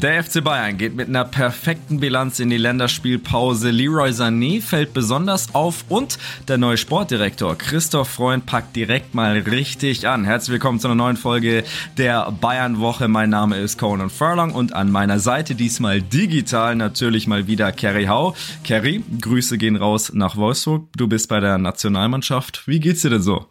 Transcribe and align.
Der 0.00 0.22
FC 0.22 0.44
Bayern 0.44 0.78
geht 0.78 0.94
mit 0.94 1.08
einer 1.08 1.24
perfekten 1.24 1.98
Bilanz 1.98 2.38
in 2.38 2.50
die 2.50 2.56
Länderspielpause. 2.56 3.70
Leroy 3.70 4.10
Sané 4.10 4.62
fällt 4.62 4.94
besonders 4.94 5.56
auf 5.56 5.84
und 5.88 6.18
der 6.46 6.56
neue 6.56 6.76
Sportdirektor 6.76 7.58
Christoph 7.58 8.08
Freund 8.08 8.46
packt 8.46 8.76
direkt 8.76 9.16
mal 9.16 9.38
richtig 9.38 10.06
an. 10.06 10.24
Herzlich 10.24 10.52
willkommen 10.52 10.78
zu 10.78 10.86
einer 10.86 10.94
neuen 10.94 11.16
Folge 11.16 11.64
der 11.96 12.30
Bayern 12.30 12.78
Woche. 12.78 13.08
Mein 13.08 13.30
Name 13.30 13.56
ist 13.56 13.76
Conan 13.76 14.08
Furlong 14.08 14.52
und 14.52 14.72
an 14.72 14.92
meiner 14.92 15.18
Seite 15.18 15.56
diesmal 15.56 16.00
digital 16.00 16.76
natürlich 16.76 17.26
mal 17.26 17.48
wieder 17.48 17.72
Kerry 17.72 18.04
Hau. 18.04 18.36
Kerry, 18.62 19.02
Grüße 19.20 19.58
gehen 19.58 19.74
raus 19.74 20.12
nach 20.14 20.36
Wolfsburg. 20.36 20.86
Du 20.96 21.08
bist 21.08 21.28
bei 21.28 21.40
der 21.40 21.58
Nationalmannschaft. 21.58 22.68
Wie 22.68 22.78
geht's 22.78 23.02
dir 23.02 23.10
denn 23.10 23.22
so? 23.22 23.46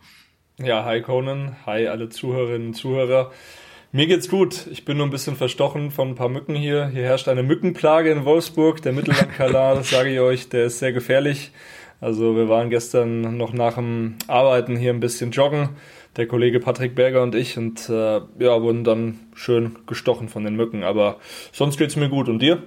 Ja, 0.59 0.85
hi 0.85 1.01
Conan, 1.01 1.57
hi 1.65 1.87
alle 1.87 2.07
Zuhörerinnen 2.07 2.69
und 2.69 2.73
Zuhörer. 2.75 3.33
Mir 3.93 4.05
geht's 4.05 4.27
gut. 4.27 4.67
Ich 4.69 4.83
bin 4.83 4.97
nur 4.97 5.07
ein 5.07 5.11
bisschen 5.11 5.37
verstochen 5.37 5.91
von 5.91 6.09
ein 6.09 6.15
paar 6.15 6.27
Mücken 6.27 6.55
hier. 6.55 6.87
Hier 6.87 7.03
herrscht 7.03 7.29
eine 7.29 7.41
Mückenplage 7.41 8.11
in 8.11 8.25
Wolfsburg. 8.25 8.81
Der 8.81 8.91
Mittellandkanal, 8.91 9.75
das 9.75 9.91
sage 9.91 10.13
ich 10.13 10.19
euch, 10.19 10.49
der 10.49 10.65
ist 10.65 10.79
sehr 10.79 10.91
gefährlich. 10.91 11.51
Also 12.01 12.35
wir 12.35 12.49
waren 12.49 12.69
gestern 12.69 13.37
noch 13.37 13.53
nach 13.53 13.75
dem 13.75 14.15
Arbeiten 14.27 14.75
hier 14.75 14.91
ein 14.91 14.99
bisschen 14.99 15.31
joggen. 15.31 15.69
Der 16.17 16.27
Kollege 16.27 16.59
Patrick 16.59 16.95
Berger 16.95 17.23
und 17.23 17.33
ich 17.33 17.57
und 17.57 17.87
äh, 17.87 18.19
ja, 18.39 18.61
wurden 18.61 18.83
dann 18.83 19.19
schön 19.33 19.77
gestochen 19.87 20.27
von 20.27 20.43
den 20.43 20.57
Mücken. 20.57 20.83
Aber 20.83 21.17
sonst 21.53 21.77
geht's 21.77 21.95
mir 21.95 22.09
gut. 22.09 22.27
Und 22.27 22.39
dir? 22.39 22.61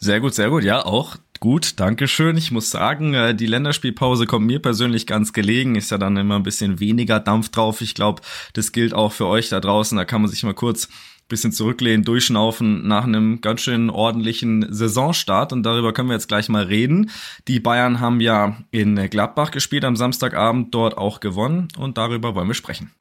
Sehr 0.00 0.20
gut, 0.20 0.34
sehr 0.34 0.50
gut. 0.50 0.64
Ja, 0.64 0.84
auch 0.84 1.16
gut. 1.40 1.80
Dankeschön. 1.80 2.36
Ich 2.36 2.50
muss 2.50 2.70
sagen, 2.70 3.14
äh, 3.14 3.34
die 3.34 3.46
Länderspielpause 3.46 4.26
kommt 4.26 4.46
mir 4.46 4.60
persönlich 4.60 5.06
ganz 5.06 5.32
gelegen. 5.32 5.74
Ist 5.74 5.90
ja 5.90 5.98
dann 5.98 6.16
immer 6.16 6.36
ein 6.36 6.42
bisschen 6.42 6.80
weniger 6.80 7.20
Dampf 7.20 7.48
drauf. 7.50 7.80
Ich 7.80 7.94
glaube, 7.94 8.22
das 8.52 8.72
gilt 8.72 8.94
auch 8.94 9.12
für 9.12 9.26
euch 9.26 9.48
da 9.48 9.60
draußen. 9.60 9.96
Da 9.96 10.04
kann 10.04 10.22
man 10.22 10.30
sich 10.30 10.42
mal 10.44 10.54
kurz 10.54 10.88
bisschen 11.28 11.52
zurücklehnen, 11.52 12.04
durchschnaufen 12.04 12.88
nach 12.88 13.04
einem 13.04 13.40
ganz 13.40 13.60
schön 13.60 13.90
ordentlichen 13.90 14.66
Saisonstart 14.72 15.52
und 15.52 15.62
darüber 15.62 15.92
können 15.92 16.08
wir 16.08 16.14
jetzt 16.14 16.28
gleich 16.28 16.48
mal 16.48 16.64
reden. 16.64 17.10
Die 17.48 17.60
Bayern 17.60 18.00
haben 18.00 18.20
ja 18.20 18.56
in 18.70 18.96
Gladbach 19.10 19.50
gespielt 19.50 19.84
am 19.84 19.94
Samstagabend, 19.94 20.74
dort 20.74 20.96
auch 20.96 21.20
gewonnen 21.20 21.68
und 21.76 21.98
darüber 21.98 22.34
wollen 22.34 22.48
wir 22.48 22.54
sprechen. 22.54 22.92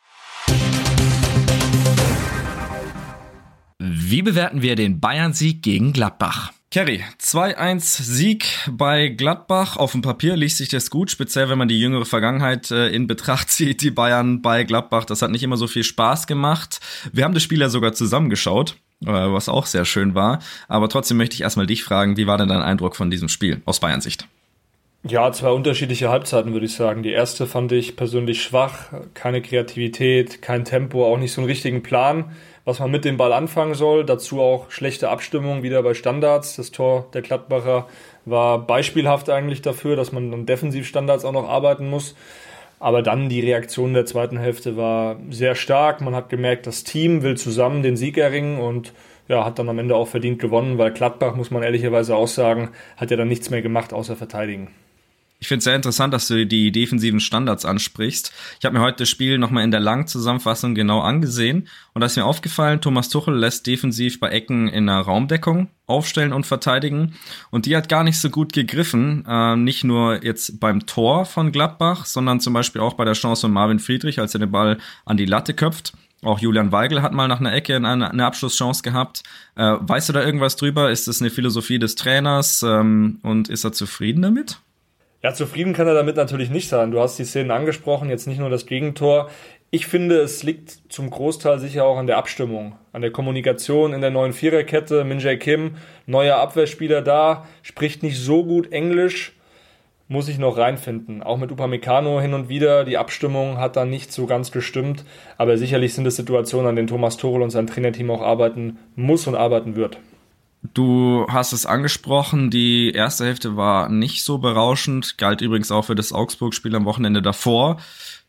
Wie 3.80 4.22
bewerten 4.22 4.62
wir 4.62 4.76
den 4.76 5.00
Bayern-Sieg 5.00 5.62
gegen 5.62 5.94
Gladbach? 5.94 6.52
Kerry, 6.70 7.02
2-1 7.22 7.80
Sieg 7.80 8.46
bei 8.70 9.08
Gladbach. 9.08 9.78
Auf 9.78 9.94
dem 9.94 10.02
Papier 10.02 10.36
liest 10.36 10.58
sich 10.58 10.68
das 10.68 10.90
gut, 10.90 11.10
speziell 11.10 11.48
wenn 11.48 11.58
man 11.58 11.70
die 11.70 11.80
jüngere 11.80 12.04
Vergangenheit 12.04 12.72
äh, 12.72 12.90
in 12.90 13.08
Betracht 13.08 13.50
zieht, 13.52 13.82
die 13.82 13.90
Bayern 13.92 14.42
bei 14.42 14.66
Gladbach. 14.66 15.06
Das 15.06 15.22
hat 15.22 15.32
nicht 15.32 15.44
immer 15.44 15.56
so 15.56 15.68
viel 15.68 15.86
Spaß 15.86 16.28
gemacht. 16.28 16.82
Wir 17.14 17.24
haben 17.24 17.34
das 17.34 17.44
Spiel 17.44 17.62
ja 17.62 17.70
sogar 17.70 17.94
zusammengeschaut, 17.94 18.76
äh, 19.02 19.08
was 19.08 19.48
auch 19.48 19.66
sehr 19.66 19.86
schön 19.86 20.14
war. 20.14 20.40
Aber 20.68 20.90
trotzdem 20.90 21.16
möchte 21.16 21.36
ich 21.36 21.42
erstmal 21.42 21.68
dich 21.68 21.86
fragen, 21.86 22.18
wie 22.18 22.28
war 22.28 22.38
denn 22.38 22.50
dein 22.50 22.62
Eindruck 22.62 22.98
von 22.98 23.10
diesem 23.10 23.30
Spiel 23.30 23.62
aus 23.64 23.80
Bayern 23.80 24.02
Sicht? 24.02 24.28
Ja, 25.04 25.32
zwei 25.32 25.52
unterschiedliche 25.52 26.10
Halbzeiten, 26.10 26.52
würde 26.52 26.66
ich 26.66 26.74
sagen. 26.74 27.02
Die 27.02 27.12
erste 27.12 27.48
fand 27.48 27.72
ich 27.72 27.96
persönlich 27.96 28.44
schwach, 28.44 28.92
keine 29.14 29.42
Kreativität, 29.42 30.42
kein 30.42 30.66
Tempo, 30.66 31.06
auch 31.06 31.18
nicht 31.18 31.32
so 31.32 31.40
einen 31.40 31.50
richtigen 31.50 31.82
Plan 31.82 32.36
was 32.68 32.80
man 32.80 32.92
mit 32.92 33.06
dem 33.06 33.16
Ball 33.16 33.32
anfangen 33.32 33.76
soll. 33.76 34.04
Dazu 34.04 34.42
auch 34.42 34.70
schlechte 34.72 35.08
Abstimmung 35.08 35.64
wieder 35.64 35.82
bei 35.84 35.94
Standards. 35.94 36.58
Das 36.58 36.72
Tor 36.72 37.08
der 37.14 37.22
Gladbacher 37.22 37.88
war 38.26 38.60
beispielhaft 38.60 39.30
eigentlich 39.30 39.62
dafür, 39.62 39.96
dass 39.96 40.12
man 40.12 40.34
an 40.34 40.46
Defensivstandards 40.46 41.24
auch 41.24 41.32
noch 41.32 41.48
arbeiten 41.48 41.90
muss. 41.90 42.14
Aber 42.78 43.02
dann 43.02 43.30
die 43.30 43.40
Reaktion 43.40 43.94
der 43.94 44.06
zweiten 44.06 44.38
Hälfte 44.38 44.76
war 44.76 45.16
sehr 45.30 45.56
stark. 45.56 46.02
Man 46.02 46.14
hat 46.14 46.28
gemerkt, 46.28 46.68
das 46.68 46.84
Team 46.84 47.24
will 47.24 47.38
zusammen 47.38 47.84
den 47.84 47.96
Sieg 47.96 48.18
erringen 48.18 48.60
und 48.60 48.92
ja, 49.30 49.46
hat 49.46 49.60
dann 49.60 49.70
am 49.70 49.80
Ende 49.80 49.96
auch 49.96 50.10
verdient 50.10 50.40
gewonnen, 50.40 50.78
weil 50.78 50.92
Gladbach, 50.92 51.38
muss 51.38 51.52
man 51.52 51.64
ehrlicherweise 51.64 52.18
auch 52.18 52.28
sagen, 52.28 52.72
hat 52.98 53.12
ja 53.12 53.16
dann 53.16 53.30
nichts 53.30 53.50
mehr 53.50 53.62
gemacht 53.62 53.94
außer 53.94 54.18
verteidigen. 54.18 54.72
Ich 55.40 55.48
finde 55.48 55.60
es 55.60 55.66
sehr 55.66 55.76
interessant, 55.76 56.14
dass 56.14 56.28
du 56.28 56.48
die 56.48 56.72
defensiven 56.72 57.20
Standards 57.20 57.64
ansprichst. 57.64 58.34
Ich 58.60 58.66
habe 58.66 58.76
mir 58.76 58.84
heute 58.84 59.00
das 59.04 59.10
Spiel 59.10 59.38
nochmal 59.38 59.64
in 59.64 59.70
der 59.70 59.80
Langzusammenfassung 59.80 60.74
genau 60.74 61.02
angesehen 61.02 61.68
und 61.94 62.02
da 62.02 62.08
ist 62.08 62.18
mir 62.18 62.26
aufgefallen, 62.26 62.82
Thomas 62.82 63.10
Tuchel 63.10 63.36
lässt 63.36 63.68
defensiv 63.68 64.20
bei 64.20 64.30
Ecken 64.30 64.68
in 64.68 64.88
der 64.88 64.98
Raumdeckung 64.98 65.70
aufstellen 65.86 66.34
und 66.34 66.48
verteidigen 66.48 67.14
und 67.52 67.68
die 67.68 67.78
hat 67.78 67.88
gar 67.88 68.04
nicht 68.04 68.20
so 68.20 68.32
gut 68.32 68.52
gegriffen, 68.52 69.26
äh, 69.28 69.56
nicht 69.56 69.84
nur 69.84 70.24
jetzt 70.24 70.60
beim 70.60 70.88
Tor 70.88 71.26
von 71.26 71.52
Gladbach, 71.52 72.06
sondern 72.06 72.40
zum 72.40 72.54
Beispiel 72.54 72.82
auch 72.82 72.96
bei 72.96 73.06
der 73.06 73.14
Chance 73.14 73.42
von 73.42 73.52
Marvin 73.52 73.80
Friedrich, 73.80 74.20
als 74.20 74.34
er 74.34 74.40
den 74.40 74.52
Ball 74.52 74.80
an 75.06 75.18
die 75.18 75.26
Latte 75.26 75.54
köpft. 75.54 75.94
Auch 76.24 76.40
Julian 76.40 76.72
Weigel 76.72 77.04
hat 77.04 77.14
mal 77.14 77.28
nach 77.28 77.40
einer 77.40 77.54
Ecke 77.54 77.76
eine, 77.76 78.10
eine 78.10 78.26
Abschlusschance 78.26 78.82
gehabt. 78.82 79.22
Äh, 79.56 79.76
weißt 79.80 80.10
du 80.10 80.14
da 80.14 80.26
irgendwas 80.26 80.56
drüber? 80.56 80.90
Ist 80.90 81.08
das 81.08 81.22
eine 81.22 81.30
Philosophie 81.30 81.78
des 81.78 81.94
Trainers 81.94 82.64
ähm, 82.64 83.20
und 83.22 83.50
ist 83.50 83.64
er 83.64 83.72
zufrieden 83.72 84.24
damit? 84.24 84.58
Ja, 85.24 85.34
zufrieden 85.34 85.74
kann 85.74 85.88
er 85.88 85.96
damit 85.96 86.16
natürlich 86.16 86.52
nicht 86.52 86.70
sein. 86.70 86.92
Du 86.92 87.00
hast 87.00 87.18
die 87.18 87.26
Szenen 87.26 87.50
angesprochen, 87.50 88.10
jetzt 88.10 88.28
nicht 88.28 88.40
nur 88.40 88.52
das 88.52 88.68
Gegentor. 88.68 89.30
Ich 89.72 89.88
finde, 89.88 90.20
es 90.20 90.44
liegt 90.44 90.80
zum 90.90 91.10
Großteil 91.10 91.60
sicher 91.60 91.86
auch 91.86 91.98
an 91.98 92.08
der 92.08 92.18
Abstimmung, 92.18 92.76
an 92.94 93.02
der 93.02 93.12
Kommunikation 93.12 93.94
in 93.94 94.02
der 94.02 94.12
neuen 94.12 94.32
Viererkette. 94.32 95.04
Min 95.04 95.20
Jae 95.20 95.38
Kim, 95.38 95.76
neuer 96.06 96.38
Abwehrspieler 96.38 97.02
da, 97.02 97.48
spricht 97.64 98.04
nicht 98.04 98.18
so 98.20 98.46
gut 98.46 98.72
Englisch, 98.72 99.36
muss 100.08 100.30
ich 100.30 100.38
noch 100.38 100.56
reinfinden. 100.56 101.24
Auch 101.24 101.38
mit 101.38 101.52
Upamecano 101.52 102.22
hin 102.22 102.36
und 102.36 102.48
wieder, 102.48 102.86
die 102.86 102.98
Abstimmung 102.98 103.58
hat 103.58 103.76
da 103.76 103.86
nicht 103.86 104.14
so 104.14 104.28
ganz 104.28 104.52
gestimmt, 104.52 105.04
aber 105.38 105.58
sicherlich 105.58 105.96
sind 105.96 106.06
es 106.06 106.16
Situationen, 106.16 106.70
an 106.70 106.76
denen 106.76 106.88
Thomas 106.88 107.18
Tuchel 107.18 107.42
und 107.42 107.50
sein 107.50 107.68
Trainerteam 107.68 108.12
auch 108.12 108.22
arbeiten 108.22 108.78
muss 108.96 109.28
und 109.28 109.36
arbeiten 109.36 109.76
wird. 109.76 109.98
Du 110.74 111.26
hast 111.30 111.54
es 111.54 111.66
angesprochen, 111.66 112.50
die 112.50 112.92
erste 112.92 113.26
Hälfte 113.26 113.56
war 113.56 113.90
nicht 113.90 114.24
so 114.24 114.38
berauschend, 114.38 115.18
galt 115.18 115.42
übrigens 115.42 115.72
auch 115.72 115.86
für 115.86 115.96
das 115.96 116.14
Augsburg-Spiel 116.14 116.76
am 116.76 116.86
Wochenende 116.86 117.22
davor. 117.22 117.78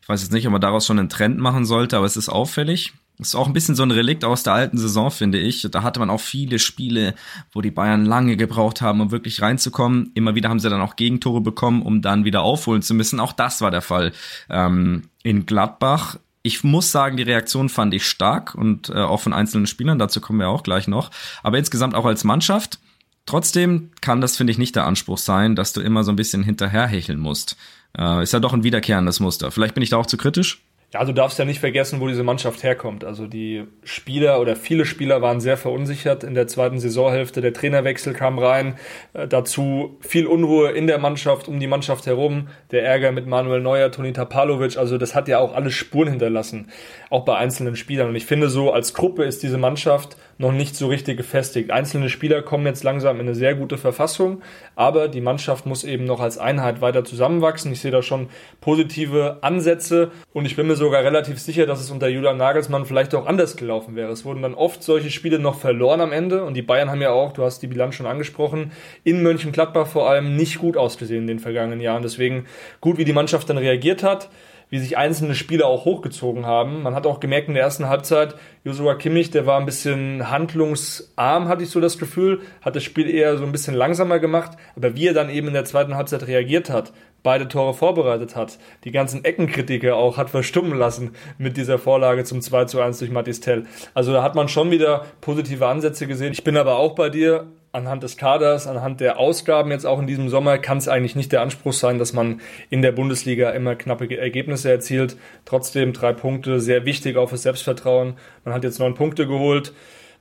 Ich 0.01 0.09
weiß 0.09 0.21
jetzt 0.21 0.31
nicht, 0.31 0.45
ob 0.45 0.51
man 0.51 0.61
daraus 0.61 0.85
schon 0.85 0.99
einen 0.99 1.09
Trend 1.09 1.39
machen 1.39 1.65
sollte, 1.65 1.97
aber 1.97 2.05
es 2.05 2.17
ist 2.17 2.29
auffällig. 2.29 2.93
Ist 3.19 3.35
auch 3.35 3.47
ein 3.47 3.53
bisschen 3.53 3.75
so 3.75 3.83
ein 3.83 3.91
Relikt 3.91 4.23
aus 4.23 4.43
der 4.43 4.53
alten 4.53 4.77
Saison, 4.77 5.11
finde 5.11 5.39
ich. 5.39 5.67
Da 5.69 5.83
hatte 5.83 5.99
man 5.99 6.09
auch 6.09 6.21
viele 6.21 6.57
Spiele, 6.57 7.15
wo 7.51 7.61
die 7.61 7.69
Bayern 7.69 8.05
lange 8.05 8.37
gebraucht 8.37 8.81
haben, 8.81 9.01
um 9.01 9.11
wirklich 9.11 9.41
reinzukommen. 9.41 10.11
Immer 10.13 10.35
wieder 10.35 10.47
haben 10.47 10.59
sie 10.59 10.69
dann 10.69 10.81
auch 10.81 10.95
Gegentore 10.95 11.41
bekommen, 11.41 11.81
um 11.81 12.01
dann 12.01 12.23
wieder 12.23 12.43
aufholen 12.43 12.81
zu 12.81 12.93
müssen. 12.93 13.19
Auch 13.19 13.33
das 13.33 13.59
war 13.59 13.71
der 13.71 13.81
Fall 13.81 14.13
ähm, 14.49 15.09
in 15.21 15.45
Gladbach 15.45 16.17
ich 16.49 16.63
muss 16.63 16.91
sagen, 16.91 17.15
die 17.15 17.23
Reaktion 17.23 17.69
fand 17.69 17.93
ich 17.93 18.07
stark 18.07 18.55
und 18.55 18.89
äh, 18.89 18.93
auch 18.93 19.21
von 19.21 19.33
einzelnen 19.33 19.67
Spielern, 19.67 19.99
dazu 19.99 20.19
kommen 20.19 20.39
wir 20.39 20.49
auch 20.49 20.63
gleich 20.63 20.87
noch. 20.87 21.11
Aber 21.43 21.59
insgesamt 21.59 21.93
auch 21.93 22.05
als 22.05 22.23
Mannschaft. 22.23 22.79
Trotzdem 23.27 23.91
kann 24.01 24.19
das, 24.19 24.35
finde 24.35 24.49
ich, 24.49 24.57
nicht 24.57 24.75
der 24.75 24.87
Anspruch 24.87 25.19
sein, 25.19 25.55
dass 25.55 25.73
du 25.73 25.81
immer 25.81 26.03
so 26.03 26.11
ein 26.11 26.15
bisschen 26.15 26.41
hinterherhecheln 26.41 27.19
musst. 27.19 27.55
Äh, 27.95 28.23
ist 28.23 28.33
ja 28.33 28.39
doch 28.39 28.53
ein 28.53 28.63
wiederkehrendes 28.63 29.19
Muster. 29.19 29.51
Vielleicht 29.51 29.75
bin 29.75 29.83
ich 29.83 29.91
da 29.91 29.97
auch 29.97 30.07
zu 30.07 30.17
kritisch. 30.17 30.63
Ja, 30.91 31.03
du 31.03 31.13
darfst 31.13 31.37
ja 31.37 31.45
nicht 31.45 31.59
vergessen, 31.59 31.99
wo 31.99 32.07
diese 32.07 32.23
Mannschaft 32.23 32.63
herkommt. 32.63 33.03
Also 33.05 33.27
die 33.27 33.67
Spieler 33.83 34.41
oder 34.41 34.55
viele 34.55 34.85
Spieler 34.85 35.21
waren 35.21 35.39
sehr 35.39 35.55
verunsichert 35.55 36.23
in 36.23 36.33
der 36.33 36.47
zweiten 36.47 36.79
Saisonhälfte. 36.79 37.41
Der 37.41 37.53
Trainerwechsel 37.53 38.13
kam 38.13 38.39
rein. 38.39 38.73
Äh, 39.13 39.27
dazu 39.27 39.99
viel 40.01 40.25
Unruhe 40.25 40.71
in 40.71 40.87
der 40.87 40.97
Mannschaft, 40.97 41.47
um 41.47 41.59
die 41.59 41.67
Mannschaft 41.67 42.07
herum. 42.07 42.47
Der 42.71 42.83
Ärger 42.85 43.11
mit 43.11 43.27
Manuel 43.27 43.61
Neuer, 43.61 43.91
Toni 43.91 44.13
Tapalovic. 44.13 44.77
Also 44.77 44.97
das 44.97 45.13
hat 45.13 45.27
ja 45.27 45.37
auch 45.37 45.53
alle 45.53 45.69
Spuren 45.69 46.09
hinterlassen. 46.09 46.71
Auch 47.11 47.23
bei 47.23 47.37
einzelnen 47.37 47.75
Spielern. 47.75 48.09
Und 48.09 48.15
ich 48.15 48.25
finde 48.25 48.49
so, 48.49 48.71
als 48.73 48.95
Gruppe 48.95 49.25
ist 49.25 49.43
diese 49.43 49.59
Mannschaft 49.59 50.17
noch 50.39 50.53
nicht 50.53 50.75
so 50.75 50.87
richtig 50.87 51.17
gefestigt. 51.17 51.69
Einzelne 51.69 52.09
Spieler 52.09 52.41
kommen 52.41 52.65
jetzt 52.65 52.83
langsam 52.85 53.17
in 53.17 53.27
eine 53.27 53.35
sehr 53.35 53.55
gute 53.55 53.77
Verfassung. 53.77 54.41
Aber 54.75 55.09
die 55.09 55.19
Mannschaft 55.19 55.65
muss 55.65 55.83
eben 55.83 56.05
noch 56.05 56.21
als 56.21 56.37
Einheit 56.37 56.79
weiter 56.79 57.03
zusammenwachsen. 57.03 57.73
Ich 57.73 57.81
sehe 57.81 57.91
da 57.91 58.01
schon 58.01 58.29
positive 58.61 59.39
Ansätze. 59.41 60.11
Und 60.31 60.45
ich 60.45 60.55
bin 60.55 60.67
mir 60.67 60.77
sogar 60.77 61.03
relativ 61.03 61.39
sicher, 61.39 61.65
dass 61.65 61.81
es 61.81 61.91
unter 61.91 62.07
Julian 62.07 62.37
Nagelsmann 62.37 62.85
vielleicht 62.85 63.13
auch 63.15 63.27
anders 63.27 63.57
gelaufen 63.57 63.97
wäre. 63.97 64.13
Es 64.13 64.23
wurden 64.23 64.41
dann 64.41 64.53
oft 64.53 64.81
solche 64.81 65.11
Spiele 65.11 65.39
noch 65.39 65.59
verloren 65.59 65.99
am 65.99 66.13
Ende 66.13 66.45
und 66.45 66.53
die 66.53 66.61
Bayern 66.61 66.89
haben 66.89 67.01
ja 67.01 67.11
auch, 67.11 67.33
du 67.33 67.43
hast 67.43 67.59
die 67.59 67.67
Bilanz 67.67 67.95
schon 67.95 68.05
angesprochen, 68.05 68.71
in 69.03 69.21
Mönchengladbach 69.21 69.87
vor 69.87 70.09
allem 70.09 70.37
nicht 70.37 70.59
gut 70.59 70.77
ausgesehen 70.77 71.21
in 71.21 71.27
den 71.27 71.39
vergangenen 71.39 71.81
Jahren. 71.81 72.01
Deswegen 72.01 72.45
gut, 72.79 72.97
wie 72.97 73.05
die 73.05 73.13
Mannschaft 73.13 73.49
dann 73.49 73.57
reagiert 73.57 74.03
hat 74.03 74.29
wie 74.69 74.79
sich 74.79 74.97
einzelne 74.97 75.35
Spieler 75.35 75.67
auch 75.67 75.85
hochgezogen 75.85 76.45
haben. 76.45 76.83
Man 76.83 76.95
hat 76.95 77.07
auch 77.07 77.19
gemerkt 77.19 77.47
in 77.47 77.55
der 77.55 77.63
ersten 77.63 77.87
Halbzeit, 77.87 78.35
Joshua 78.63 78.95
Kimmich, 78.95 79.31
der 79.31 79.45
war 79.45 79.59
ein 79.59 79.65
bisschen 79.65 80.29
handlungsarm, 80.29 81.47
hatte 81.47 81.63
ich 81.63 81.69
so 81.69 81.79
das 81.79 81.97
Gefühl, 81.97 82.41
hat 82.61 82.75
das 82.75 82.83
Spiel 82.83 83.09
eher 83.09 83.37
so 83.37 83.45
ein 83.45 83.51
bisschen 83.51 83.73
langsamer 83.73 84.19
gemacht, 84.19 84.57
aber 84.75 84.95
wie 84.95 85.07
er 85.07 85.13
dann 85.13 85.29
eben 85.29 85.47
in 85.47 85.53
der 85.53 85.65
zweiten 85.65 85.95
Halbzeit 85.95 86.27
reagiert 86.27 86.69
hat, 86.69 86.93
beide 87.23 87.47
Tore 87.47 87.73
vorbereitet 87.73 88.35
hat, 88.35 88.59
die 88.83 88.91
ganzen 88.91 89.25
Eckenkritiker 89.25 89.95
auch 89.95 90.17
hat 90.17 90.29
verstummen 90.29 90.77
lassen 90.77 91.11
mit 91.37 91.57
dieser 91.57 91.77
Vorlage 91.77 92.23
zum 92.23 92.41
2 92.41 92.65
zu 92.65 92.81
1 92.81 92.99
durch 92.99 93.11
Matis 93.11 93.39
Tell. 93.39 93.65
Also 93.93 94.13
da 94.13 94.23
hat 94.23 94.35
man 94.35 94.47
schon 94.47 94.71
wieder 94.71 95.05
positive 95.21 95.67
Ansätze 95.67 96.07
gesehen. 96.07 96.33
Ich 96.33 96.43
bin 96.43 96.57
aber 96.57 96.77
auch 96.77 96.95
bei 96.95 97.09
dir. 97.09 97.47
Anhand 97.71 98.01
des 98.01 98.17
Kaders, 98.17 98.65
anhand 98.65 98.99
der 98.99 99.19
Ausgaben 99.19 99.69
jetzt 99.69 99.85
auch 99.85 99.99
in 99.99 100.07
diesem 100.07 100.27
Sommer 100.29 100.57
kann 100.57 100.79
es 100.79 100.87
eigentlich 100.87 101.15
nicht 101.15 101.31
der 101.31 101.41
Anspruch 101.41 101.73
sein, 101.73 101.99
dass 101.99 102.13
man 102.13 102.41
in 102.71 102.81
der 102.81 102.91
Bundesliga 102.91 103.51
immer 103.51 103.75
knappe 103.75 104.17
Ergebnisse 104.17 104.71
erzielt. 104.71 105.17
Trotzdem 105.45 105.93
drei 105.93 106.13
Punkte, 106.13 106.59
sehr 106.59 106.85
wichtig 106.85 107.15
auch 107.15 107.29
fürs 107.29 107.43
Selbstvertrauen. 107.43 108.15
Man 108.43 108.55
hat 108.55 108.63
jetzt 108.63 108.79
neun 108.79 108.95
Punkte 108.95 109.27
geholt. 109.27 109.73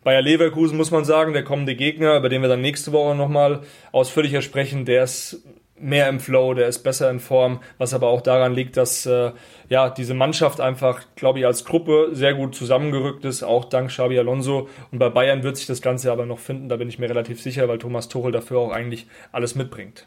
Bayer 0.05 0.21
Leverkusen 0.21 0.77
muss 0.77 0.91
man 0.91 1.05
sagen, 1.05 1.33
der 1.33 1.43
kommende 1.43 1.75
Gegner, 1.75 2.19
über 2.19 2.29
den 2.29 2.43
wir 2.43 2.49
dann 2.49 2.61
nächste 2.61 2.93
Woche 2.93 3.15
nochmal 3.15 3.63
ausführlicher 3.93 4.43
sprechen, 4.43 4.85
der 4.85 5.05
ist 5.05 5.43
mehr 5.81 6.09
im 6.09 6.21
Flow, 6.21 6.55
der 6.55 6.69
ist 6.69 6.81
besser 6.81 7.11
in 7.11 7.21
Form, 7.21 7.61
was 7.79 7.95
aber 7.95 8.09
auch 8.09 8.21
daran 8.21 8.55
liegt, 8.55 8.77
dass 8.77 9.07
äh, 9.07 9.33
ja 9.69 9.91
diese 9.91 10.15
Mannschaft 10.15 10.61
einfach, 10.61 11.03
glaube 11.17 11.41
ich, 11.41 11.47
als 11.47 11.65
Gruppe 11.65 12.11
sehr 12.13 12.35
gut 12.35 12.55
zusammengerückt 12.55 13.25
ist, 13.25 13.43
auch 13.43 13.65
dank 13.65 13.91
Xabi 13.91 14.19
Alonso. 14.19 14.69
Und 14.91 14.99
bei 14.99 15.09
Bayern 15.09 15.43
wird 15.43 15.57
sich 15.57 15.67
das 15.67 15.83
Ganze 15.83 16.13
aber 16.13 16.27
noch 16.27 16.39
finden, 16.39 16.69
da 16.69 16.77
bin 16.77 16.89
ich 16.89 16.99
mir 16.99 17.09
relativ 17.09 17.41
sicher, 17.41 17.69
weil 17.69 17.79
Thomas 17.79 18.09
Tuchel 18.09 18.33
dafür 18.33 18.59
auch 18.59 18.73
eigentlich 18.73 19.07
alles 19.33 19.55
mitbringt. 19.55 20.07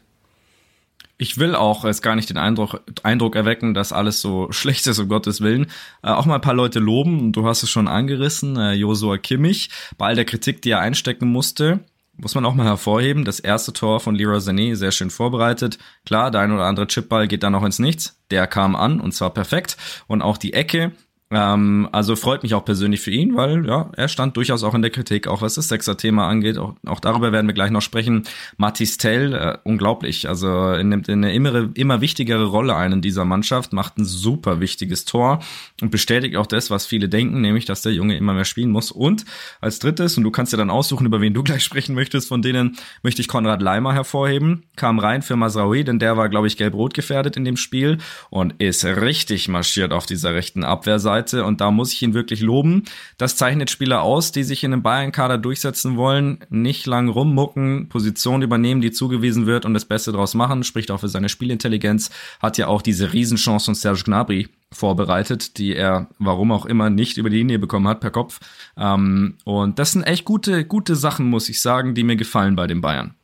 Ich 1.22 1.38
will 1.38 1.54
auch 1.54 1.84
jetzt 1.84 2.02
gar 2.02 2.16
nicht 2.16 2.30
den 2.30 2.36
Eindruck, 2.36 2.80
Eindruck 3.04 3.36
erwecken, 3.36 3.74
dass 3.74 3.92
alles 3.92 4.20
so 4.20 4.48
schlecht 4.50 4.86
ist, 4.88 4.98
um 4.98 5.08
Gottes 5.08 5.40
Willen. 5.40 5.66
Äh, 6.02 6.10
auch 6.10 6.26
mal 6.26 6.36
ein 6.36 6.40
paar 6.40 6.52
Leute 6.52 6.80
loben. 6.80 7.32
Du 7.32 7.46
hast 7.46 7.62
es 7.62 7.70
schon 7.70 7.86
angerissen, 7.86 8.56
äh, 8.56 8.72
Josua 8.72 9.18
Kimmich. 9.18 9.70
Bei 9.98 10.06
all 10.06 10.14
der 10.16 10.24
Kritik, 10.24 10.62
die 10.62 10.70
er 10.70 10.80
einstecken 10.80 11.28
musste, 11.28 11.80
muss 12.16 12.34
man 12.34 12.44
auch 12.44 12.54
mal 12.54 12.66
hervorheben, 12.66 13.24
das 13.24 13.40
erste 13.40 13.72
Tor 13.72 14.00
von 14.00 14.14
Leroy 14.14 14.38
Sané 14.38 14.74
sehr 14.74 14.92
schön 14.92 15.10
vorbereitet. 15.10 15.78
Klar, 16.04 16.30
der 16.30 16.42
ein 16.42 16.52
oder 16.52 16.64
andere 16.64 16.86
Chipball 16.86 17.26
geht 17.26 17.42
dann 17.42 17.52
noch 17.52 17.64
ins 17.64 17.78
Nichts. 17.78 18.20
Der 18.30 18.46
kam 18.46 18.76
an 18.76 19.00
und 19.00 19.12
zwar 19.12 19.30
perfekt. 19.30 19.76
Und 20.06 20.22
auch 20.22 20.36
die 20.36 20.52
Ecke, 20.52 20.92
ähm, 21.32 21.88
also 21.92 22.14
freut 22.14 22.42
mich 22.42 22.52
auch 22.54 22.64
persönlich 22.64 23.00
für 23.00 23.10
ihn, 23.10 23.34
weil 23.36 23.66
ja, 23.66 23.90
er 23.96 24.08
stand 24.08 24.36
durchaus 24.36 24.62
auch 24.62 24.74
in 24.74 24.82
der 24.82 24.90
Kritik, 24.90 25.26
auch 25.26 25.40
was 25.40 25.54
das 25.54 25.68
Sechser-Thema 25.68 26.28
angeht. 26.28 26.58
Auch, 26.58 26.74
auch 26.86 27.00
darüber 27.00 27.32
werden 27.32 27.46
wir 27.46 27.54
gleich 27.54 27.70
noch 27.70 27.80
sprechen. 27.80 28.24
Mathis 28.58 28.98
Tell, 28.98 29.32
äh, 29.32 29.58
unglaublich. 29.64 30.28
Also 30.28 30.48
er 30.48 30.84
nimmt 30.84 31.08
eine 31.08 31.32
immer, 31.32 31.70
immer 31.74 32.02
wichtigere 32.02 32.44
Rolle 32.44 32.76
ein 32.76 32.92
in 32.92 33.00
dieser 33.00 33.24
Mannschaft, 33.24 33.72
macht 33.72 33.96
ein 33.96 34.04
super 34.04 34.60
wichtiges 34.60 35.06
Tor 35.06 35.40
und 35.80 35.90
bestätigt 35.90 36.36
auch 36.36 36.46
das, 36.46 36.70
was 36.70 36.84
viele 36.84 37.08
denken, 37.08 37.40
nämlich, 37.40 37.64
dass 37.64 37.80
der 37.80 37.92
Junge 37.92 38.16
immer 38.18 38.34
mehr 38.34 38.44
spielen 38.44 38.70
muss. 38.70 38.92
Und 38.92 39.24
als 39.62 39.78
drittes, 39.78 40.18
und 40.18 40.24
du 40.24 40.30
kannst 40.30 40.52
ja 40.52 40.58
dann 40.58 40.70
aussuchen, 40.70 41.06
über 41.06 41.22
wen 41.22 41.32
du 41.32 41.42
gleich 41.52 41.64
sprechen 41.64 41.94
möchtest, 41.94 42.28
von 42.28 42.42
denen 42.42 42.76
möchte 43.02 43.22
ich 43.22 43.28
Konrad 43.28 43.62
Leimer 43.62 43.94
hervorheben. 43.94 44.64
Kam 44.76 44.98
rein 44.98 45.22
für 45.22 45.36
Masraoui, 45.36 45.82
denn 45.84 45.98
der 45.98 46.18
war, 46.18 46.28
glaube 46.28 46.46
ich, 46.46 46.58
gelb-rot 46.58 46.92
gefährdet 46.92 47.38
in 47.38 47.46
dem 47.46 47.56
Spiel 47.56 47.98
und 48.28 48.60
ist 48.60 48.84
richtig 48.84 49.48
marschiert 49.48 49.92
auf 49.92 50.04
dieser 50.04 50.34
rechten 50.34 50.62
Abwehrseite. 50.62 51.21
Seite 51.22 51.44
und 51.44 51.60
da 51.60 51.70
muss 51.70 51.92
ich 51.92 52.02
ihn 52.02 52.14
wirklich 52.14 52.40
loben. 52.40 52.84
Das 53.18 53.36
zeichnet 53.36 53.70
Spieler 53.70 54.02
aus, 54.02 54.32
die 54.32 54.42
sich 54.42 54.64
in 54.64 54.72
einem 54.72 54.82
Bayern-Kader 54.82 55.38
durchsetzen 55.38 55.96
wollen, 55.96 56.44
nicht 56.50 56.86
lang 56.86 57.08
rummucken, 57.08 57.88
Position 57.88 58.42
übernehmen, 58.42 58.80
die 58.80 58.90
zugewiesen 58.90 59.46
wird 59.46 59.64
und 59.64 59.74
das 59.74 59.84
Beste 59.84 60.12
draus 60.12 60.34
machen, 60.34 60.64
spricht 60.64 60.90
auch 60.90 61.00
für 61.00 61.08
seine 61.08 61.28
Spielintelligenz, 61.28 62.10
hat 62.40 62.58
ja 62.58 62.66
auch 62.66 62.82
diese 62.82 63.12
Riesenchance 63.12 63.66
von 63.66 63.74
Serge 63.74 64.02
Gnabry 64.04 64.48
vorbereitet, 64.72 65.58
die 65.58 65.74
er, 65.74 66.08
warum 66.18 66.50
auch 66.50 66.66
immer, 66.66 66.90
nicht 66.90 67.18
über 67.18 67.30
die 67.30 67.38
Linie 67.38 67.58
bekommen 67.58 67.88
hat 67.88 68.00
per 68.00 68.10
Kopf. 68.10 68.40
Ähm, 68.76 69.36
und 69.44 69.78
das 69.78 69.92
sind 69.92 70.04
echt 70.04 70.24
gute, 70.24 70.64
gute 70.64 70.96
Sachen, 70.96 71.26
muss 71.26 71.48
ich 71.48 71.60
sagen, 71.60 71.94
die 71.94 72.04
mir 72.04 72.16
gefallen 72.16 72.56
bei 72.56 72.66
den 72.66 72.80
Bayern. 72.80 73.14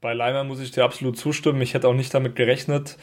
Bei 0.00 0.14
Leimer 0.14 0.44
muss 0.44 0.60
ich 0.60 0.70
dir 0.70 0.84
absolut 0.84 1.18
zustimmen. 1.18 1.60
Ich 1.60 1.74
hätte 1.74 1.88
auch 1.88 1.94
nicht 1.94 2.14
damit 2.14 2.36
gerechnet. 2.36 2.96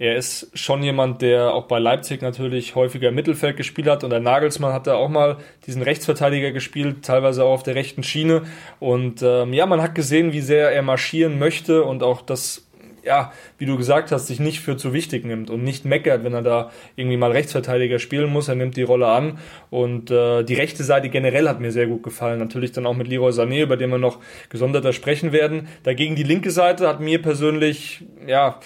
Er 0.00 0.16
ist 0.16 0.50
schon 0.54 0.82
jemand, 0.82 1.20
der 1.20 1.52
auch 1.52 1.66
bei 1.66 1.78
Leipzig 1.78 2.22
natürlich 2.22 2.74
häufiger 2.74 3.10
Mittelfeld 3.10 3.58
gespielt 3.58 3.86
hat 3.86 4.02
und 4.02 4.08
der 4.08 4.18
Nagelsmann 4.18 4.72
hat 4.72 4.86
da 4.86 4.94
auch 4.94 5.10
mal 5.10 5.36
diesen 5.66 5.82
Rechtsverteidiger 5.82 6.52
gespielt, 6.52 7.04
teilweise 7.04 7.44
auch 7.44 7.52
auf 7.52 7.62
der 7.64 7.74
rechten 7.74 8.02
Schiene. 8.02 8.44
Und 8.78 9.20
ähm, 9.22 9.52
ja, 9.52 9.66
man 9.66 9.82
hat 9.82 9.94
gesehen, 9.94 10.32
wie 10.32 10.40
sehr 10.40 10.72
er 10.72 10.80
marschieren 10.80 11.38
möchte 11.38 11.84
und 11.84 12.02
auch 12.02 12.22
das 12.22 12.66
ja, 13.02 13.32
wie 13.58 13.66
du 13.66 13.76
gesagt 13.76 14.12
hast, 14.12 14.26
sich 14.26 14.40
nicht 14.40 14.60
für 14.60 14.76
zu 14.76 14.92
wichtig 14.92 15.24
nimmt 15.24 15.50
und 15.50 15.62
nicht 15.64 15.84
meckert, 15.84 16.24
wenn 16.24 16.34
er 16.34 16.42
da 16.42 16.70
irgendwie 16.96 17.16
mal 17.16 17.32
Rechtsverteidiger 17.32 17.98
spielen 17.98 18.30
muss. 18.30 18.48
Er 18.48 18.54
nimmt 18.54 18.76
die 18.76 18.82
Rolle 18.82 19.08
an 19.08 19.38
und 19.70 20.10
äh, 20.10 20.42
die 20.44 20.54
rechte 20.54 20.84
Seite 20.84 21.08
generell 21.08 21.48
hat 21.48 21.60
mir 21.60 21.72
sehr 21.72 21.86
gut 21.86 22.02
gefallen. 22.02 22.38
Natürlich 22.38 22.72
dann 22.72 22.86
auch 22.86 22.96
mit 22.96 23.08
Leroy 23.08 23.30
Sané, 23.32 23.62
über 23.62 23.76
den 23.76 23.90
wir 23.90 23.98
noch 23.98 24.18
gesonderter 24.48 24.92
sprechen 24.92 25.32
werden. 25.32 25.68
Dagegen 25.82 26.14
die 26.14 26.22
linke 26.22 26.50
Seite 26.50 26.88
hat 26.88 27.00
mir 27.00 27.20
persönlich, 27.22 28.02
ja, 28.26 28.60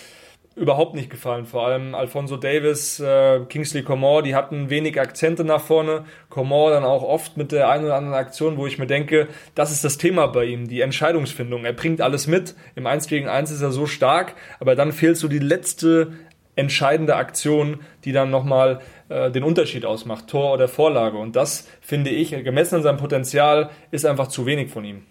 überhaupt 0.57 0.95
nicht 0.95 1.11
gefallen. 1.11 1.47
Vor 1.47 1.67
allem 1.67 1.95
Alfonso 1.95 2.37
Davis, 2.37 3.01
äh, 3.01 3.41
Kingsley 3.49 3.83
Coman, 3.83 4.25
die 4.25 4.35
hatten 4.35 4.71
wenig 4.71 5.01
Akzente 5.01 5.45
nach 5.45 5.61
vorne. 5.61 6.05
Coman 6.31 6.71
dann 6.71 6.85
auch 6.85 7.03
oft 7.03 7.37
mit 7.37 7.53
der 7.53 7.69
einen 7.69 7.85
oder 7.85 7.97
anderen 7.97 8.17
Aktion, 8.17 8.57
wo 8.57 8.67
ich 8.67 8.79
mir 8.79 8.87
denke, 8.87 9.29
das 9.55 9.73
ist 9.73 9.85
das 9.85 9.99
Thema 9.99 10.29
bei 10.29 10.45
ihm, 10.45 10.69
die 10.69 10.81
Entscheidungsfindung. 10.81 11.65
Er 11.65 11.73
bringt 11.73 12.01
alles 12.01 12.27
mit. 12.27 12.55
Im 12.77 12.87
1 12.87 13.09
gegen 13.09 13.29
1 13.29 13.51
ist 13.51 13.63
er 13.63 13.73
so 13.73 13.87
stark, 13.87 14.35
aber 14.61 14.77
dann 14.77 14.93
fehlt 14.93 15.17
so 15.17 15.29
die 15.29 15.41
letzte 15.41 16.13
entscheidende 16.57 17.17
Aktion, 17.17 17.81
die 18.05 18.13
dann 18.13 18.31
nochmal 18.31 18.81
äh, 19.09 19.33
den 19.33 19.43
Unterschied 19.43 19.85
ausmacht, 19.85 20.29
Tor 20.29 20.53
oder 20.53 20.69
Vorlage. 20.69 21.19
Und 21.19 21.35
das, 21.35 21.69
finde 21.81 22.11
ich, 22.11 22.31
gemessen 22.31 22.77
an 22.77 22.83
seinem 22.83 22.99
Potenzial, 22.99 23.71
ist 23.91 24.07
einfach 24.07 24.29
zu 24.29 24.47
wenig 24.47 24.71
von 24.71 24.85
ihm 24.85 25.03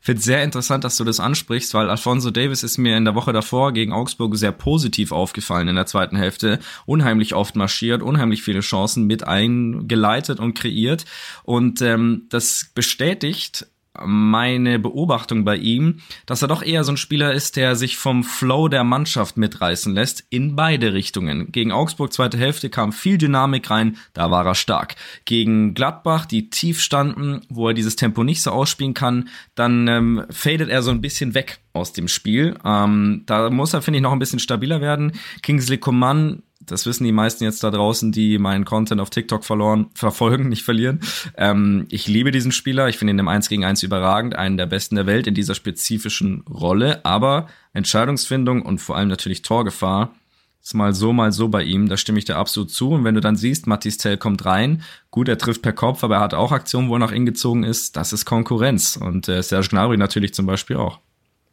finde 0.00 0.22
sehr 0.22 0.42
interessant, 0.42 0.84
dass 0.84 0.96
du 0.96 1.04
das 1.04 1.20
ansprichst, 1.20 1.74
weil 1.74 1.90
Alfonso 1.90 2.30
Davis 2.30 2.62
ist 2.62 2.78
mir 2.78 2.96
in 2.96 3.04
der 3.04 3.14
Woche 3.14 3.32
davor 3.32 3.72
gegen 3.72 3.92
Augsburg 3.92 4.36
sehr 4.36 4.52
positiv 4.52 5.12
aufgefallen 5.12 5.68
in 5.68 5.76
der 5.76 5.86
zweiten 5.86 6.16
Hälfte. 6.16 6.58
Unheimlich 6.86 7.34
oft 7.34 7.56
marschiert, 7.56 8.02
unheimlich 8.02 8.42
viele 8.42 8.60
Chancen 8.60 9.06
mit 9.06 9.26
eingeleitet 9.26 10.40
und 10.40 10.54
kreiert. 10.54 11.04
Und 11.42 11.82
ähm, 11.82 12.26
das 12.30 12.70
bestätigt 12.74 13.66
meine 14.04 14.78
Beobachtung 14.78 15.44
bei 15.44 15.56
ihm, 15.56 16.00
dass 16.26 16.42
er 16.42 16.48
doch 16.48 16.62
eher 16.62 16.84
so 16.84 16.92
ein 16.92 16.96
Spieler 16.96 17.32
ist, 17.32 17.56
der 17.56 17.76
sich 17.76 17.96
vom 17.96 18.24
Flow 18.24 18.68
der 18.68 18.84
Mannschaft 18.84 19.36
mitreißen 19.36 19.94
lässt, 19.94 20.24
in 20.30 20.56
beide 20.56 20.92
Richtungen. 20.92 21.52
Gegen 21.52 21.72
Augsburg 21.72 22.12
zweite 22.12 22.38
Hälfte 22.38 22.70
kam 22.70 22.92
viel 22.92 23.18
Dynamik 23.18 23.70
rein, 23.70 23.96
da 24.12 24.30
war 24.30 24.46
er 24.46 24.54
stark. 24.54 24.96
Gegen 25.24 25.74
Gladbach, 25.74 26.26
die 26.26 26.50
tief 26.50 26.80
standen, 26.80 27.42
wo 27.48 27.68
er 27.68 27.74
dieses 27.74 27.96
Tempo 27.96 28.24
nicht 28.24 28.42
so 28.42 28.50
ausspielen 28.50 28.94
kann, 28.94 29.28
dann 29.54 29.88
ähm, 29.88 30.24
fadet 30.30 30.68
er 30.68 30.82
so 30.82 30.90
ein 30.90 31.00
bisschen 31.00 31.34
weg 31.34 31.60
aus 31.72 31.92
dem 31.92 32.08
Spiel. 32.08 32.56
Ähm, 32.64 33.22
da 33.26 33.50
muss 33.50 33.74
er, 33.74 33.82
finde 33.82 33.98
ich, 33.98 34.02
noch 34.02 34.12
ein 34.12 34.18
bisschen 34.18 34.38
stabiler 34.38 34.80
werden. 34.80 35.12
Kingsley 35.42 35.78
Coman 35.78 36.42
das 36.70 36.86
wissen 36.86 37.04
die 37.04 37.12
meisten 37.12 37.44
jetzt 37.44 37.64
da 37.64 37.70
draußen, 37.70 38.12
die 38.12 38.38
meinen 38.38 38.64
Content 38.64 39.00
auf 39.00 39.10
TikTok 39.10 39.44
verloren, 39.44 39.86
verfolgen, 39.94 40.48
nicht 40.48 40.62
verlieren. 40.62 41.00
Ähm, 41.36 41.86
ich 41.90 42.06
liebe 42.06 42.30
diesen 42.30 42.52
Spieler. 42.52 42.88
Ich 42.88 42.98
finde 42.98 43.12
ihn 43.12 43.18
im 43.18 43.28
1 43.28 43.48
gegen 43.48 43.64
1 43.64 43.82
überragend, 43.82 44.36
einen 44.36 44.56
der 44.56 44.66
besten 44.66 44.96
der 44.96 45.06
Welt 45.06 45.26
in 45.26 45.34
dieser 45.34 45.54
spezifischen 45.54 46.42
Rolle. 46.48 47.04
Aber 47.04 47.48
Entscheidungsfindung 47.72 48.62
und 48.62 48.80
vor 48.80 48.96
allem 48.96 49.08
natürlich 49.08 49.42
Torgefahr 49.42 50.14
ist 50.62 50.74
mal 50.74 50.94
so, 50.94 51.12
mal 51.12 51.32
so 51.32 51.48
bei 51.48 51.62
ihm. 51.62 51.88
Da 51.88 51.96
stimme 51.96 52.18
ich 52.18 52.24
dir 52.24 52.36
absolut 52.36 52.70
zu. 52.70 52.90
Und 52.90 53.04
wenn 53.04 53.14
du 53.14 53.20
dann 53.20 53.36
siehst, 53.36 53.66
Mathis 53.66 53.96
Tell 53.96 54.16
kommt 54.16 54.44
rein, 54.44 54.82
gut, 55.10 55.28
er 55.28 55.38
trifft 55.38 55.62
per 55.62 55.72
Kopf, 55.72 56.04
aber 56.04 56.16
er 56.16 56.20
hat 56.20 56.34
auch 56.34 56.52
Aktionen, 56.52 56.88
wo 56.88 56.96
er 56.96 57.00
nach 57.00 57.12
innen 57.12 57.26
gezogen 57.26 57.64
ist. 57.64 57.96
Das 57.96 58.12
ist 58.12 58.24
Konkurrenz. 58.24 58.96
Und 58.96 59.28
äh, 59.28 59.42
Serge 59.42 59.68
Gnabry 59.68 59.96
natürlich 59.96 60.34
zum 60.34 60.46
Beispiel 60.46 60.76
auch. 60.76 61.00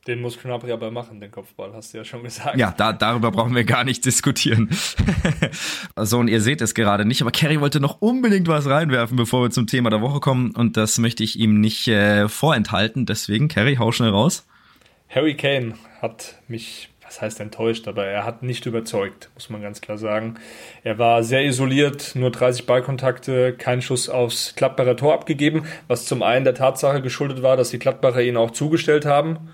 Den 0.08 0.22
muss 0.22 0.42
Gnabry 0.42 0.72
aber 0.72 0.90
machen, 0.90 1.20
den 1.20 1.32
Kopfball, 1.32 1.74
hast 1.74 1.94
du 1.94 1.98
ja 1.98 2.06
schon 2.06 2.24
gesagt. 2.24 2.58
Ja, 2.58 2.74
da, 2.76 2.94
darüber 2.94 3.30
brauchen 3.30 3.54
wir 3.54 3.66
gar 3.66 3.84
nicht 3.84 4.06
diskutieren. 4.06 4.70
so, 5.98 6.20
und 6.20 6.30
ihr 6.30 6.40
seht 6.40 6.62
es 6.62 6.74
gerade 6.74 7.04
nicht, 7.04 7.22
aber 7.22 7.32
Kerry 7.32 7.60
wollte 7.60 7.82
noch 7.82 8.00
unbedingt 8.00 8.48
was 8.48 8.70
reinwerfen, 8.70 9.18
bevor 9.18 9.44
wir 9.44 9.50
zum 9.50 9.68
Thema 9.68 9.90
der 9.90 10.00
Woche 10.00 10.22
kommen. 10.22 10.52
Und 10.52 10.78
das 10.78 10.98
möchte 10.98 11.26
ich 11.26 11.38
ihm 11.38 11.60
nicht 11.60 11.90
äh, 11.90 12.30
vorenthalten. 12.30 13.06
Deswegen, 13.06 13.50
Kerry, 13.50 13.76
hau 13.76 13.92
schnell 13.92 14.12
raus. 14.12 14.48
Harry 15.10 15.36
Kane 15.36 15.74
hat 16.02 16.36
mich, 16.48 16.88
was 17.04 17.22
heißt 17.22 17.42
enttäuscht, 17.42 17.90
aber 17.90 18.06
er 18.06 18.24
hat 18.24 18.44
nicht 18.44 18.66
überzeugt, 18.66 19.30
muss 19.34 19.50
man 19.50 19.62
ganz 19.62 19.82
klar 19.82 19.98
sagen. 19.98 20.36
Er 20.86 20.98
war 20.98 21.22
sehr 21.22 21.44
isoliert, 21.44 22.14
nur 22.16 22.32
30 22.32 22.66
Ballkontakte, 22.66 23.54
kein 23.58 23.82
Schuss 23.82 24.08
aufs 24.08 24.56
Klappbarer 24.56 24.96
Tor 24.96 25.14
abgegeben, 25.14 25.66
was 25.90 26.06
zum 26.06 26.24
einen 26.24 26.46
der 26.46 26.56
Tatsache 26.56 27.02
geschuldet 27.02 27.44
war, 27.44 27.58
dass 27.58 27.72
die 27.72 27.80
Klappbacher 27.80 28.22
ihn 28.22 28.38
auch 28.38 28.52
zugestellt 28.52 29.06
haben 29.06 29.50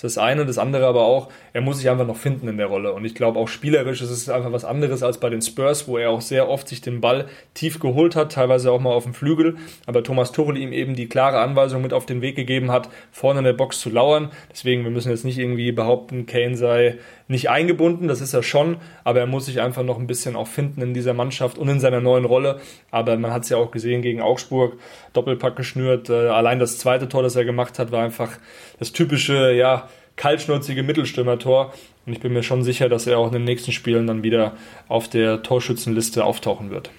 das 0.00 0.12
ist 0.12 0.16
das 0.16 0.24
eine. 0.24 0.46
Das 0.46 0.58
andere 0.58 0.86
aber 0.86 1.02
auch, 1.02 1.28
er 1.52 1.60
muss 1.60 1.78
sich 1.78 1.90
einfach 1.90 2.06
noch 2.06 2.16
finden 2.16 2.46
in 2.46 2.56
der 2.56 2.66
Rolle. 2.66 2.92
Und 2.92 3.04
ich 3.04 3.16
glaube 3.16 3.40
auch 3.40 3.48
spielerisch 3.48 4.00
ist 4.00 4.10
es 4.10 4.28
einfach 4.28 4.52
was 4.52 4.64
anderes 4.64 5.02
als 5.02 5.18
bei 5.18 5.28
den 5.28 5.42
Spurs, 5.42 5.88
wo 5.88 5.98
er 5.98 6.10
auch 6.10 6.20
sehr 6.20 6.48
oft 6.48 6.68
sich 6.68 6.80
den 6.80 7.00
Ball 7.00 7.26
tief 7.54 7.80
geholt 7.80 8.14
hat, 8.14 8.30
teilweise 8.30 8.70
auch 8.70 8.80
mal 8.80 8.92
auf 8.92 9.02
dem 9.02 9.14
Flügel. 9.14 9.56
Aber 9.86 10.04
Thomas 10.04 10.30
Tuchel 10.30 10.56
ihm 10.56 10.72
eben 10.72 10.94
die 10.94 11.08
klare 11.08 11.40
Anweisung 11.40 11.82
mit 11.82 11.92
auf 11.92 12.06
den 12.06 12.22
Weg 12.22 12.36
gegeben 12.36 12.70
hat, 12.70 12.88
vorne 13.10 13.40
in 13.40 13.44
der 13.44 13.54
Box 13.54 13.80
zu 13.80 13.90
lauern. 13.90 14.30
Deswegen, 14.52 14.84
wir 14.84 14.92
müssen 14.92 15.10
jetzt 15.10 15.24
nicht 15.24 15.38
irgendwie 15.38 15.72
behaupten, 15.72 16.26
Kane 16.26 16.56
sei 16.56 16.98
nicht 17.28 17.50
eingebunden, 17.50 18.08
das 18.08 18.20
ist 18.20 18.32
er 18.32 18.42
schon, 18.42 18.78
aber 19.04 19.20
er 19.20 19.26
muss 19.26 19.46
sich 19.46 19.60
einfach 19.60 19.82
noch 19.82 19.98
ein 19.98 20.06
bisschen 20.06 20.34
auch 20.34 20.48
finden 20.48 20.80
in 20.80 20.94
dieser 20.94 21.14
Mannschaft 21.14 21.58
und 21.58 21.68
in 21.68 21.78
seiner 21.78 22.00
neuen 22.00 22.24
Rolle. 22.24 22.60
Aber 22.90 23.16
man 23.18 23.32
hat 23.32 23.44
es 23.44 23.50
ja 23.50 23.58
auch 23.58 23.70
gesehen 23.70 24.02
gegen 24.02 24.22
Augsburg, 24.22 24.78
Doppelpack 25.12 25.54
geschnürt. 25.54 26.08
Äh, 26.08 26.28
allein 26.28 26.58
das 26.58 26.78
zweite 26.78 27.08
Tor, 27.08 27.22
das 27.22 27.36
er 27.36 27.44
gemacht 27.44 27.78
hat, 27.78 27.92
war 27.92 28.02
einfach 28.02 28.32
das 28.78 28.92
typische, 28.92 29.52
ja, 29.52 29.88
kaltschnäuzige 30.16 30.82
Mittelstürmer-Tor. 30.82 31.72
Und 32.06 32.12
ich 32.12 32.20
bin 32.20 32.32
mir 32.32 32.42
schon 32.42 32.62
sicher, 32.62 32.88
dass 32.88 33.06
er 33.06 33.18
auch 33.18 33.28
in 33.28 33.34
den 33.34 33.44
nächsten 33.44 33.72
Spielen 33.72 34.06
dann 34.06 34.22
wieder 34.22 34.56
auf 34.88 35.08
der 35.08 35.42
Torschützenliste 35.42 36.24
auftauchen 36.24 36.70
wird. 36.70 36.90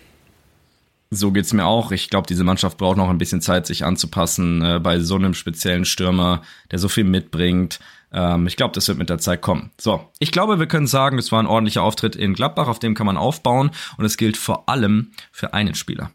So 1.12 1.32
geht's 1.32 1.54
mir 1.54 1.66
auch. 1.66 1.92
Ich 1.92 2.10
glaube, 2.12 2.28
diese 2.28 2.44
Mannschaft 2.44 2.78
braucht 2.78 2.98
noch 2.98 3.10
ein 3.10 3.18
bisschen 3.18 3.42
Zeit, 3.42 3.66
sich 3.66 3.84
anzupassen 3.84 4.62
äh, 4.62 4.80
bei 4.80 5.00
so 5.00 5.16
einem 5.16 5.34
speziellen 5.34 5.86
Stürmer, 5.86 6.44
der 6.72 6.78
so 6.78 6.88
viel 6.88 7.04
mitbringt. 7.04 7.80
Ähm, 8.12 8.48
ich 8.48 8.56
glaube, 8.56 8.74
das 8.74 8.88
wird 8.88 8.98
mit 8.98 9.10
der 9.10 9.18
Zeit 9.18 9.42
kommen. 9.42 9.72
So, 9.80 10.10
ich 10.20 10.32
glaube, 10.32 10.60
wir 10.60 10.68
können 10.68 10.88
sagen, 10.88 11.18
es 11.18 11.32
war 11.32 11.42
ein 11.42 11.48
ordentlicher 11.48 11.84
Auftritt 11.84 12.16
in 12.16 12.34
Gladbach, 12.34 12.68
auf 12.68 12.80
dem 12.80 12.96
kann 12.96 13.06
man 13.06 13.18
aufbauen 13.18 13.72
und 13.98 14.06
es 14.06 14.18
gilt 14.18 14.38
vor 14.38 14.70
allem 14.70 15.12
für 15.32 15.54
einen 15.54 15.76
Spieler. 15.76 16.12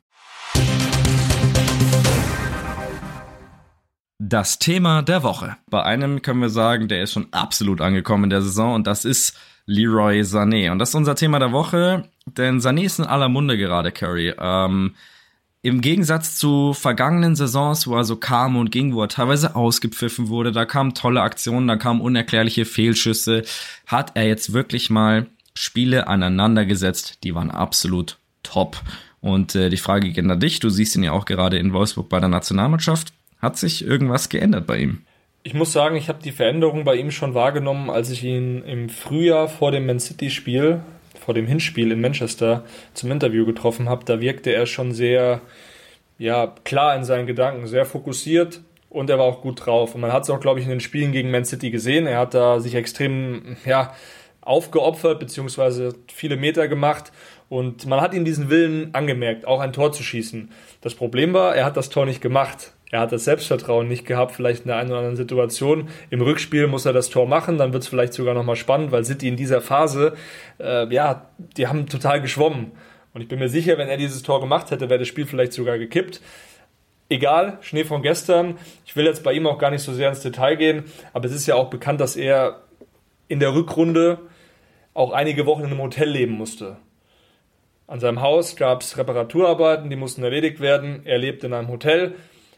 Das 4.19 4.59
Thema 4.59 5.03
der 5.03 5.23
Woche. 5.23 5.57
Bei 5.69 5.83
einem 5.83 6.23
können 6.23 6.41
wir 6.41 6.49
sagen, 6.49 6.89
der 6.89 7.03
ist 7.03 7.13
schon 7.13 7.29
absolut 7.33 7.81
angekommen 7.81 8.25
in 8.25 8.31
der 8.31 8.43
Saison 8.43 8.75
und 8.75 8.87
das 8.87 9.05
ist 9.05 9.37
Leroy 9.67 10.21
Sané. 10.21 10.71
Und 10.71 10.79
das 10.79 10.91
ist 10.91 10.95
unser 10.95 11.15
Thema 11.15 11.39
der 11.39 11.53
Woche, 11.53 12.09
denn 12.27 12.61
Sané 12.61 12.85
ist 12.85 12.99
in 12.99 13.07
aller 13.07 13.29
Munde 13.29 13.57
gerade, 13.59 13.93
Curry. 13.93 14.35
Ähm, 14.39 14.95
Im 15.65 15.81
Gegensatz 15.81 16.37
zu 16.37 16.75
vergangenen 16.75 17.37
Saisons, 17.37 17.87
wo 17.87 17.97
er 17.97 18.05
so 18.05 18.17
kam 18.17 18.57
und 18.59 18.71
ging, 18.71 18.95
wo 18.95 19.01
er 19.01 19.09
teilweise 19.09 19.57
ausgepfiffen 19.57 20.29
wurde, 20.29 20.53
da 20.53 20.67
kamen 20.67 20.93
tolle 20.93 21.23
Aktionen, 21.23 21.67
da 21.67 21.77
kamen 21.77 22.03
unerklärliche 22.03 22.67
Fehlschüsse, 22.67 23.45
hat 23.87 24.13
er 24.13 24.27
jetzt 24.27 24.53
wirklich 24.53 24.91
mal 24.91 25.27
Spiele 25.55 26.07
aneinandergesetzt, 26.07 27.25
die 27.25 27.35
waren 27.35 27.51
absolut 27.51 28.19
top. 28.43 28.83
Und 29.23 29.55
äh, 29.55 29.71
die 29.71 29.79
Frage 29.79 30.11
geht 30.11 30.29
an 30.29 30.39
dich, 30.39 30.61
du 30.61 30.69
siehst 30.69 30.97
ihn 30.97 31.03
ja 31.03 31.13
auch 31.13 31.25
gerade 31.25 31.57
in 31.57 31.73
Wolfsburg 31.73 32.11
bei 32.11 32.21
der 32.21 32.29
Nationalmannschaft. 32.29 33.15
Hat 33.41 33.57
sich 33.57 33.87
irgendwas 33.87 34.29
geändert 34.29 34.67
bei 34.67 34.77
ihm? 34.77 35.01
Ich 35.45 35.55
muss 35.55 35.73
sagen, 35.73 35.97
ich 35.97 36.11
habe 36.11 36.23
die 36.23 36.33
Veränderung 36.33 36.85
bei 36.85 36.97
ihm 36.97 37.11
schon 37.11 37.33
wahrgenommen, 37.33 37.89
als 37.89 38.11
ich 38.11 38.23
ihn 38.23 38.63
im 38.65 38.91
Frühjahr 38.91 39.49
vor 39.49 39.71
dem 39.71 39.87
Man 39.87 39.99
City-Spiel, 39.99 40.83
vor 41.25 41.33
dem 41.35 41.47
Hinspiel 41.47 41.91
in 41.91 42.01
Manchester 42.01 42.65
zum 42.93 43.11
Interview 43.11 43.47
getroffen 43.47 43.89
habe. 43.89 44.05
Da 44.05 44.21
wirkte 44.21 44.51
er 44.51 44.67
schon 44.67 44.93
sehr 44.93 45.41
ja, 46.19 46.55
klar 46.65 46.95
in 46.97 47.05
seinen 47.05 47.27
Gedanken, 47.27 47.67
sehr 47.67 47.87
fokussiert 47.87 48.61
und 48.91 49.09
er 49.09 49.19
war 49.19 49.25
auch 49.25 49.41
gut 49.41 49.65
drauf. 49.65 49.95
Und 49.95 50.03
man 50.03 50.13
hat 50.13 50.25
es 50.25 50.31
auch, 50.31 50.39
glaube 50.39 50.61
ich, 50.61 50.67
in 50.67 50.71
den 50.71 50.81
Spielen 50.81 51.13
gegen 51.13 51.31
Man 51.31 51.47
City 51.47 51.71
gesehen. 51.71 52.07
Er 52.07 52.19
hat 52.19 52.35
da 52.35 52.61
sich 52.61 52.75
extrem 52.75 53.57
ja, 53.65 53.95
aufgeopfert, 54.43 55.19
beziehungsweise 55.19 55.95
viele 56.13 56.37
Meter 56.37 56.69
gemacht. 56.69 57.11
Und 57.49 57.87
man 57.87 58.03
hat 58.03 58.13
ihm 58.13 58.27
diesen 58.27 58.51
Willen 58.51 58.95
angemerkt, 58.95 59.47
auch 59.47 59.61
ein 59.61 59.73
Tor 59.73 59.93
zu 59.93 60.03
schießen. 60.03 60.51
Das 60.83 60.95
Problem 60.95 61.33
war, 61.33 61.57
er 61.57 61.65
hat 61.65 61.77
das 61.77 61.89
Tor 61.89 62.05
nicht 62.05 62.21
gemacht. 62.21 62.74
Er 62.91 63.01
hat 63.01 63.13
das 63.13 63.25
Selbstvertrauen 63.25 63.89
nicht 63.89 64.07
gehabt, 64.07 64.33
vielleicht 64.33 64.63
in 64.63 64.69
der 64.69 64.77
einen 64.77 64.91
oder 64.91 64.99
anderen 64.99 65.17
Situation. 65.17 65.89
Im 66.11 66.21
Rückspiel 66.21 66.67
muss 66.67 66.87
er 66.87 66.93
das 66.93 67.11
Tor 67.11 67.27
machen, 67.27 67.59
dann 67.59 67.73
wird 67.73 67.83
es 67.83 67.89
vielleicht 67.89 68.13
sogar 68.13 68.35
nochmal 68.35 68.57
spannend, 68.57 68.93
weil 68.93 69.05
City 69.05 69.29
in 69.29 69.37
dieser 69.37 69.61
Phase, 69.61 70.15
äh, 70.61 70.93
ja, 70.95 71.31
die 71.57 71.67
haben 71.67 71.87
total 71.87 72.21
geschwommen. 72.21 72.73
Und 73.13 73.21
ich 73.21 73.29
bin 73.29 73.39
mir 73.39 73.49
sicher, 73.49 73.79
wenn 73.79 73.89
er 73.89 73.97
dieses 73.97 74.23
Tor 74.23 74.41
gemacht 74.41 74.71
hätte, 74.71 74.91
wäre 74.91 74.99
das 74.99 75.09
Spiel 75.09 75.27
vielleicht 75.27 75.53
sogar 75.53 75.79
gekippt. 75.79 76.21
Egal, 77.09 77.59
Schnee 77.61 77.85
von 77.85 78.03
gestern. 78.03 78.59
Ich 78.87 78.97
will 78.97 79.05
jetzt 79.05 79.23
bei 79.23 79.33
ihm 79.33 79.47
auch 79.47 79.59
gar 79.59 79.71
nicht 79.71 79.83
so 79.83 79.93
sehr 79.93 80.09
ins 80.09 80.21
Detail 80.21 80.57
gehen, 80.57 80.85
aber 81.13 81.27
es 81.27 81.33
ist 81.33 81.47
ja 81.47 81.55
auch 81.55 81.71
bekannt, 81.71 82.01
dass 82.01 82.17
er 82.17 82.61
in 83.29 83.41
der 83.41 83.55
Rückrunde 83.55 84.19
auch 84.95 85.13
einige 85.13 85.47
Wochen 85.47 85.63
in 85.65 85.71
einem 85.71 85.83
Hotel 85.83 86.09
leben 86.09 86.33
musste. 86.33 86.77
An 87.87 88.01
seinem 88.01 88.23
Haus 88.23 88.57
gab 88.57 88.81
es 88.81 88.97
Reparaturarbeiten, 88.97 89.91
die 89.91 89.97
mussten 89.97 90.25
erledigt 90.25 90.61
werden. 90.61 91.03
Er 91.05 91.19
lebt 91.19 91.45
in 91.45 91.53
einem 91.53 91.69
Hotel 91.69 92.15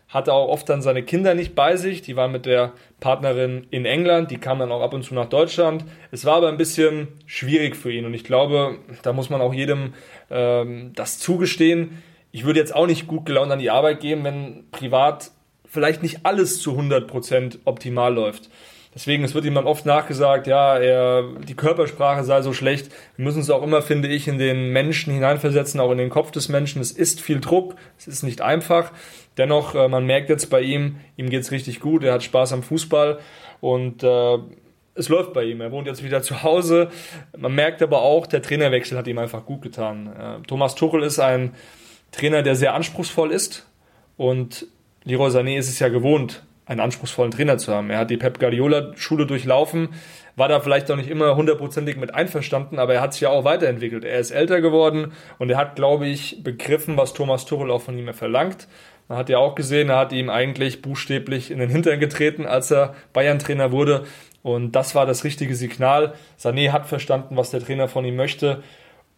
hatte 0.08 0.32
auch 0.32 0.48
oft 0.48 0.68
dann 0.68 0.82
seine 0.82 1.02
Kinder 1.02 1.34
nicht 1.34 1.54
bei 1.54 1.76
sich. 1.76 2.02
Die 2.02 2.16
waren 2.16 2.32
mit 2.32 2.46
der 2.46 2.72
Partnerin 3.00 3.66
in 3.70 3.84
England, 3.84 4.30
die 4.30 4.38
kam 4.38 4.58
dann 4.58 4.72
auch 4.72 4.82
ab 4.82 4.94
und 4.94 5.02
zu 5.02 5.14
nach 5.14 5.28
Deutschland. 5.28 5.84
Es 6.10 6.24
war 6.24 6.36
aber 6.36 6.48
ein 6.48 6.56
bisschen 6.56 7.08
schwierig 7.26 7.76
für 7.76 7.92
ihn 7.92 8.06
und 8.06 8.14
ich 8.14 8.24
glaube, 8.24 8.78
da 9.02 9.12
muss 9.12 9.30
man 9.30 9.40
auch 9.40 9.52
jedem 9.52 9.94
ähm, 10.30 10.92
das 10.94 11.18
zugestehen. 11.18 12.02
Ich 12.30 12.44
würde 12.44 12.60
jetzt 12.60 12.74
auch 12.74 12.86
nicht 12.86 13.06
gut 13.06 13.26
gelaunt 13.26 13.50
an 13.50 13.58
die 13.58 13.70
Arbeit 13.70 14.00
gehen, 14.00 14.22
wenn 14.22 14.64
privat 14.70 15.30
vielleicht 15.66 16.02
nicht 16.02 16.20
alles 16.24 16.60
zu 16.60 16.78
100% 16.78 17.58
optimal 17.64 18.14
läuft. 18.14 18.48
Deswegen, 18.96 19.24
es 19.24 19.34
wird 19.34 19.44
ihm 19.44 19.54
dann 19.54 19.66
oft 19.66 19.84
nachgesagt, 19.84 20.46
ja, 20.46 20.78
er, 20.78 21.22
die 21.46 21.54
Körpersprache 21.54 22.24
sei 22.24 22.40
so 22.40 22.54
schlecht. 22.54 22.90
Wir 23.16 23.26
müssen 23.26 23.40
uns 23.40 23.50
auch 23.50 23.62
immer, 23.62 23.82
finde 23.82 24.08
ich, 24.08 24.26
in 24.26 24.38
den 24.38 24.70
Menschen 24.70 25.12
hineinversetzen, 25.12 25.80
auch 25.80 25.90
in 25.90 25.98
den 25.98 26.08
Kopf 26.08 26.30
des 26.30 26.48
Menschen. 26.48 26.80
Es 26.80 26.92
ist 26.92 27.20
viel 27.20 27.40
Druck, 27.40 27.74
es 27.98 28.08
ist 28.08 28.22
nicht 28.22 28.40
einfach. 28.40 28.92
Dennoch, 29.38 29.74
äh, 29.74 29.88
man 29.88 30.06
merkt 30.06 30.30
jetzt 30.30 30.50
bei 30.50 30.62
ihm, 30.62 30.96
ihm 31.16 31.30
geht's 31.30 31.50
richtig 31.50 31.80
gut, 31.80 32.02
er 32.04 32.14
hat 32.14 32.22
Spaß 32.22 32.52
am 32.52 32.62
Fußball 32.62 33.18
und 33.60 34.02
äh, 34.02 34.38
es 34.94 35.08
läuft 35.08 35.32
bei 35.32 35.44
ihm. 35.44 35.60
Er 35.60 35.72
wohnt 35.72 35.86
jetzt 35.86 36.02
wieder 36.02 36.22
zu 36.22 36.42
Hause. 36.42 36.88
Man 37.36 37.54
merkt 37.54 37.82
aber 37.82 38.00
auch, 38.00 38.26
der 38.26 38.40
Trainerwechsel 38.40 38.96
hat 38.96 39.06
ihm 39.06 39.18
einfach 39.18 39.44
gut 39.44 39.62
getan. 39.62 40.06
Äh, 40.06 40.46
Thomas 40.46 40.74
Tuchel 40.74 41.02
ist 41.02 41.18
ein 41.18 41.54
Trainer, 42.12 42.42
der 42.42 42.54
sehr 42.54 42.74
anspruchsvoll 42.74 43.30
ist 43.30 43.68
und 44.16 44.66
Leroy 45.04 45.30
Sané 45.30 45.58
ist 45.58 45.68
es 45.68 45.78
ja 45.78 45.88
gewohnt, 45.88 46.42
einen 46.64 46.80
anspruchsvollen 46.80 47.30
Trainer 47.30 47.58
zu 47.58 47.72
haben. 47.72 47.90
Er 47.90 47.98
hat 47.98 48.10
die 48.10 48.16
Pep 48.16 48.40
Guardiola-Schule 48.40 49.26
durchlaufen, 49.26 49.90
war 50.34 50.48
da 50.48 50.60
vielleicht 50.60 50.90
auch 50.90 50.96
nicht 50.96 51.08
immer 51.08 51.36
hundertprozentig 51.36 51.96
mit 51.96 52.12
einverstanden, 52.14 52.78
aber 52.78 52.94
er 52.94 53.00
hat 53.02 53.12
sich 53.12 53.22
ja 53.22 53.30
auch 53.30 53.44
weiterentwickelt. 53.44 54.04
Er 54.04 54.18
ist 54.18 54.32
älter 54.32 54.60
geworden 54.60 55.12
und 55.38 55.50
er 55.50 55.58
hat, 55.58 55.76
glaube 55.76 56.06
ich, 56.08 56.42
begriffen, 56.42 56.96
was 56.96 57.14
Thomas 57.14 57.44
Tuchel 57.44 57.70
auch 57.70 57.82
von 57.82 57.96
ihm 57.96 58.12
verlangt. 58.12 58.66
Man 59.08 59.18
hat 59.18 59.28
ja 59.28 59.38
auch 59.38 59.54
gesehen, 59.54 59.88
er 59.88 59.98
hat 59.98 60.12
ihm 60.12 60.30
eigentlich 60.30 60.82
buchstäblich 60.82 61.50
in 61.50 61.58
den 61.58 61.70
Hintern 61.70 62.00
getreten, 62.00 62.46
als 62.46 62.70
er 62.70 62.94
Bayern-Trainer 63.12 63.70
wurde. 63.70 64.04
Und 64.42 64.72
das 64.72 64.94
war 64.94 65.06
das 65.06 65.24
richtige 65.24 65.54
Signal. 65.54 66.14
Sané 66.38 66.72
hat 66.72 66.86
verstanden, 66.86 67.36
was 67.36 67.50
der 67.50 67.60
Trainer 67.60 67.88
von 67.88 68.04
ihm 68.04 68.16
möchte. 68.16 68.62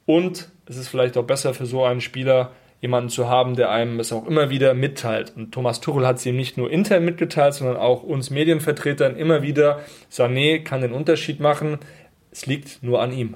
Und 0.06 0.48
es 0.66 0.76
ist 0.76 0.88
vielleicht 0.88 1.16
auch 1.16 1.24
besser 1.24 1.54
für 1.54 1.66
so 1.66 1.84
einen 1.84 2.00
Spieler, 2.00 2.52
jemanden 2.80 3.10
zu 3.10 3.28
haben, 3.28 3.56
der 3.56 3.70
einem 3.70 3.98
es 3.98 4.12
auch 4.12 4.26
immer 4.26 4.50
wieder 4.50 4.72
mitteilt. 4.74 5.32
Und 5.36 5.52
Thomas 5.52 5.80
Tuchel 5.80 6.06
hat 6.06 6.16
es 6.16 6.26
ihm 6.26 6.36
nicht 6.36 6.56
nur 6.56 6.70
intern 6.70 7.04
mitgeteilt, 7.04 7.54
sondern 7.54 7.76
auch 7.76 8.02
uns 8.02 8.30
Medienvertretern 8.30 9.16
immer 9.16 9.42
wieder. 9.42 9.80
Sané 10.12 10.62
kann 10.62 10.80
den 10.80 10.92
Unterschied 10.92 11.40
machen. 11.40 11.78
Es 12.30 12.46
liegt 12.46 12.82
nur 12.82 13.02
an 13.02 13.12
ihm. 13.12 13.34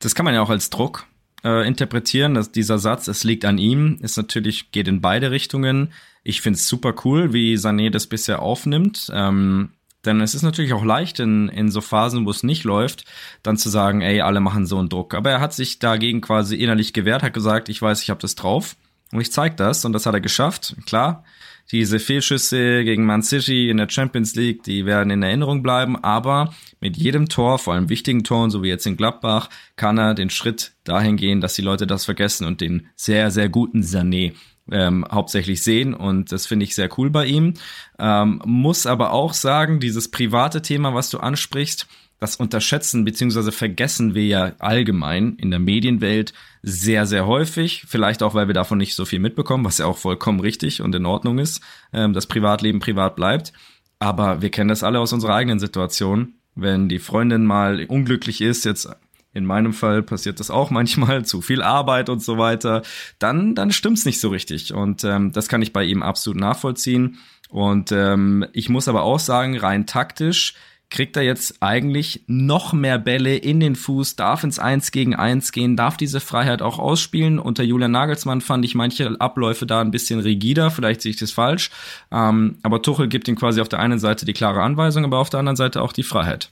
Das 0.00 0.14
kann 0.14 0.24
man 0.24 0.34
ja 0.34 0.42
auch 0.42 0.50
als 0.50 0.70
Druck 0.70 1.06
äh, 1.44 1.66
interpretieren, 1.66 2.34
dass 2.34 2.52
dieser 2.52 2.78
Satz, 2.78 3.08
es 3.08 3.24
liegt 3.24 3.44
an 3.44 3.58
ihm, 3.58 3.98
ist 4.00 4.16
natürlich, 4.16 4.70
geht 4.72 4.88
in 4.88 5.00
beide 5.00 5.30
Richtungen. 5.30 5.92
Ich 6.22 6.40
finde 6.40 6.58
es 6.58 6.68
super 6.68 6.94
cool, 7.04 7.32
wie 7.32 7.54
Sané 7.54 7.90
das 7.90 8.06
bisher 8.06 8.42
aufnimmt. 8.42 9.10
Ähm, 9.12 9.70
denn 10.04 10.20
es 10.20 10.34
ist 10.34 10.42
natürlich 10.42 10.72
auch 10.72 10.84
leicht 10.84 11.20
in, 11.20 11.48
in 11.48 11.70
so 11.70 11.80
Phasen, 11.80 12.24
wo 12.24 12.30
es 12.30 12.42
nicht 12.42 12.64
läuft, 12.64 13.04
dann 13.42 13.58
zu 13.58 13.68
sagen, 13.68 14.00
ey, 14.00 14.22
alle 14.22 14.40
machen 14.40 14.66
so 14.66 14.78
einen 14.78 14.88
Druck. 14.88 15.14
Aber 15.14 15.30
er 15.30 15.40
hat 15.40 15.52
sich 15.52 15.78
dagegen 15.78 16.20
quasi 16.20 16.56
innerlich 16.56 16.92
gewehrt, 16.92 17.22
hat 17.22 17.34
gesagt, 17.34 17.68
ich 17.68 17.82
weiß, 17.82 18.02
ich 18.02 18.10
habe 18.10 18.20
das 18.20 18.34
drauf 18.34 18.76
und 19.12 19.20
ich 19.20 19.32
zeig 19.32 19.56
das 19.58 19.84
und 19.84 19.92
das 19.92 20.06
hat 20.06 20.14
er 20.14 20.20
geschafft. 20.20 20.74
Klar, 20.86 21.24
diese 21.72 21.98
Fehlschüsse 21.98 22.84
gegen 22.84 23.06
Man 23.06 23.22
City 23.22 23.70
in 23.70 23.76
der 23.76 23.88
Champions 23.88 24.34
League, 24.34 24.62
die 24.62 24.86
werden 24.86 25.10
in 25.10 25.22
Erinnerung 25.22 25.62
bleiben, 25.62 25.96
aber 26.02 26.52
mit 26.80 26.96
jedem 26.96 27.28
Tor, 27.28 27.58
vor 27.58 27.74
allem 27.74 27.88
wichtigen 27.88 28.24
Toren, 28.24 28.50
so 28.50 28.62
wie 28.62 28.68
jetzt 28.68 28.86
in 28.86 28.96
Gladbach, 28.96 29.48
kann 29.76 29.98
er 29.98 30.14
den 30.14 30.30
Schritt 30.30 30.72
dahin 30.84 31.16
gehen, 31.16 31.40
dass 31.40 31.54
die 31.54 31.62
Leute 31.62 31.86
das 31.86 32.04
vergessen 32.04 32.46
und 32.46 32.60
den 32.60 32.88
sehr, 32.96 33.30
sehr 33.30 33.48
guten 33.48 33.82
Sané 33.82 34.32
ähm, 34.70 35.04
hauptsächlich 35.10 35.62
sehen 35.62 35.94
und 35.94 36.32
das 36.32 36.46
finde 36.46 36.64
ich 36.64 36.74
sehr 36.74 36.88
cool 36.98 37.10
bei 37.10 37.26
ihm. 37.26 37.54
Ähm, 37.98 38.40
muss 38.44 38.86
aber 38.86 39.12
auch 39.12 39.32
sagen, 39.32 39.80
dieses 39.80 40.10
private 40.10 40.62
Thema, 40.62 40.94
was 40.94 41.10
du 41.10 41.18
ansprichst, 41.18 41.86
das 42.20 42.36
unterschätzen 42.36 43.04
bzw. 43.04 43.50
vergessen 43.50 44.14
wir 44.14 44.26
ja 44.26 44.52
allgemein 44.58 45.36
in 45.36 45.50
der 45.50 45.58
Medienwelt 45.58 46.34
sehr, 46.62 47.06
sehr 47.06 47.26
häufig. 47.26 47.84
Vielleicht 47.88 48.22
auch, 48.22 48.34
weil 48.34 48.46
wir 48.46 48.54
davon 48.54 48.78
nicht 48.78 48.94
so 48.94 49.06
viel 49.06 49.18
mitbekommen, 49.18 49.64
was 49.64 49.78
ja 49.78 49.86
auch 49.86 49.96
vollkommen 49.96 50.40
richtig 50.40 50.82
und 50.82 50.94
in 50.94 51.06
Ordnung 51.06 51.38
ist, 51.38 51.62
ähm, 51.94 52.12
dass 52.12 52.26
Privatleben 52.26 52.78
privat 52.78 53.16
bleibt. 53.16 53.54
Aber 53.98 54.42
wir 54.42 54.50
kennen 54.50 54.68
das 54.68 54.82
alle 54.82 55.00
aus 55.00 55.14
unserer 55.14 55.34
eigenen 55.34 55.58
Situation. 55.58 56.34
Wenn 56.54 56.90
die 56.90 56.98
Freundin 56.98 57.46
mal 57.46 57.86
unglücklich 57.86 58.42
ist, 58.42 58.66
jetzt 58.66 58.90
in 59.32 59.46
meinem 59.46 59.72
Fall 59.72 60.02
passiert 60.02 60.40
das 60.40 60.50
auch 60.50 60.70
manchmal, 60.70 61.24
zu 61.24 61.40
viel 61.40 61.62
Arbeit 61.62 62.10
und 62.10 62.22
so 62.22 62.36
weiter, 62.36 62.82
dann, 63.18 63.54
dann 63.54 63.72
stimmt's 63.72 64.04
nicht 64.04 64.20
so 64.20 64.28
richtig. 64.28 64.74
Und 64.74 65.04
ähm, 65.04 65.32
das 65.32 65.48
kann 65.48 65.62
ich 65.62 65.72
bei 65.72 65.84
ihm 65.84 66.02
absolut 66.02 66.38
nachvollziehen. 66.38 67.18
Und 67.48 67.92
ähm, 67.92 68.46
ich 68.52 68.68
muss 68.68 68.88
aber 68.88 69.02
auch 69.02 69.18
sagen, 69.18 69.56
rein 69.56 69.86
taktisch 69.86 70.54
kriegt 70.90 71.16
er 71.16 71.22
jetzt 71.22 71.56
eigentlich 71.60 72.22
noch 72.26 72.72
mehr 72.72 72.98
Bälle 72.98 73.36
in 73.36 73.60
den 73.60 73.76
Fuß, 73.76 74.16
darf 74.16 74.42
ins 74.42 74.58
Eins 74.58 74.90
gegen 74.90 75.14
Eins 75.14 75.52
gehen, 75.52 75.76
darf 75.76 75.96
diese 75.96 76.20
Freiheit 76.20 76.62
auch 76.62 76.78
ausspielen. 76.78 77.38
Unter 77.38 77.62
Julian 77.62 77.92
Nagelsmann 77.92 78.40
fand 78.40 78.64
ich 78.64 78.74
manche 78.74 79.16
Abläufe 79.20 79.66
da 79.66 79.80
ein 79.80 79.92
bisschen 79.92 80.20
rigider, 80.20 80.70
vielleicht 80.70 81.00
sehe 81.00 81.10
ich 81.10 81.18
das 81.18 81.30
falsch. 81.30 81.70
Ähm, 82.10 82.58
aber 82.62 82.82
Tuchel 82.82 83.08
gibt 83.08 83.28
ihm 83.28 83.36
quasi 83.36 83.60
auf 83.60 83.68
der 83.68 83.78
einen 83.78 84.00
Seite 84.00 84.26
die 84.26 84.32
klare 84.32 84.62
Anweisung, 84.62 85.04
aber 85.04 85.18
auf 85.18 85.30
der 85.30 85.40
anderen 85.40 85.56
Seite 85.56 85.80
auch 85.80 85.92
die 85.92 86.02
Freiheit. 86.02 86.50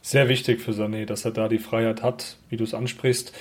Sehr 0.00 0.28
wichtig 0.28 0.60
für 0.60 0.70
Sané, 0.70 1.04
dass 1.04 1.26
er 1.26 1.32
da 1.32 1.48
die 1.48 1.58
Freiheit 1.58 2.02
hat, 2.02 2.36
wie 2.48 2.56
du 2.56 2.64
es 2.64 2.72
ansprichst. 2.72 3.32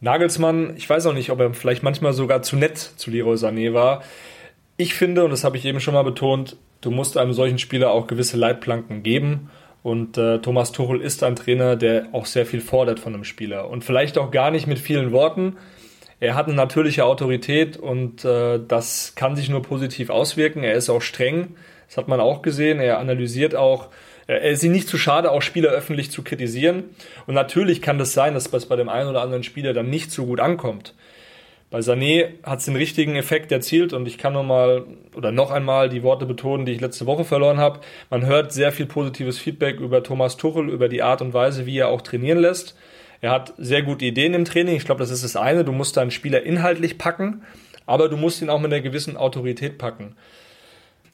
Nagelsmann, 0.00 0.76
ich 0.76 0.88
weiß 0.88 1.06
auch 1.06 1.14
nicht, 1.14 1.30
ob 1.30 1.40
er 1.40 1.54
vielleicht 1.54 1.82
manchmal 1.82 2.12
sogar 2.12 2.42
zu 2.42 2.56
nett 2.56 2.78
zu 2.78 3.10
Leroy 3.10 3.36
Sané 3.36 3.72
war. 3.72 4.02
Ich 4.76 4.94
finde, 4.94 5.24
und 5.24 5.30
das 5.30 5.44
habe 5.44 5.56
ich 5.56 5.64
eben 5.64 5.80
schon 5.80 5.94
mal 5.94 6.02
betont, 6.02 6.56
du 6.80 6.90
musst 6.90 7.16
einem 7.16 7.32
solchen 7.32 7.58
Spieler 7.58 7.90
auch 7.90 8.06
gewisse 8.06 8.36
Leitplanken 8.36 9.02
geben. 9.02 9.50
Und 9.82 10.18
äh, 10.18 10.38
Thomas 10.38 10.72
Tuchel 10.72 11.00
ist 11.00 11.22
ein 11.22 11.36
Trainer, 11.36 11.76
der 11.76 12.08
auch 12.12 12.26
sehr 12.26 12.46
viel 12.46 12.60
fordert 12.60 13.00
von 13.00 13.14
einem 13.14 13.24
Spieler. 13.24 13.70
Und 13.70 13.84
vielleicht 13.84 14.18
auch 14.18 14.30
gar 14.30 14.50
nicht 14.50 14.66
mit 14.66 14.78
vielen 14.78 15.12
Worten. 15.12 15.56
Er 16.20 16.34
hat 16.34 16.46
eine 16.46 16.56
natürliche 16.56 17.04
Autorität 17.04 17.76
und 17.76 18.24
äh, 18.24 18.58
das 18.66 19.14
kann 19.14 19.36
sich 19.36 19.48
nur 19.48 19.62
positiv 19.62 20.10
auswirken. 20.10 20.64
Er 20.64 20.74
ist 20.74 20.90
auch 20.90 21.02
streng. 21.02 21.54
Das 21.86 21.96
hat 21.96 22.08
man 22.08 22.20
auch 22.20 22.42
gesehen. 22.42 22.80
Er 22.80 22.98
analysiert 22.98 23.54
auch. 23.54 23.88
Er 24.26 24.42
ist 24.42 24.62
ihm 24.62 24.72
nicht 24.72 24.88
zu 24.88 24.98
schade, 24.98 25.30
auch 25.30 25.40
Spieler 25.40 25.70
öffentlich 25.70 26.10
zu 26.10 26.22
kritisieren. 26.22 26.84
Und 27.26 27.34
natürlich 27.34 27.80
kann 27.80 27.98
das 27.98 28.12
sein, 28.12 28.34
dass 28.34 28.50
das 28.50 28.66
bei 28.66 28.76
dem 28.76 28.88
einen 28.88 29.08
oder 29.08 29.22
anderen 29.22 29.42
Spieler 29.42 29.72
dann 29.72 29.88
nicht 29.88 30.10
so 30.10 30.26
gut 30.26 30.40
ankommt. 30.40 30.94
Bei 31.70 31.80
Sané 31.80 32.30
hat 32.44 32.60
es 32.60 32.64
den 32.64 32.76
richtigen 32.76 33.14
Effekt 33.14 33.52
erzielt 33.52 33.92
und 33.92 34.08
ich 34.08 34.16
kann 34.16 34.32
nur 34.32 34.42
mal 34.42 34.86
oder 35.14 35.32
noch 35.32 35.50
einmal 35.50 35.90
die 35.90 36.02
Worte 36.02 36.24
betonen, 36.24 36.64
die 36.64 36.72
ich 36.72 36.80
letzte 36.80 37.04
Woche 37.04 37.24
verloren 37.24 37.58
habe. 37.58 37.80
Man 38.08 38.24
hört 38.24 38.52
sehr 38.52 38.72
viel 38.72 38.86
positives 38.86 39.38
Feedback 39.38 39.78
über 39.78 40.02
Thomas 40.02 40.38
Tuchel, 40.38 40.70
über 40.70 40.88
die 40.88 41.02
Art 41.02 41.20
und 41.20 41.34
Weise, 41.34 41.66
wie 41.66 41.76
er 41.76 41.88
auch 41.88 42.00
trainieren 42.00 42.38
lässt. 42.38 42.74
Er 43.20 43.32
hat 43.32 43.52
sehr 43.58 43.82
gute 43.82 44.06
Ideen 44.06 44.32
im 44.32 44.46
Training. 44.46 44.76
Ich 44.76 44.86
glaube, 44.86 45.00
das 45.00 45.10
ist 45.10 45.24
das 45.24 45.36
eine. 45.36 45.64
Du 45.64 45.72
musst 45.72 45.98
deinen 45.98 46.10
Spieler 46.10 46.42
inhaltlich 46.42 46.96
packen, 46.96 47.42
aber 47.84 48.08
du 48.08 48.16
musst 48.16 48.40
ihn 48.40 48.48
auch 48.48 48.60
mit 48.60 48.72
einer 48.72 48.82
gewissen 48.82 49.18
Autorität 49.18 49.76
packen. 49.76 50.16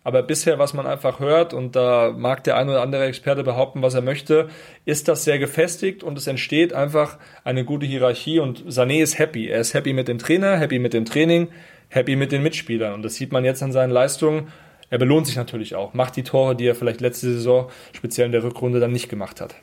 Aber 0.05 0.23
bisher, 0.23 0.59
was 0.59 0.75
man 0.75 0.87
einfach 0.87 1.19
hört, 1.19 1.55
und 1.55 1.75
da 1.75 2.15
mag 2.17 2.45
der 2.45 2.59
ein 2.59 2.69
oder 2.69 2.83
andere 2.83 3.07
Experte 3.07 3.43
behaupten, 3.43 3.81
was 3.81 3.95
er 3.95 4.03
möchte, 4.03 4.51
ist 4.85 5.09
das 5.09 5.25
sehr 5.25 5.39
gefestigt 5.39 6.03
und 6.03 6.19
es 6.19 6.27
entsteht 6.27 6.75
einfach 6.75 7.19
eine 7.43 7.65
gute 7.65 7.87
Hierarchie 7.87 8.39
und 8.39 8.67
Sané 8.67 9.03
ist 9.03 9.19
happy. 9.19 9.49
Er 9.49 9.61
ist 9.61 9.73
happy 9.73 9.95
mit 9.95 10.07
dem 10.07 10.19
Trainer, 10.19 10.59
happy 10.59 10.79
mit 10.79 10.93
dem 10.93 11.07
Training, 11.07 11.49
happy 11.89 12.17
mit 12.17 12.33
den 12.33 12.43
Mitspielern. 12.43 12.93
Und 12.93 13.03
das 13.03 13.15
sieht 13.15 13.33
man 13.33 13.47
jetzt 13.47 13.63
an 13.63 13.73
seinen 13.73 13.91
Leistungen. 13.91 14.49
Er 14.91 14.99
belohnt 14.99 15.27
sich 15.27 15.37
natürlich 15.37 15.75
auch, 15.75 15.95
macht 15.95 16.17
die 16.17 16.23
Tore, 16.23 16.55
die 16.55 16.67
er 16.67 16.75
vielleicht 16.75 17.01
letzte 17.01 17.33
Saison, 17.33 17.71
speziell 17.93 18.27
in 18.27 18.33
der 18.33 18.45
Rückrunde, 18.45 18.81
dann 18.81 18.93
nicht 18.93 19.09
gemacht 19.09 19.41
hat. 19.41 19.55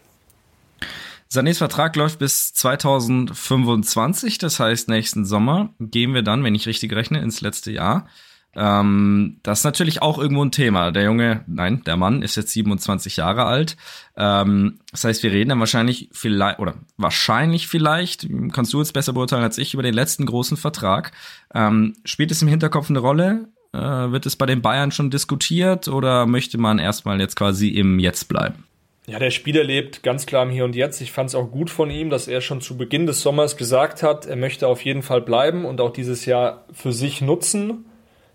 Sanés 1.31 1.59
Vertrag 1.59 1.95
läuft 1.95 2.19
bis 2.19 2.51
2025, 2.53 4.39
das 4.39 4.59
heißt 4.59 4.89
nächsten 4.89 5.23
Sommer 5.23 5.69
gehen 5.79 6.13
wir 6.13 6.23
dann, 6.23 6.43
wenn 6.43 6.55
ich 6.55 6.67
richtig 6.67 6.93
rechne, 6.93 7.21
ins 7.21 7.39
letzte 7.39 7.71
Jahr. 7.71 8.07
Ähm, 8.55 9.37
das 9.43 9.59
ist 9.59 9.63
natürlich 9.63 10.01
auch 10.01 10.17
irgendwo 10.17 10.43
ein 10.43 10.51
Thema. 10.51 10.91
Der 10.91 11.03
Junge, 11.03 11.43
nein, 11.47 11.83
der 11.85 11.97
Mann 11.97 12.21
ist 12.21 12.35
jetzt 12.35 12.51
27 12.51 13.17
Jahre 13.17 13.45
alt. 13.45 13.77
Ähm, 14.17 14.79
das 14.91 15.03
heißt, 15.05 15.23
wir 15.23 15.31
reden 15.31 15.49
dann 15.49 15.59
wahrscheinlich 15.59 16.09
vielleicht, 16.11 16.59
oder 16.59 16.75
wahrscheinlich 16.97 17.67
vielleicht, 17.67 18.27
kannst 18.51 18.73
du 18.73 18.79
jetzt 18.79 18.93
besser 18.93 19.13
beurteilen 19.13 19.43
als 19.43 19.57
ich, 19.57 19.73
über 19.73 19.83
den 19.83 19.93
letzten 19.93 20.25
großen 20.25 20.57
Vertrag. 20.57 21.11
Ähm, 21.53 21.95
spielt 22.03 22.31
es 22.31 22.41
im 22.41 22.47
Hinterkopf 22.47 22.89
eine 22.89 22.99
Rolle? 22.99 23.47
Äh, 23.73 23.79
wird 23.79 24.25
es 24.25 24.35
bei 24.35 24.45
den 24.45 24.61
Bayern 24.61 24.91
schon 24.91 25.11
diskutiert 25.11 25.87
oder 25.87 26.25
möchte 26.25 26.57
man 26.57 26.77
erstmal 26.77 27.21
jetzt 27.21 27.37
quasi 27.37 27.69
im 27.69 27.99
Jetzt 27.99 28.27
bleiben? 28.27 28.65
Ja, 29.07 29.17
der 29.17 29.31
Spieler 29.31 29.63
lebt 29.63 30.03
ganz 30.03 30.25
klar 30.25 30.43
im 30.43 30.51
Hier 30.51 30.65
und 30.65 30.75
Jetzt. 30.75 31.01
Ich 31.01 31.11
fand 31.11 31.29
es 31.29 31.35
auch 31.35 31.49
gut 31.49 31.69
von 31.69 31.89
ihm, 31.89 32.09
dass 32.09 32.27
er 32.27 32.41
schon 32.41 32.61
zu 32.61 32.77
Beginn 32.77 33.07
des 33.07 33.21
Sommers 33.21 33.57
gesagt 33.57 34.03
hat, 34.03 34.25
er 34.25 34.35
möchte 34.35 34.67
auf 34.67 34.83
jeden 34.83 35.01
Fall 35.01 35.21
bleiben 35.21 35.65
und 35.65 35.81
auch 35.81 35.91
dieses 35.91 36.25
Jahr 36.25 36.65
für 36.71 36.93
sich 36.93 37.21
nutzen. 37.21 37.85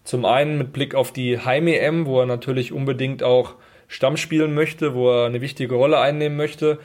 Zum 0.06 0.24
einen 0.24 0.56
mit 0.56 0.72
Blick 0.72 0.94
auf 0.94 1.12
die 1.12 1.40
Heim-EM, 1.40 2.06
wo 2.06 2.20
er 2.20 2.26
natürlich 2.26 2.72
unbedingt 2.72 3.24
auch 3.24 3.56
Stamm 3.88 4.16
spielen 4.16 4.54
möchte, 4.54 4.94
wo 4.94 5.10
er 5.10 5.26
eine 5.26 5.40
wichtige 5.40 5.74
Rolle 5.74 5.98
einnehmen 5.98 6.36
möchte, 6.36 6.78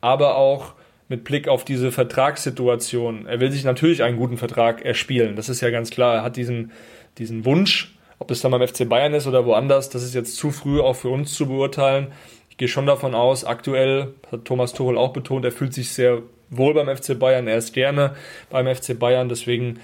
aber 0.00 0.36
auch 0.36 0.74
mit 1.08 1.24
Blick 1.24 1.48
auf 1.48 1.64
diese 1.64 1.90
Vertragssituation. 1.90 3.26
Er 3.26 3.40
will 3.40 3.50
sich 3.50 3.64
natürlich 3.64 4.04
einen 4.04 4.16
guten 4.16 4.38
Vertrag 4.38 4.84
erspielen, 4.84 5.34
das 5.34 5.48
ist 5.48 5.60
ja 5.60 5.70
ganz 5.70 5.90
klar. 5.90 6.14
Er 6.14 6.22
hat 6.22 6.36
diesen, 6.36 6.70
diesen 7.18 7.44
Wunsch, 7.44 7.96
ob 8.20 8.28
das 8.28 8.40
dann 8.42 8.52
beim 8.52 8.64
FC 8.64 8.88
Bayern 8.88 9.12
ist 9.12 9.26
oder 9.26 9.44
woanders, 9.44 9.90
das 9.90 10.04
ist 10.04 10.14
jetzt 10.14 10.36
zu 10.36 10.52
früh 10.52 10.80
auch 10.80 10.94
für 10.94 11.08
uns 11.08 11.34
zu 11.34 11.48
beurteilen. 11.48 12.12
Ich 12.48 12.58
gehe 12.58 12.68
schon 12.68 12.86
davon 12.86 13.16
aus, 13.16 13.44
aktuell, 13.44 14.14
hat 14.30 14.44
Thomas 14.44 14.72
Tuchel 14.72 14.96
auch 14.96 15.12
betont, 15.12 15.44
er 15.44 15.50
fühlt 15.50 15.74
sich 15.74 15.90
sehr 15.90 16.22
wohl 16.48 16.74
beim 16.74 16.96
FC 16.96 17.18
Bayern, 17.18 17.48
er 17.48 17.56
ist 17.56 17.72
gerne 17.72 18.14
beim 18.50 18.72
FC 18.72 18.96
Bayern, 18.96 19.28
deswegen 19.28 19.80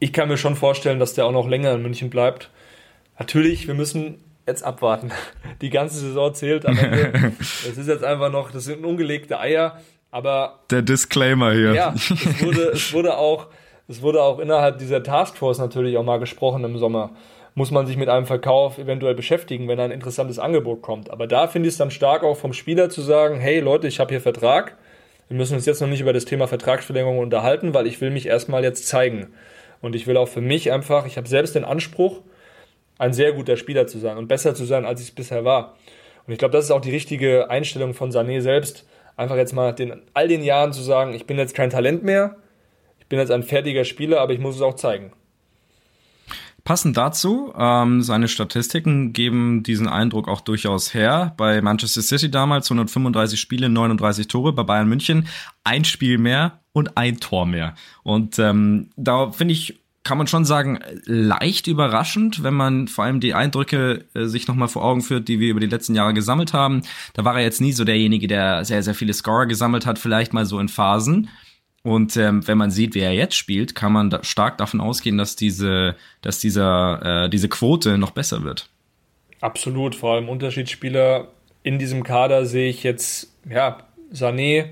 ich 0.00 0.12
kann 0.12 0.28
mir 0.28 0.38
schon 0.38 0.56
vorstellen, 0.56 0.98
dass 0.98 1.14
der 1.14 1.26
auch 1.26 1.32
noch 1.32 1.46
länger 1.46 1.72
in 1.72 1.82
München 1.82 2.10
bleibt. 2.10 2.50
Natürlich, 3.18 3.68
wir 3.68 3.74
müssen 3.74 4.24
jetzt 4.46 4.64
abwarten. 4.64 5.12
Die 5.60 5.70
ganze 5.70 5.98
Saison 5.98 6.34
zählt 6.34 6.66
am 6.66 6.76
Ende. 6.76 7.32
Es 7.40 7.78
ist 7.78 7.86
jetzt 7.86 8.02
einfach 8.02 8.32
noch, 8.32 8.50
das 8.50 8.64
sind 8.64 8.84
ungelegte 8.84 9.38
Eier, 9.38 9.78
aber. 10.10 10.60
Der 10.70 10.82
Disclaimer 10.82 11.52
hier. 11.52 11.74
Ja, 11.74 11.94
es 11.94 12.42
wurde, 12.42 12.62
es 12.72 12.92
wurde 12.92 13.16
auch, 13.16 13.46
es 13.86 14.00
wurde 14.00 14.22
auch 14.22 14.38
innerhalb 14.38 14.78
dieser 14.78 15.02
Taskforce 15.02 15.58
natürlich 15.58 15.96
auch 15.98 16.04
mal 16.04 16.18
gesprochen 16.18 16.64
im 16.64 16.78
Sommer. 16.78 17.10
Muss 17.54 17.70
man 17.70 17.86
sich 17.86 17.96
mit 17.96 18.08
einem 18.08 18.26
Verkauf 18.26 18.78
eventuell 18.78 19.14
beschäftigen, 19.14 19.68
wenn 19.68 19.80
ein 19.80 19.90
interessantes 19.90 20.38
Angebot 20.38 20.82
kommt. 20.82 21.10
Aber 21.10 21.26
da 21.26 21.46
finde 21.46 21.68
ich 21.68 21.74
es 21.74 21.78
dann 21.78 21.90
stark 21.90 22.22
auch 22.22 22.36
vom 22.36 22.52
Spieler 22.54 22.88
zu 22.88 23.02
sagen, 23.02 23.38
hey 23.38 23.60
Leute, 23.60 23.86
ich 23.88 24.00
habe 24.00 24.10
hier 24.10 24.20
Vertrag. 24.20 24.76
Wir 25.28 25.36
müssen 25.36 25.54
uns 25.54 25.66
jetzt 25.66 25.80
noch 25.80 25.88
nicht 25.88 26.00
über 26.00 26.12
das 26.12 26.24
Thema 26.24 26.46
Vertragsverlängerung 26.46 27.18
unterhalten, 27.18 27.74
weil 27.74 27.86
ich 27.86 28.00
will 28.00 28.10
mich 28.10 28.26
erstmal 28.26 28.64
jetzt 28.64 28.86
zeigen. 28.86 29.28
Und 29.80 29.96
ich 29.96 30.06
will 30.06 30.16
auch 30.16 30.28
für 30.28 30.40
mich 30.40 30.72
einfach, 30.72 31.06
ich 31.06 31.16
habe 31.16 31.28
selbst 31.28 31.54
den 31.54 31.64
Anspruch, 31.64 32.20
ein 32.98 33.12
sehr 33.12 33.32
guter 33.32 33.56
Spieler 33.56 33.86
zu 33.86 33.98
sein 33.98 34.18
und 34.18 34.28
besser 34.28 34.54
zu 34.54 34.64
sein, 34.64 34.84
als 34.84 35.00
ich 35.00 35.08
es 35.08 35.14
bisher 35.14 35.44
war. 35.44 35.76
Und 36.26 36.32
ich 36.32 36.38
glaube, 36.38 36.52
das 36.52 36.66
ist 36.66 36.70
auch 36.70 36.82
die 36.82 36.90
richtige 36.90 37.48
Einstellung 37.48 37.94
von 37.94 38.10
Sané 38.10 38.40
selbst. 38.42 38.86
Einfach 39.16 39.36
jetzt 39.36 39.54
mal 39.54 39.72
den, 39.72 40.02
all 40.12 40.28
den 40.28 40.42
Jahren 40.42 40.72
zu 40.72 40.82
sagen, 40.82 41.14
ich 41.14 41.26
bin 41.26 41.38
jetzt 41.38 41.54
kein 41.54 41.70
Talent 41.70 42.02
mehr, 42.02 42.36
ich 42.98 43.06
bin 43.06 43.18
jetzt 43.18 43.30
ein 43.30 43.42
fertiger 43.42 43.84
Spieler, 43.84 44.20
aber 44.20 44.32
ich 44.32 44.38
muss 44.38 44.56
es 44.56 44.62
auch 44.62 44.74
zeigen. 44.74 45.12
Passend 46.64 46.96
dazu, 46.96 47.52
ähm, 47.56 48.02
seine 48.02 48.28
Statistiken 48.28 49.12
geben 49.12 49.62
diesen 49.62 49.88
Eindruck 49.88 50.28
auch 50.28 50.40
durchaus 50.40 50.94
her. 50.94 51.34
Bei 51.36 51.62
Manchester 51.62 52.02
City 52.02 52.30
damals 52.30 52.70
135 52.70 53.40
Spiele, 53.40 53.68
39 53.68 54.28
Tore, 54.28 54.52
bei 54.52 54.62
Bayern 54.62 54.88
München 54.88 55.26
ein 55.64 55.84
Spiel 55.84 56.18
mehr 56.18 56.60
und 56.72 56.96
ein 56.96 57.18
Tor 57.18 57.46
mehr. 57.46 57.74
Und 58.02 58.38
ähm, 58.38 58.90
da 58.96 59.30
finde 59.30 59.52
ich, 59.52 59.80
kann 60.02 60.18
man 60.18 60.26
schon 60.26 60.44
sagen, 60.44 60.80
leicht 61.04 61.66
überraschend, 61.66 62.42
wenn 62.42 62.54
man 62.54 62.88
vor 62.88 63.04
allem 63.04 63.20
die 63.20 63.34
Eindrücke 63.34 64.06
äh, 64.14 64.24
sich 64.26 64.48
nochmal 64.48 64.68
vor 64.68 64.84
Augen 64.84 65.02
führt, 65.02 65.28
die 65.28 65.40
wir 65.40 65.50
über 65.50 65.60
die 65.60 65.66
letzten 65.66 65.94
Jahre 65.94 66.14
gesammelt 66.14 66.52
haben. 66.52 66.82
Da 67.14 67.24
war 67.24 67.36
er 67.36 67.42
jetzt 67.42 67.60
nie 67.60 67.72
so 67.72 67.84
derjenige, 67.84 68.26
der 68.26 68.64
sehr, 68.64 68.82
sehr 68.82 68.94
viele 68.94 69.12
Scorer 69.12 69.46
gesammelt 69.46 69.86
hat, 69.86 69.98
vielleicht 69.98 70.32
mal 70.32 70.46
so 70.46 70.58
in 70.58 70.68
Phasen. 70.68 71.28
Und 71.82 72.16
ähm, 72.16 72.46
wenn 72.46 72.58
man 72.58 72.70
sieht, 72.70 72.94
wie 72.94 73.00
er 73.00 73.12
jetzt 73.12 73.36
spielt, 73.36 73.74
kann 73.74 73.92
man 73.92 74.10
da 74.10 74.22
stark 74.22 74.58
davon 74.58 74.80
ausgehen, 74.80 75.16
dass 75.16 75.34
diese, 75.34 75.96
dass 76.20 76.38
dieser, 76.38 77.24
äh, 77.24 77.30
diese 77.30 77.48
Quote 77.48 77.96
noch 77.96 78.10
besser 78.10 78.42
wird. 78.44 78.68
Absolut, 79.40 79.94
vor 79.94 80.14
allem 80.14 80.28
Unterschiedsspieler 80.28 81.28
in 81.62 81.78
diesem 81.78 82.02
Kader 82.02 82.44
sehe 82.44 82.68
ich 82.68 82.82
jetzt, 82.82 83.34
ja, 83.48 83.78
Sané, 84.12 84.66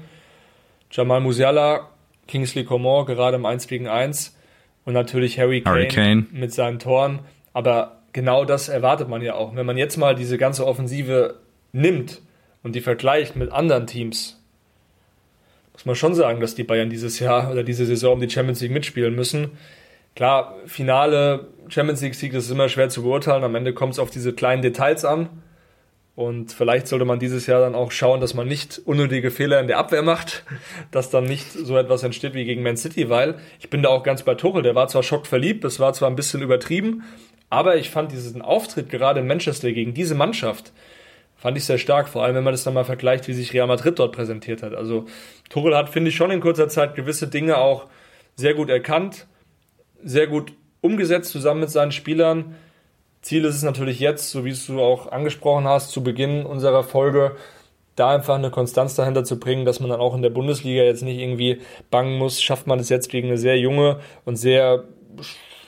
Jamal 0.90 1.20
Musiala, 1.20 1.88
Kingsley 2.26 2.64
Coman 2.64 3.06
gerade 3.06 3.36
im 3.36 3.46
1 3.46 3.66
gegen 3.66 3.88
1 3.88 4.36
und 4.84 4.92
natürlich 4.92 5.38
Harry 5.38 5.62
Kane, 5.62 5.76
Harry 5.76 5.88
Kane 5.88 6.26
mit 6.30 6.52
seinen 6.52 6.78
Toren. 6.78 7.20
Aber 7.52 8.02
genau 8.12 8.44
das 8.44 8.68
erwartet 8.68 9.08
man 9.08 9.22
ja 9.22 9.34
auch. 9.34 9.54
Wenn 9.54 9.66
man 9.66 9.78
jetzt 9.78 9.96
mal 9.96 10.14
diese 10.14 10.38
ganze 10.38 10.66
Offensive 10.66 11.36
nimmt 11.72 12.20
und 12.62 12.74
die 12.74 12.80
vergleicht 12.80 13.36
mit 13.36 13.52
anderen 13.52 13.86
Teams, 13.86 14.37
muss 15.78 15.86
man 15.86 15.94
schon 15.94 16.14
sagen, 16.14 16.40
dass 16.40 16.56
die 16.56 16.64
Bayern 16.64 16.90
dieses 16.90 17.20
Jahr 17.20 17.52
oder 17.52 17.62
diese 17.62 17.86
Saison 17.86 18.14
um 18.14 18.20
die 18.20 18.28
Champions 18.28 18.60
League 18.60 18.72
mitspielen 18.72 19.14
müssen. 19.14 19.52
Klar, 20.16 20.56
Finale, 20.66 21.46
Champions 21.68 22.02
League 22.02 22.16
Sieg, 22.16 22.32
das 22.32 22.46
ist 22.46 22.50
immer 22.50 22.68
schwer 22.68 22.88
zu 22.88 23.04
beurteilen. 23.04 23.44
Am 23.44 23.54
Ende 23.54 23.72
kommt 23.72 23.92
es 23.92 24.00
auf 24.00 24.10
diese 24.10 24.32
kleinen 24.32 24.62
Details 24.62 25.04
an. 25.04 25.28
Und 26.16 26.52
vielleicht 26.52 26.88
sollte 26.88 27.04
man 27.04 27.20
dieses 27.20 27.46
Jahr 27.46 27.60
dann 27.60 27.76
auch 27.76 27.92
schauen, 27.92 28.20
dass 28.20 28.34
man 28.34 28.48
nicht 28.48 28.82
unnötige 28.84 29.30
Fehler 29.30 29.60
in 29.60 29.68
der 29.68 29.78
Abwehr 29.78 30.02
macht, 30.02 30.42
dass 30.90 31.10
dann 31.10 31.22
nicht 31.22 31.52
so 31.52 31.78
etwas 31.78 32.02
entsteht 32.02 32.34
wie 32.34 32.44
gegen 32.44 32.64
Man 32.64 32.76
City, 32.76 33.08
weil 33.08 33.36
ich 33.60 33.70
bin 33.70 33.84
da 33.84 33.90
auch 33.90 34.02
ganz 34.02 34.24
bei 34.24 34.34
Tuchel, 34.34 34.62
der 34.62 34.74
war 34.74 34.88
zwar 34.88 35.04
schockverliebt, 35.04 35.62
das 35.62 35.78
war 35.78 35.92
zwar 35.92 36.10
ein 36.10 36.16
bisschen 36.16 36.42
übertrieben, 36.42 37.04
aber 37.50 37.76
ich 37.76 37.90
fand 37.90 38.10
diesen 38.10 38.42
Auftritt 38.42 38.90
gerade 38.90 39.20
in 39.20 39.28
Manchester 39.28 39.70
gegen 39.70 39.94
diese 39.94 40.16
Mannschaft, 40.16 40.72
fand 41.38 41.56
ich 41.56 41.64
sehr 41.64 41.78
stark, 41.78 42.08
vor 42.08 42.22
allem 42.22 42.36
wenn 42.36 42.44
man 42.44 42.52
das 42.52 42.64
dann 42.64 42.74
mal 42.74 42.84
vergleicht, 42.84 43.26
wie 43.28 43.32
sich 43.32 43.54
Real 43.54 43.66
Madrid 43.66 43.98
dort 43.98 44.14
präsentiert 44.14 44.62
hat. 44.62 44.74
Also 44.74 45.06
Tuchel 45.48 45.74
hat, 45.74 45.88
finde 45.88 46.10
ich, 46.10 46.16
schon 46.16 46.30
in 46.30 46.40
kurzer 46.40 46.68
Zeit 46.68 46.94
gewisse 46.94 47.28
Dinge 47.28 47.56
auch 47.56 47.86
sehr 48.36 48.54
gut 48.54 48.68
erkannt, 48.68 49.26
sehr 50.02 50.26
gut 50.26 50.52
umgesetzt 50.80 51.30
zusammen 51.30 51.60
mit 51.60 51.70
seinen 51.70 51.92
Spielern 51.92 52.54
Ziel 53.22 53.44
ist 53.44 53.56
es 53.56 53.62
natürlich 53.62 54.00
jetzt, 54.00 54.30
so 54.30 54.44
wie 54.44 54.50
es 54.50 54.66
du 54.66 54.80
auch 54.80 55.10
angesprochen 55.10 55.66
hast, 55.66 55.90
zu 55.90 56.02
Beginn 56.02 56.46
unserer 56.46 56.84
Folge, 56.84 57.36
da 57.96 58.14
einfach 58.14 58.36
eine 58.36 58.50
Konstanz 58.50 58.94
dahinter 58.94 59.24
zu 59.24 59.40
bringen, 59.40 59.64
dass 59.64 59.80
man 59.80 59.90
dann 59.90 60.00
auch 60.00 60.14
in 60.14 60.22
der 60.22 60.30
Bundesliga 60.30 60.82
jetzt 60.82 61.02
nicht 61.02 61.18
irgendwie 61.18 61.60
bangen 61.90 62.16
muss, 62.16 62.40
schafft 62.40 62.68
man 62.68 62.78
es 62.78 62.88
jetzt 62.88 63.10
gegen 63.10 63.28
eine 63.28 63.38
sehr 63.38 63.58
junge 63.58 63.98
und 64.24 64.36
sehr 64.36 64.84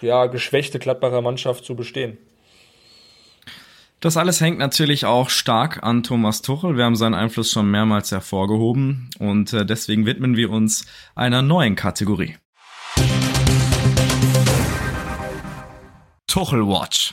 ja, 0.00 0.26
geschwächte 0.26 0.78
Gladbacher 0.78 1.22
Mannschaft 1.22 1.64
zu 1.64 1.74
bestehen. 1.74 2.18
Das 4.00 4.16
alles 4.16 4.40
hängt 4.40 4.58
natürlich 4.58 5.04
auch 5.04 5.28
stark 5.28 5.82
an 5.82 6.02
Thomas 6.02 6.40
Tuchel. 6.40 6.78
Wir 6.78 6.84
haben 6.84 6.96
seinen 6.96 7.12
Einfluss 7.12 7.50
schon 7.50 7.70
mehrmals 7.70 8.10
hervorgehoben 8.10 9.10
und 9.18 9.52
äh, 9.52 9.66
deswegen 9.66 10.06
widmen 10.06 10.38
wir 10.38 10.48
uns 10.48 10.86
einer 11.14 11.42
neuen 11.42 11.76
Kategorie. 11.76 12.38
Tuchel 16.26 16.66
Watch. 16.66 17.12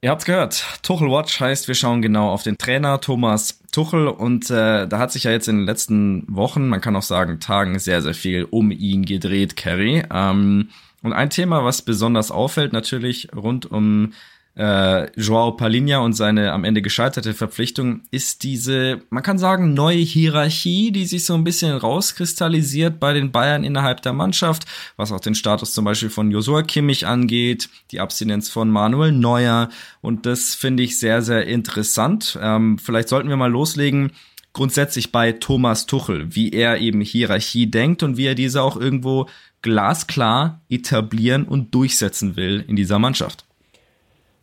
Ihr 0.00 0.10
habt's 0.10 0.24
gehört. 0.24 0.64
Tuchel 0.82 1.08
Watch 1.08 1.38
heißt, 1.38 1.68
wir 1.68 1.76
schauen 1.76 2.02
genau 2.02 2.30
auf 2.30 2.42
den 2.42 2.58
Trainer 2.58 3.00
Thomas 3.00 3.60
Tuchel 3.70 4.08
und 4.08 4.50
äh, 4.50 4.88
da 4.88 4.98
hat 4.98 5.12
sich 5.12 5.22
ja 5.22 5.30
jetzt 5.30 5.46
in 5.46 5.58
den 5.58 5.66
letzten 5.66 6.24
Wochen, 6.26 6.66
man 6.66 6.80
kann 6.80 6.96
auch 6.96 7.02
sagen 7.02 7.38
Tagen, 7.38 7.78
sehr, 7.78 8.02
sehr 8.02 8.14
viel 8.14 8.42
um 8.42 8.72
ihn 8.72 9.04
gedreht, 9.04 9.54
Kerry. 9.54 10.02
Ähm, 10.12 10.70
und 11.04 11.12
ein 11.12 11.30
Thema, 11.30 11.64
was 11.64 11.82
besonders 11.82 12.32
auffällt, 12.32 12.72
natürlich 12.72 13.28
rund 13.36 13.70
um 13.70 14.14
äh, 14.56 15.10
Joao 15.18 15.52
Palinha 15.52 15.98
und 15.98 16.12
seine 16.12 16.52
am 16.52 16.64
Ende 16.64 16.82
gescheiterte 16.82 17.34
Verpflichtung 17.34 18.02
ist 18.10 18.42
diese, 18.42 19.02
man 19.10 19.22
kann 19.22 19.38
sagen, 19.38 19.74
neue 19.74 19.98
Hierarchie, 19.98 20.90
die 20.90 21.06
sich 21.06 21.24
so 21.24 21.34
ein 21.34 21.44
bisschen 21.44 21.76
rauskristallisiert 21.76 22.98
bei 22.98 23.12
den 23.12 23.30
Bayern 23.30 23.64
innerhalb 23.64 24.02
der 24.02 24.12
Mannschaft, 24.12 24.64
was 24.96 25.12
auch 25.12 25.20
den 25.20 25.34
Status 25.34 25.72
zum 25.72 25.84
Beispiel 25.84 26.10
von 26.10 26.30
Josua 26.30 26.62
Kimmich 26.62 27.06
angeht, 27.06 27.68
die 27.90 28.00
Abstinenz 28.00 28.48
von 28.48 28.70
Manuel 28.70 29.12
Neuer 29.12 29.68
und 30.00 30.26
das 30.26 30.54
finde 30.54 30.82
ich 30.82 30.98
sehr, 30.98 31.22
sehr 31.22 31.46
interessant. 31.46 32.38
Ähm, 32.40 32.78
vielleicht 32.78 33.08
sollten 33.08 33.28
wir 33.28 33.36
mal 33.36 33.50
loslegen 33.50 34.12
grundsätzlich 34.52 35.12
bei 35.12 35.32
Thomas 35.32 35.86
Tuchel, 35.86 36.34
wie 36.34 36.50
er 36.50 36.78
eben 36.78 37.00
Hierarchie 37.00 37.70
denkt 37.70 38.02
und 38.02 38.16
wie 38.16 38.26
er 38.26 38.34
diese 38.34 38.62
auch 38.62 38.76
irgendwo 38.76 39.28
glasklar 39.62 40.60
etablieren 40.68 41.44
und 41.44 41.74
durchsetzen 41.74 42.36
will 42.36 42.64
in 42.66 42.76
dieser 42.76 42.98
Mannschaft. 42.98 43.44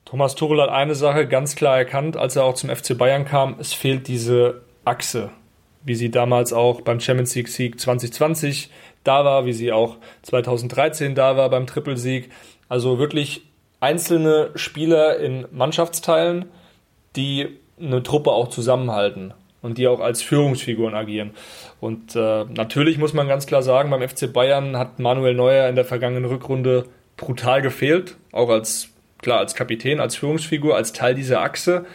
Thomas 0.08 0.36
Tuchel 0.36 0.62
hat 0.62 0.70
eine 0.70 0.96
Sache 0.96 1.28
ganz 1.28 1.58
klar 1.58 1.78
erkannt, 1.78 2.16
als 2.16 2.38
er 2.38 2.46
auch 2.46 2.54
zum 2.54 2.70
FC 2.70 2.98
Bayern 2.98 3.26
kam. 3.26 3.58
Es 3.60 3.74
fehlt 3.74 4.08
diese 4.08 4.62
Achse, 4.86 5.32
wie 5.84 5.96
sie 5.96 6.10
damals 6.10 6.54
auch 6.54 6.80
beim 6.80 7.02
Champions 7.02 7.36
League 7.36 7.50
Sieg 7.50 7.78
2020 7.78 8.70
da 9.04 9.26
war, 9.26 9.46
wie 9.46 9.52
sie 9.52 9.74
auch 9.74 9.98
2013 10.22 11.14
da 11.14 11.36
war 11.36 11.50
beim 11.50 11.68
Trippelsieg. 11.68 12.30
Also 12.70 13.00
wirklich 13.00 13.42
einzelne 13.82 14.52
Spieler 14.56 15.20
in 15.20 15.46
Mannschaftsteilen, 15.52 16.46
die 17.18 17.60
eine 17.78 18.02
Truppe 18.02 18.32
auch 18.32 18.48
zusammenhalten 18.48 19.34
und 19.62 19.78
die 19.78 19.90
auch 19.90 20.00
als 20.00 20.22
Führungsfiguren 20.22 20.96
agieren. 20.96 21.32
Und 21.82 22.16
äh, 22.16 22.46
natürlich 22.46 22.98
muss 22.98 23.12
man 23.12 23.28
ganz 23.28 23.46
klar 23.46 23.62
sagen, 23.62 23.90
beim 23.90 24.08
FC 24.08 24.32
Bayern 24.32 24.78
hat 24.78 25.00
Manuel 25.00 25.34
Neuer 25.34 25.68
in 25.68 25.76
der 25.76 25.84
vergangenen 25.84 26.24
Rückrunde 26.24 26.86
brutal 27.18 27.62
gefehlt, 27.62 28.16
auch 28.32 28.48
als 28.48 28.94
klar 29.22 29.40
als 29.40 29.56
Kapitän, 29.56 30.00
als 30.00 30.16
Führungsfigur, 30.16 30.76
als 30.76 30.94
Teil 30.94 31.16
dieser 31.16 31.42
Achse, 31.42 31.86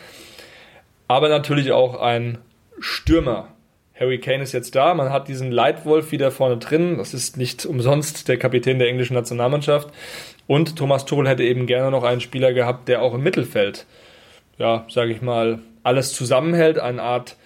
aber 1.09 1.29
natürlich 1.29 1.73
auch 1.73 2.01
ein 2.01 2.39
Stürmer. 2.79 3.49
Harry 3.99 4.19
Kane 4.19 4.43
ist 4.43 4.53
jetzt 4.53 4.75
da, 4.75 4.95
man 4.95 5.11
hat 5.11 5.29
diesen 5.29 5.53
Leitwolf 5.53 6.11
wieder 6.11 6.31
vorne 6.31 6.57
drin, 6.57 6.99
das 6.99 7.15
ist 7.15 7.37
nicht 7.37 7.67
umsonst 7.67 8.29
der 8.29 8.39
Kapitän 8.39 8.79
der 8.79 8.89
englischen 8.89 9.15
Nationalmannschaft. 9.15 9.91
Und 10.47 10.77
Thomas 10.77 11.05
Tuchel 11.05 11.29
hätte 11.29 11.45
eben 11.45 11.67
gerne 11.67 11.91
noch 11.91 12.03
einen 12.03 12.21
Spieler 12.21 12.53
gehabt, 12.53 12.89
der 12.89 13.03
auch 13.03 13.15
im 13.15 13.23
Mittelfeld, 13.23 13.87
ja, 14.59 14.87
sage 14.89 15.13
ich 15.13 15.23
mal, 15.23 15.61
alles 15.83 16.13
zusammenhält, 16.15 16.79
eine 16.79 17.03
Art, 17.03 17.37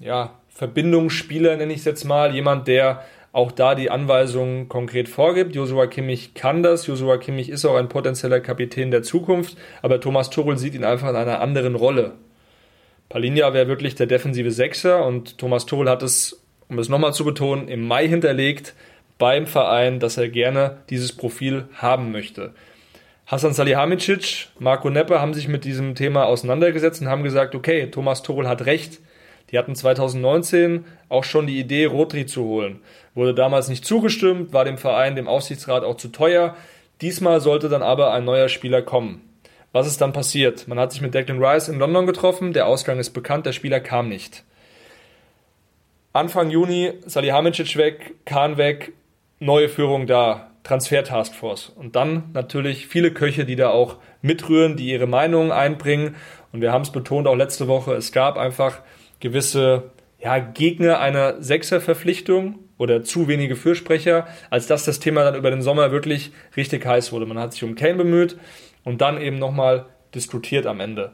ja, 0.00 0.38
Verbindungsspieler 0.48 1.56
nenne 1.56 1.72
ich 1.72 1.80
es 1.80 1.84
jetzt 1.84 2.04
mal, 2.04 2.34
jemand, 2.34 2.68
der 2.68 3.04
auch 3.32 3.50
da 3.50 3.74
die 3.74 3.90
Anweisungen 3.90 4.68
konkret 4.68 5.08
vorgibt. 5.08 5.54
Joshua 5.54 5.86
Kimmich 5.86 6.34
kann 6.34 6.62
das. 6.62 6.86
Joshua 6.86 7.16
Kimmich 7.16 7.48
ist 7.48 7.64
auch 7.64 7.76
ein 7.76 7.88
potenzieller 7.88 8.40
Kapitän 8.40 8.90
der 8.90 9.02
Zukunft, 9.02 9.56
aber 9.80 10.00
Thomas 10.00 10.30
Tuchel 10.30 10.58
sieht 10.58 10.74
ihn 10.74 10.84
einfach 10.84 11.08
in 11.08 11.16
einer 11.16 11.40
anderen 11.40 11.74
Rolle. 11.74 12.12
Palinja 13.08 13.52
wäre 13.54 13.68
wirklich 13.68 13.94
der 13.94 14.06
defensive 14.06 14.50
Sechser 14.50 15.04
und 15.06 15.38
Thomas 15.38 15.66
Tuchel 15.66 15.88
hat 15.88 16.02
es, 16.02 16.42
um 16.68 16.78
es 16.78 16.88
nochmal 16.88 17.14
zu 17.14 17.24
betonen, 17.24 17.68
im 17.68 17.86
Mai 17.86 18.06
hinterlegt 18.06 18.74
beim 19.18 19.46
Verein, 19.46 19.98
dass 19.98 20.16
er 20.16 20.28
gerne 20.28 20.78
dieses 20.90 21.12
Profil 21.12 21.64
haben 21.74 22.12
möchte. 22.12 22.52
Hassan 23.26 23.54
Salihamidzic, 23.54 24.48
Marco 24.58 24.90
Neppe 24.90 25.20
haben 25.20 25.32
sich 25.32 25.48
mit 25.48 25.64
diesem 25.64 25.94
Thema 25.94 26.26
auseinandergesetzt 26.26 27.00
und 27.00 27.08
haben 27.08 27.22
gesagt, 27.22 27.54
okay, 27.54 27.86
Thomas 27.90 28.22
Tuchel 28.22 28.48
hat 28.48 28.66
recht. 28.66 29.00
Die 29.50 29.58
hatten 29.58 29.74
2019 29.74 30.84
auch 31.08 31.24
schon 31.24 31.46
die 31.46 31.58
Idee, 31.58 31.84
Rotri 31.84 32.26
zu 32.26 32.44
holen. 32.44 32.80
Wurde 33.14 33.34
damals 33.34 33.68
nicht 33.68 33.84
zugestimmt, 33.84 34.52
war 34.52 34.64
dem 34.64 34.78
Verein, 34.78 35.16
dem 35.16 35.28
Aufsichtsrat 35.28 35.84
auch 35.84 35.96
zu 35.96 36.08
teuer. 36.08 36.56
Diesmal 37.00 37.40
sollte 37.40 37.68
dann 37.68 37.82
aber 37.82 38.12
ein 38.12 38.24
neuer 38.24 38.48
Spieler 38.48 38.80
kommen. 38.80 39.20
Was 39.72 39.86
ist 39.86 40.00
dann 40.00 40.12
passiert? 40.12 40.68
Man 40.68 40.78
hat 40.78 40.92
sich 40.92 41.00
mit 41.00 41.14
Declan 41.14 41.42
Rice 41.42 41.68
in 41.68 41.78
London 41.78 42.06
getroffen, 42.06 42.52
der 42.52 42.66
Ausgang 42.66 42.98
ist 42.98 43.10
bekannt, 43.10 43.46
der 43.46 43.52
Spieler 43.52 43.80
kam 43.80 44.08
nicht. 44.08 44.44
Anfang 46.12 46.50
Juni 46.50 46.92
Salihamidzic 47.06 47.76
weg, 47.76 48.14
Kahn 48.26 48.58
weg, 48.58 48.92
neue 49.40 49.70
Führung 49.70 50.06
da, 50.06 50.50
Transfer 50.62 51.02
Taskforce. 51.02 51.70
Und 51.70 51.96
dann 51.96 52.24
natürlich 52.34 52.86
viele 52.86 53.12
Köche, 53.12 53.46
die 53.46 53.56
da 53.56 53.70
auch 53.70 53.96
mitrühren, 54.20 54.76
die 54.76 54.88
ihre 54.88 55.06
Meinungen 55.06 55.52
einbringen. 55.52 56.16
Und 56.52 56.60
wir 56.60 56.70
haben 56.70 56.82
es 56.82 56.92
betont 56.92 57.26
auch 57.26 57.34
letzte 57.34 57.66
Woche, 57.66 57.94
es 57.94 58.12
gab 58.12 58.36
einfach 58.36 58.80
gewisse 59.20 59.90
ja, 60.18 60.38
Gegner 60.38 61.00
einer 61.00 61.42
Sechserverpflichtung 61.42 62.58
oder 62.82 63.04
zu 63.04 63.28
wenige 63.28 63.54
Fürsprecher, 63.54 64.26
als 64.50 64.66
dass 64.66 64.84
das 64.84 64.98
Thema 64.98 65.22
dann 65.22 65.36
über 65.36 65.50
den 65.50 65.62
Sommer 65.62 65.92
wirklich 65.92 66.32
richtig 66.56 66.84
heiß 66.84 67.12
wurde. 67.12 67.26
Man 67.26 67.38
hat 67.38 67.52
sich 67.52 67.62
um 67.62 67.76
Kane 67.76 67.94
bemüht 67.94 68.36
und 68.82 69.00
dann 69.00 69.20
eben 69.20 69.38
nochmal 69.38 69.86
diskutiert 70.14 70.66
am 70.66 70.80
Ende. 70.80 71.12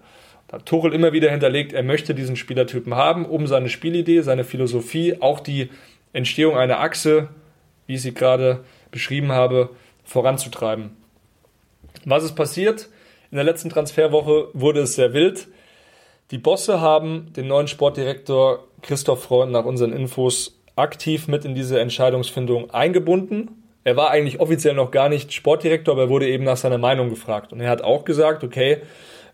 Da 0.48 0.56
hat 0.56 0.66
Tuchel 0.66 0.94
immer 0.94 1.12
wieder 1.12 1.30
hinterlegt, 1.30 1.74
er 1.74 1.82
möchte 1.82 2.14
diesen 2.14 2.36
Spielertypen 2.36 2.94
haben, 2.94 3.26
um 3.26 3.46
seine 3.46 3.68
Spielidee, 3.68 4.22
seine 4.22 4.44
Philosophie, 4.44 5.16
auch 5.20 5.40
die 5.40 5.68
Entstehung 6.14 6.56
einer 6.56 6.80
Achse, 6.80 7.28
wie 7.86 7.94
ich 7.94 8.02
sie 8.02 8.14
gerade 8.14 8.64
beschrieben 8.90 9.30
habe, 9.30 9.70
voranzutreiben. 10.04 10.96
Was 12.06 12.24
ist 12.24 12.34
passiert? 12.34 12.88
In 13.30 13.36
der 13.36 13.44
letzten 13.44 13.68
Transferwoche 13.68 14.48
wurde 14.54 14.80
es 14.80 14.94
sehr 14.94 15.12
wild. 15.12 15.48
Die 16.30 16.38
Bosse 16.38 16.80
haben 16.80 17.32
den 17.34 17.46
neuen 17.46 17.68
Sportdirektor 17.68 18.64
Christoph 18.80 19.24
Freund 19.24 19.52
nach 19.52 19.66
unseren 19.66 19.92
Infos 19.92 20.57
aktiv 20.78 21.28
mit 21.28 21.44
in 21.44 21.54
diese 21.54 21.80
Entscheidungsfindung 21.80 22.70
eingebunden. 22.70 23.50
Er 23.84 23.96
war 23.96 24.10
eigentlich 24.10 24.40
offiziell 24.40 24.74
noch 24.74 24.90
gar 24.90 25.08
nicht 25.08 25.32
Sportdirektor, 25.32 25.94
aber 25.94 26.02
er 26.02 26.08
wurde 26.08 26.28
eben 26.28 26.44
nach 26.44 26.56
seiner 26.56 26.78
Meinung 26.78 27.10
gefragt. 27.10 27.52
Und 27.52 27.60
er 27.60 27.70
hat 27.70 27.82
auch 27.82 28.04
gesagt, 28.04 28.44
okay, 28.44 28.82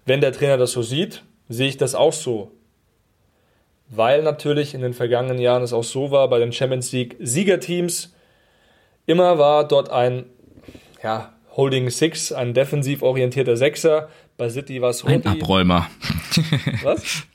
wenn 0.07 0.20
der 0.20 0.33
Trainer 0.33 0.57
das 0.57 0.72
so 0.72 0.83
sieht, 0.83 1.22
sehe 1.48 1.68
ich 1.68 1.76
das 1.76 1.94
auch 1.94 2.12
so. 2.12 2.52
Weil 3.88 4.22
natürlich 4.22 4.74
in 4.74 4.80
den 4.80 4.94
vergangenen 4.94 5.38
Jahren 5.38 5.62
es 5.62 5.72
auch 5.72 5.85
so 5.85 6.11
war, 6.11 6.28
bei 6.28 6.38
den 6.38 6.52
Champions 6.52 6.92
League 6.92 7.16
Siegerteams 7.20 8.14
immer 9.07 9.38
war 9.38 9.68
dort 9.68 9.90
ein 9.90 10.26
ja, 11.02 11.33
Holding 11.57 11.90
Six, 11.90 12.33
ein 12.33 12.54
defensiv 12.54 13.02
orientierter 13.02 13.57
Sechser, 13.57 14.09
bei 14.37 14.48
City 14.48 14.80
war 14.83 14.90
es 14.90 15.04
Ein 15.04 15.24
Abräumer. 15.26 15.88
Was? 16.83 17.24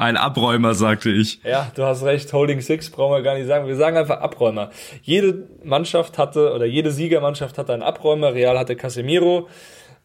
Ein 0.00 0.16
Abräumer, 0.16 0.72
sagte 0.72 1.10
ich. 1.10 1.42
Ja, 1.44 1.70
du 1.74 1.84
hast 1.84 2.02
recht. 2.04 2.32
Holding 2.32 2.62
Six 2.62 2.88
brauchen 2.88 3.12
wir 3.12 3.20
gar 3.20 3.34
nicht 3.34 3.46
sagen. 3.46 3.66
Wir 3.66 3.76
sagen 3.76 3.98
einfach 3.98 4.22
Abräumer. 4.22 4.70
Jede 5.02 5.46
Mannschaft 5.62 6.16
hatte, 6.16 6.54
oder 6.54 6.64
jede 6.64 6.90
Siegermannschaft 6.90 7.58
hatte 7.58 7.74
einen 7.74 7.82
Abräumer. 7.82 8.32
Real 8.32 8.58
hatte 8.58 8.76
Casemiro. 8.76 9.48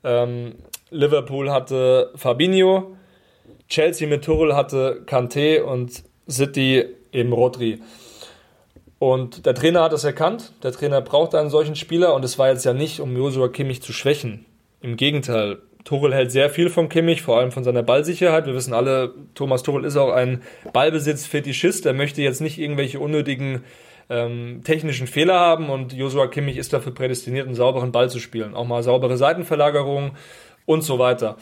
Ähm, 0.03 0.55
Liverpool 0.89 1.49
hatte 1.49 2.11
Fabinho. 2.15 2.97
Chelsea 3.69 4.05
mit 4.05 4.25
Tuchel 4.25 4.53
hatte 4.53 5.03
Kanté 5.05 5.61
und 5.61 6.03
City 6.29 6.83
eben 7.13 7.31
Rodri. 7.31 7.81
Und 8.99 9.45
der 9.45 9.55
Trainer 9.55 9.83
hat 9.83 9.93
das 9.93 10.03
erkannt. 10.03 10.51
Der 10.61 10.73
Trainer 10.73 10.99
braucht 10.99 11.33
einen 11.35 11.49
solchen 11.49 11.77
Spieler 11.77 12.15
und 12.15 12.25
es 12.25 12.37
war 12.37 12.49
jetzt 12.49 12.65
ja 12.65 12.73
nicht, 12.73 12.99
um 12.99 13.15
Joshua 13.15 13.47
Kimmich 13.47 13.81
zu 13.81 13.93
schwächen. 13.93 14.45
Im 14.81 14.97
Gegenteil, 14.97 15.59
Tuchel 15.85 16.13
hält 16.13 16.31
sehr 16.31 16.49
viel 16.49 16.69
von 16.69 16.89
Kimmich, 16.89 17.21
vor 17.21 17.37
allem 17.37 17.51
von 17.51 17.63
seiner 17.63 17.83
Ballsicherheit. 17.83 18.47
Wir 18.47 18.55
wissen 18.55 18.73
alle, 18.73 19.13
Thomas 19.35 19.63
Tuchel 19.63 19.85
ist 19.85 19.95
auch 19.95 20.11
ein 20.11 20.41
Ballbesitz-Fetischist. 20.73 21.85
Er 21.85 21.93
möchte 21.93 22.21
jetzt 22.23 22.41
nicht 22.41 22.57
irgendwelche 22.57 22.99
unnötigen 22.99 23.63
ähm, 24.09 24.61
technischen 24.63 25.05
Fehler 25.05 25.39
haben 25.39 25.69
und 25.69 25.93
Joshua 25.93 26.27
Kimmich 26.27 26.57
ist 26.57 26.73
dafür 26.73 26.93
prädestiniert, 26.93 27.45
einen 27.45 27.55
sauberen 27.55 27.91
Ball 27.91 28.09
zu 28.09 28.19
spielen. 28.19 28.55
Auch 28.55 28.65
mal 28.65 28.81
saubere 28.81 29.15
Seitenverlagerungen 29.15 30.11
und 30.65 30.81
so 30.81 30.97
weiter. 30.97 31.37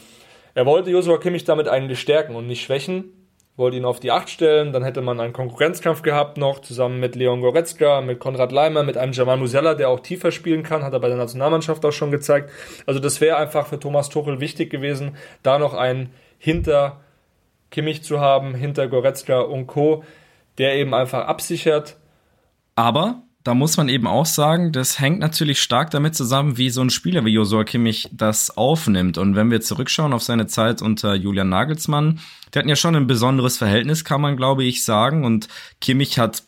Er 0.54 0.66
wollte 0.66 0.90
Joshua 0.90 1.18
Kimmich 1.18 1.44
damit 1.44 1.66
eigentlich 1.66 1.98
stärken 1.98 2.36
und 2.36 2.46
nicht 2.46 2.62
schwächen 2.62 3.23
wollte 3.56 3.76
ihn 3.76 3.84
auf 3.84 4.00
die 4.00 4.10
Acht 4.10 4.30
stellen. 4.30 4.72
Dann 4.72 4.82
hätte 4.82 5.00
man 5.00 5.20
einen 5.20 5.32
Konkurrenzkampf 5.32 6.02
gehabt 6.02 6.38
noch, 6.38 6.60
zusammen 6.60 7.00
mit 7.00 7.14
Leon 7.14 7.40
Goretzka, 7.40 8.00
mit 8.00 8.18
Konrad 8.18 8.52
Leimer, 8.52 8.82
mit 8.82 8.96
einem 8.96 9.12
Jamal 9.12 9.36
Musiala, 9.36 9.74
der 9.74 9.88
auch 9.88 10.00
tiefer 10.00 10.30
spielen 10.30 10.62
kann, 10.62 10.82
hat 10.82 10.92
er 10.92 11.00
bei 11.00 11.08
der 11.08 11.16
Nationalmannschaft 11.16 11.84
auch 11.84 11.92
schon 11.92 12.10
gezeigt. 12.10 12.50
Also 12.86 13.00
das 13.00 13.20
wäre 13.20 13.36
einfach 13.36 13.66
für 13.66 13.78
Thomas 13.78 14.08
Tuchel 14.08 14.40
wichtig 14.40 14.70
gewesen, 14.70 15.16
da 15.42 15.58
noch 15.58 15.74
einen 15.74 16.12
hinter 16.38 17.00
Kimmich 17.70 18.02
zu 18.02 18.20
haben, 18.20 18.54
hinter 18.54 18.88
Goretzka 18.88 19.40
und 19.40 19.66
Co., 19.66 20.04
der 20.58 20.76
eben 20.76 20.94
einfach 20.94 21.26
absichert. 21.26 21.96
Aber 22.76 23.23
da 23.44 23.52
muss 23.52 23.76
man 23.76 23.90
eben 23.90 24.06
auch 24.06 24.24
sagen, 24.24 24.72
das 24.72 24.98
hängt 24.98 25.20
natürlich 25.20 25.60
stark 25.60 25.90
damit 25.90 26.14
zusammen, 26.14 26.56
wie 26.56 26.70
so 26.70 26.80
ein 26.80 26.88
Spieler 26.88 27.26
wie 27.26 27.32
Josua 27.34 27.64
Kimmich 27.64 28.08
das 28.10 28.56
aufnimmt. 28.56 29.18
Und 29.18 29.36
wenn 29.36 29.50
wir 29.50 29.60
zurückschauen 29.60 30.14
auf 30.14 30.22
seine 30.22 30.46
Zeit 30.46 30.80
unter 30.80 31.14
Julian 31.14 31.50
Nagelsmann, 31.50 32.20
der 32.52 32.62
hat 32.62 32.68
ja 32.68 32.74
schon 32.74 32.96
ein 32.96 33.06
besonderes 33.06 33.58
Verhältnis, 33.58 34.02
kann 34.02 34.22
man 34.22 34.38
glaube 34.38 34.64
ich 34.64 34.82
sagen. 34.82 35.26
Und 35.26 35.48
Kimmich 35.82 36.18
hat, 36.18 36.42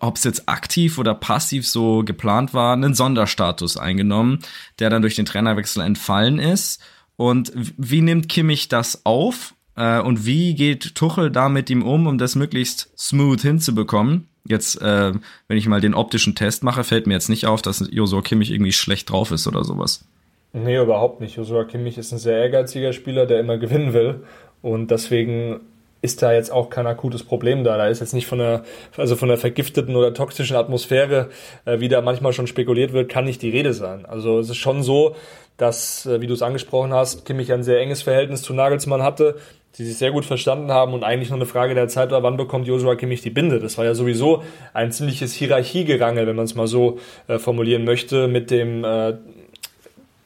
ob 0.00 0.16
es 0.16 0.24
jetzt 0.24 0.48
aktiv 0.48 0.98
oder 0.98 1.14
passiv 1.14 1.66
so 1.66 2.02
geplant 2.02 2.52
war, 2.54 2.72
einen 2.72 2.94
Sonderstatus 2.94 3.76
eingenommen, 3.76 4.40
der 4.80 4.90
dann 4.90 5.02
durch 5.02 5.14
den 5.14 5.26
Trainerwechsel 5.26 5.84
entfallen 5.84 6.40
ist. 6.40 6.82
Und 7.14 7.52
wie 7.54 8.00
nimmt 8.00 8.28
Kimmich 8.28 8.66
das 8.66 9.06
auf? 9.06 9.54
Äh, 9.76 10.00
und 10.00 10.26
wie 10.26 10.56
geht 10.56 10.96
Tuchel 10.96 11.30
da 11.30 11.48
mit 11.48 11.70
ihm 11.70 11.84
um, 11.84 12.08
um 12.08 12.18
das 12.18 12.34
möglichst 12.34 12.90
smooth 12.98 13.40
hinzubekommen? 13.40 14.26
Jetzt, 14.44 14.80
äh, 14.82 15.12
wenn 15.48 15.56
ich 15.56 15.68
mal 15.68 15.80
den 15.80 15.94
optischen 15.94 16.34
Test 16.34 16.64
mache, 16.64 16.84
fällt 16.84 17.06
mir 17.06 17.14
jetzt 17.14 17.28
nicht 17.28 17.46
auf, 17.46 17.62
dass 17.62 17.88
Josua 17.90 18.22
Kimmich 18.22 18.50
irgendwie 18.50 18.72
schlecht 18.72 19.10
drauf 19.10 19.30
ist 19.30 19.46
oder 19.46 19.64
sowas. 19.64 20.04
Nee, 20.52 20.78
überhaupt 20.78 21.20
nicht. 21.20 21.36
Joshua 21.36 21.64
Kimmich 21.64 21.96
ist 21.96 22.12
ein 22.12 22.18
sehr 22.18 22.38
ehrgeiziger 22.38 22.92
Spieler, 22.92 23.26
der 23.26 23.40
immer 23.40 23.56
gewinnen 23.56 23.92
will. 23.92 24.22
Und 24.60 24.90
deswegen 24.90 25.60
ist 26.02 26.20
da 26.20 26.32
jetzt 26.32 26.50
auch 26.50 26.68
kein 26.68 26.86
akutes 26.86 27.22
Problem 27.22 27.64
da. 27.64 27.76
Da 27.78 27.86
ist 27.86 28.00
jetzt 28.00 28.12
nicht 28.12 28.26
von 28.26 28.38
der, 28.38 28.64
also 28.96 29.16
von 29.16 29.28
der 29.28 29.38
vergifteten 29.38 29.96
oder 29.96 30.12
toxischen 30.12 30.56
Atmosphäre, 30.56 31.30
äh, 31.64 31.78
wie 31.80 31.88
da 31.88 32.00
manchmal 32.02 32.32
schon 32.32 32.48
spekuliert 32.48 32.92
wird, 32.92 33.08
kann 33.08 33.24
nicht 33.24 33.40
die 33.40 33.50
Rede 33.50 33.72
sein. 33.72 34.04
Also 34.04 34.40
es 34.40 34.50
ist 34.50 34.56
schon 34.56 34.82
so, 34.82 35.14
dass, 35.56 36.04
äh, 36.06 36.20
wie 36.20 36.26
du 36.26 36.34
es 36.34 36.42
angesprochen 36.42 36.92
hast, 36.92 37.24
Kimmich 37.24 37.52
ein 37.52 37.62
sehr 37.62 37.80
enges 37.80 38.02
Verhältnis 38.02 38.42
zu 38.42 38.52
Nagelsmann 38.52 39.02
hatte, 39.02 39.36
die 39.78 39.84
sich 39.84 39.96
sehr 39.96 40.10
gut 40.10 40.24
verstanden 40.24 40.70
haben 40.70 40.92
und 40.92 41.02
eigentlich 41.02 41.30
nur 41.30 41.38
eine 41.38 41.46
Frage 41.46 41.74
der 41.74 41.88
Zeit 41.88 42.10
war, 42.10 42.22
wann 42.22 42.36
bekommt 42.36 42.66
Joshua 42.66 42.94
Kimmich 42.94 43.22
die 43.22 43.30
Binde. 43.30 43.58
Das 43.58 43.78
war 43.78 43.84
ja 43.84 43.94
sowieso 43.94 44.42
ein 44.74 44.92
ziemliches 44.92 45.32
Hierarchiegerangel, 45.32 46.26
wenn 46.26 46.36
man 46.36 46.44
es 46.44 46.54
mal 46.54 46.66
so 46.66 46.98
äh, 47.26 47.38
formulieren 47.38 47.84
möchte, 47.84 48.28
mit 48.28 48.50
dem 48.50 48.84
äh, 48.84 49.14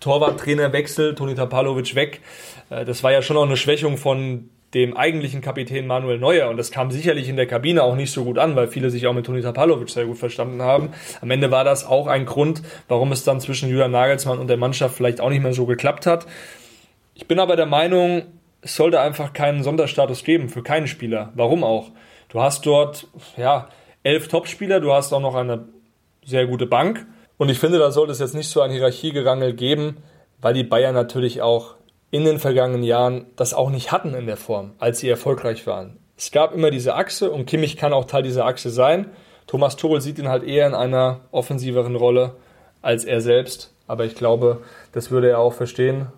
Torwarttrainerwechsel, 0.00 1.14
Toni 1.14 1.34
Tapalovic 1.34 1.94
weg. 1.94 2.20
Äh, 2.70 2.84
das 2.84 3.04
war 3.04 3.12
ja 3.12 3.22
schon 3.22 3.36
auch 3.36 3.46
eine 3.46 3.56
Schwächung 3.56 3.96
von 3.98 4.50
dem 4.74 4.96
eigentlichen 4.96 5.40
Kapitän 5.40 5.86
Manuel 5.86 6.18
Neuer. 6.18 6.50
Und 6.50 6.56
das 6.56 6.70
kam 6.70 6.90
sicherlich 6.90 7.28
in 7.28 7.36
der 7.36 7.46
Kabine 7.46 7.82
auch 7.82 7.94
nicht 7.94 8.10
so 8.10 8.24
gut 8.24 8.38
an, 8.38 8.56
weil 8.56 8.68
viele 8.68 8.90
sich 8.90 9.06
auch 9.06 9.14
mit 9.14 9.26
Toni 9.26 9.42
Tapalovic 9.42 9.88
sehr 9.88 10.06
gut 10.06 10.18
verstanden 10.18 10.60
haben. 10.60 10.90
Am 11.20 11.30
Ende 11.30 11.50
war 11.50 11.64
das 11.64 11.86
auch 11.86 12.08
ein 12.08 12.26
Grund, 12.26 12.62
warum 12.88 13.12
es 13.12 13.24
dann 13.24 13.40
zwischen 13.40 13.70
Julian 13.70 13.92
Nagelsmann 13.92 14.38
und 14.38 14.48
der 14.48 14.56
Mannschaft 14.56 14.96
vielleicht 14.96 15.20
auch 15.20 15.30
nicht 15.30 15.42
mehr 15.42 15.52
so 15.54 15.66
geklappt 15.66 16.04
hat. 16.04 16.26
Ich 17.14 17.26
bin 17.26 17.38
aber 17.38 17.56
der 17.56 17.66
Meinung, 17.66 18.24
es 18.66 18.74
sollte 18.74 19.00
einfach 19.00 19.32
keinen 19.32 19.62
Sonderstatus 19.62 20.24
geben 20.24 20.48
für 20.48 20.60
keinen 20.60 20.88
Spieler. 20.88 21.30
Warum 21.36 21.62
auch? 21.62 21.92
Du 22.28 22.42
hast 22.42 22.66
dort, 22.66 23.06
ja, 23.36 23.68
elf 24.02 24.26
Topspieler, 24.26 24.80
du 24.80 24.92
hast 24.92 25.12
auch 25.12 25.20
noch 25.20 25.36
eine 25.36 25.68
sehr 26.24 26.48
gute 26.48 26.66
Bank. 26.66 27.06
Und 27.38 27.48
ich 27.48 27.60
finde, 27.60 27.78
da 27.78 27.92
sollte 27.92 28.10
es 28.10 28.18
jetzt 28.18 28.34
nicht 28.34 28.48
so 28.48 28.60
ein 28.62 28.72
Hierarchiegerangel 28.72 29.52
geben, 29.52 29.98
weil 30.40 30.52
die 30.52 30.64
Bayern 30.64 30.96
natürlich 30.96 31.42
auch 31.42 31.76
in 32.10 32.24
den 32.24 32.40
vergangenen 32.40 32.82
Jahren 32.82 33.26
das 33.36 33.54
auch 33.54 33.70
nicht 33.70 33.92
hatten 33.92 34.14
in 34.14 34.26
der 34.26 34.36
Form, 34.36 34.72
als 34.80 34.98
sie 34.98 35.08
erfolgreich 35.08 35.64
waren. 35.68 35.98
Es 36.16 36.32
gab 36.32 36.52
immer 36.52 36.72
diese 36.72 36.96
Achse 36.96 37.30
und 37.30 37.46
Kimmich 37.46 37.76
kann 37.76 37.92
auch 37.92 38.06
Teil 38.06 38.24
dieser 38.24 38.46
Achse 38.46 38.70
sein. 38.70 39.10
Thomas 39.46 39.76
Tuchel 39.76 40.00
sieht 40.00 40.18
ihn 40.18 40.28
halt 40.28 40.42
eher 40.42 40.66
in 40.66 40.74
einer 40.74 41.20
offensiveren 41.30 41.94
Rolle 41.94 42.34
als 42.82 43.04
er 43.04 43.20
selbst. 43.20 43.72
Aber 43.86 44.04
ich 44.06 44.16
glaube, 44.16 44.62
das 44.90 45.12
würde 45.12 45.30
er 45.30 45.38
auch 45.38 45.52
verstehen. 45.52 46.08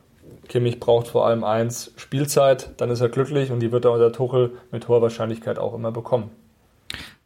Kimmich 0.49 0.81
braucht 0.81 1.09
vor 1.09 1.27
allem 1.27 1.45
eins, 1.45 1.93
Spielzeit, 1.97 2.71
dann 2.79 2.91
ist 2.91 3.01
er 3.01 3.09
glücklich 3.09 3.51
und 3.51 3.61
die 3.61 3.71
wird 3.71 3.85
er 3.85 3.93
unter 3.93 4.13
Tuchel 4.13 4.53
mit 4.73 4.89
hoher 4.89 5.03
Wahrscheinlichkeit 5.03 5.59
auch 5.59 5.75
immer 5.75 5.93
bekommen. 5.93 6.31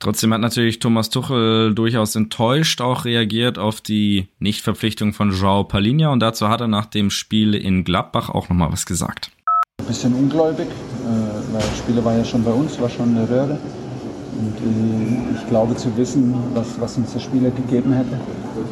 Trotzdem 0.00 0.34
hat 0.34 0.40
natürlich 0.40 0.80
Thomas 0.80 1.10
Tuchel 1.10 1.74
durchaus 1.74 2.16
enttäuscht 2.16 2.80
auch 2.80 3.04
reagiert 3.04 3.56
auf 3.56 3.80
die 3.80 4.26
Nichtverpflichtung 4.40 5.12
von 5.12 5.30
Joao 5.30 5.62
Palinha 5.62 6.10
und 6.10 6.18
dazu 6.18 6.48
hat 6.48 6.60
er 6.60 6.66
nach 6.66 6.86
dem 6.86 7.10
Spiel 7.10 7.54
in 7.54 7.84
Gladbach 7.84 8.28
auch 8.28 8.48
nochmal 8.48 8.72
was 8.72 8.84
gesagt. 8.84 9.30
Ein 9.80 9.86
bisschen 9.86 10.12
ungläubig, 10.14 10.66
äh, 10.66 11.52
weil 11.52 11.62
der 11.62 11.76
Spieler 11.76 12.04
war 12.04 12.16
ja 12.16 12.24
schon 12.24 12.42
bei 12.42 12.50
uns, 12.50 12.80
war 12.80 12.88
schon 12.88 13.16
eine 13.16 13.28
Röhre. 13.28 13.58
Und 14.38 14.56
äh, 14.56 15.36
ich 15.36 15.48
glaube 15.48 15.76
zu 15.76 15.96
wissen, 15.96 16.34
was, 16.54 16.80
was 16.80 16.96
uns 16.96 17.12
der 17.12 17.20
Spieler 17.20 17.50
gegeben 17.50 17.92
hätte 17.92 18.18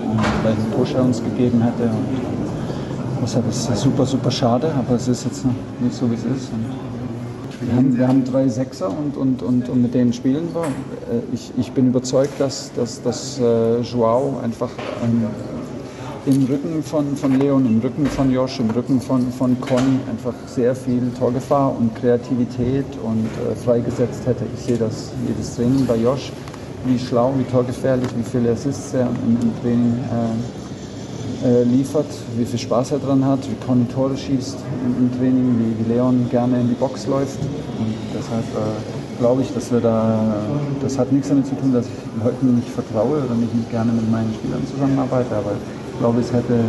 und 0.02 0.20
welchen 0.42 0.70
Push 0.72 0.94
er 0.94 1.04
uns 1.04 1.22
gegeben 1.22 1.62
hätte. 1.62 1.84
Und 1.84 2.59
deshalb 3.22 3.48
ist 3.48 3.76
super, 3.76 4.06
super 4.06 4.30
schade, 4.30 4.72
aber 4.76 4.96
es 4.96 5.08
ist 5.08 5.24
jetzt 5.24 5.44
nicht 5.44 5.94
so, 5.94 6.10
wie 6.10 6.14
es 6.14 6.24
ist. 6.24 6.50
Wir 7.60 7.76
haben, 7.76 7.98
wir 7.98 8.08
haben 8.08 8.24
drei 8.24 8.48
Sechser 8.48 8.88
und, 8.88 9.16
und, 9.18 9.42
und, 9.42 9.68
und 9.68 9.82
mit 9.82 9.92
denen 9.92 10.14
spielen 10.14 10.48
wir. 10.54 10.62
Äh, 10.62 11.22
ich, 11.32 11.52
ich 11.58 11.72
bin 11.72 11.88
überzeugt, 11.88 12.40
dass, 12.40 12.72
dass, 12.72 13.02
dass 13.02 13.38
äh, 13.38 13.80
Joao 13.80 14.40
einfach 14.42 14.70
ähm, 15.04 15.26
im 16.26 16.44
Rücken 16.46 16.82
von, 16.82 17.16
von 17.16 17.38
Leon, 17.38 17.66
im 17.66 17.80
Rücken 17.80 18.06
von 18.06 18.30
Josh, 18.30 18.60
im 18.60 18.70
Rücken 18.70 19.00
von, 19.00 19.30
von 19.32 19.60
Conny 19.60 20.00
einfach 20.10 20.34
sehr 20.46 20.74
viel 20.74 21.10
Torgefahr 21.18 21.76
und 21.76 21.94
Kreativität 21.96 22.86
und 23.02 23.26
äh, 23.26 23.54
freigesetzt 23.56 24.26
hätte. 24.26 24.44
Ich 24.54 24.64
sehe 24.64 24.78
das 24.78 25.12
jedes 25.26 25.56
Training 25.56 25.84
bei 25.86 25.96
Josh, 25.96 26.32
wie 26.86 26.98
schlau, 26.98 27.34
wie 27.36 27.44
torgefährlich, 27.44 28.08
wie 28.16 28.22
viele 28.22 28.52
Assists 28.52 28.94
er 28.94 29.08
im, 29.26 29.38
im 29.40 29.60
Training 29.60 29.98
äh, 30.10 30.59
äh, 31.44 31.62
liefert, 31.62 32.06
wie 32.36 32.44
viel 32.44 32.58
Spaß 32.58 32.92
er 32.92 32.98
dran 32.98 33.24
hat, 33.24 33.38
wie 33.48 33.54
Conny 33.64 33.86
Tore 33.86 34.16
schießt 34.16 34.58
im, 34.84 35.10
Training, 35.18 35.56
wie, 35.58 35.84
wie, 35.84 35.92
Leon 35.92 36.28
gerne 36.30 36.60
in 36.60 36.68
die 36.68 36.74
Box 36.74 37.06
läuft. 37.06 37.38
Und 37.78 37.94
deshalb 38.14 38.44
äh, 38.44 39.18
glaube 39.18 39.42
ich, 39.42 39.52
dass 39.52 39.72
wir 39.72 39.80
da, 39.80 40.42
das 40.82 40.98
hat 40.98 41.12
nichts 41.12 41.28
damit 41.28 41.46
zu 41.46 41.54
tun, 41.54 41.72
dass 41.72 41.86
ich 41.86 42.24
Leuten 42.24 42.56
nicht 42.56 42.68
vertraue 42.68 43.24
oder 43.24 43.34
nicht, 43.34 43.54
nicht 43.54 43.70
gerne 43.70 43.92
mit 43.92 44.10
meinen 44.10 44.34
Spielern 44.34 44.66
zusammenarbeite, 44.66 45.34
aber 45.34 45.52
ich 45.92 45.98
glaube, 45.98 46.20
es 46.20 46.32
hätte 46.32 46.64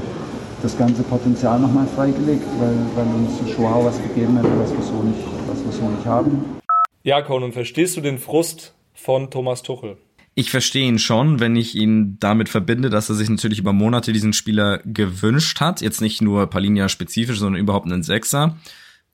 das 0.61 0.77
ganze 0.77 1.03
Potenzial 1.03 1.59
nochmal 1.59 1.87
freigelegt, 1.87 2.45
weil, 2.59 2.75
weil 2.95 3.13
uns 3.15 3.39
Joao 3.57 3.85
was 3.85 4.01
gegeben 4.01 4.37
hätte, 4.37 4.49
was 4.59 4.71
wir 4.71 4.83
so 4.83 5.01
nicht, 5.03 5.19
was 5.47 5.63
wir 5.65 5.71
so 5.71 5.89
nicht 5.89 6.05
haben. 6.05 6.59
Ja, 7.03 7.21
Conan, 7.21 7.51
verstehst 7.51 7.97
du 7.97 8.01
den 8.01 8.19
Frust 8.19 8.73
von 8.93 9.31
Thomas 9.31 9.63
Tuchel? 9.63 9.97
Ich 10.33 10.49
verstehe 10.49 10.87
ihn 10.87 10.99
schon, 10.99 11.41
wenn 11.41 11.57
ich 11.57 11.75
ihn 11.75 12.17
damit 12.19 12.47
verbinde, 12.47 12.89
dass 12.89 13.09
er 13.09 13.15
sich 13.15 13.29
natürlich 13.29 13.59
über 13.59 13.73
Monate 13.73 14.13
diesen 14.13 14.31
Spieler 14.31 14.79
gewünscht 14.85 15.59
hat. 15.59 15.81
Jetzt 15.81 16.01
nicht 16.01 16.21
nur 16.21 16.47
Palinia 16.47 16.87
spezifisch, 16.87 17.39
sondern 17.39 17.61
überhaupt 17.61 17.85
einen 17.85 18.03
Sechser. 18.03 18.57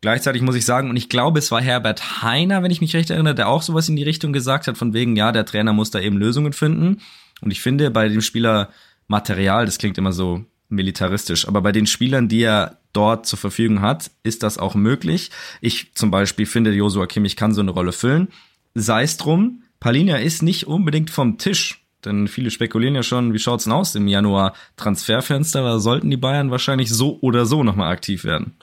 Gleichzeitig 0.01 0.43
muss 0.43 0.55
ich 0.55 0.65
sagen, 0.65 0.91
und 0.91 0.95
ich 0.95 1.09
glaube, 1.09 1.39
es 1.39 1.49
war 1.49 1.59
Herbert 1.59 2.21
Heiner, 2.21 2.61
wenn 2.61 2.69
ich 2.69 2.81
mich 2.81 2.95
recht 2.95 3.09
erinnere, 3.09 3.33
der 3.33 3.49
auch 3.49 3.63
sowas 3.63 3.89
in 3.89 3.95
die 3.95 4.03
Richtung 4.03 4.31
gesagt 4.31 4.67
hat, 4.67 4.77
von 4.77 4.93
wegen, 4.93 5.15
ja, 5.15 5.31
der 5.31 5.45
Trainer 5.45 5.73
muss 5.73 5.89
da 5.89 5.99
eben 5.99 6.17
Lösungen 6.17 6.53
finden. 6.53 7.01
Und 7.41 7.49
ich 7.49 7.61
finde, 7.61 7.89
bei 7.89 8.07
dem 8.07 8.21
Spieler 8.21 8.69
Material, 9.07 9.65
das 9.65 9.79
klingt 9.79 9.97
immer 9.97 10.13
so 10.13 10.45
militaristisch, 10.69 11.47
aber 11.47 11.61
bei 11.61 11.71
den 11.71 11.87
Spielern, 11.87 12.27
die 12.27 12.41
er 12.41 12.77
dort 12.93 13.25
zur 13.25 13.39
Verfügung 13.39 13.81
hat, 13.81 14.11
ist 14.21 14.43
das 14.43 14.57
auch 14.57 14.75
möglich. 14.75 15.31
Ich 15.61 15.93
zum 15.95 16.11
Beispiel 16.11 16.45
finde, 16.45 16.73
Josua 16.73 17.07
Kimmich 17.07 17.35
kann 17.35 17.53
so 17.53 17.61
eine 17.61 17.71
Rolle 17.71 17.93
füllen. 17.93 18.27
Sei 18.75 19.03
es 19.03 19.17
drum, 19.17 19.63
Palinja 19.79 20.17
ist 20.17 20.43
nicht 20.43 20.67
unbedingt 20.67 21.09
vom 21.09 21.37
Tisch. 21.37 21.83
Denn 22.05 22.27
viele 22.27 22.51
spekulieren 22.51 22.95
ja 22.95 23.03
schon, 23.03 23.33
wie 23.33 23.39
schaut's 23.39 23.63
denn 23.65 23.73
aus 23.73 23.95
im 23.95 24.07
Januar 24.07 24.53
Transferfenster? 24.77 25.63
Da 25.63 25.79
sollten 25.79 26.09
die 26.09 26.17
Bayern 26.17 26.51
wahrscheinlich 26.51 26.89
so 26.89 27.17
oder 27.21 27.45
so 27.45 27.63
nochmal 27.63 27.91
aktiv 27.91 28.23
werden. 28.23 28.55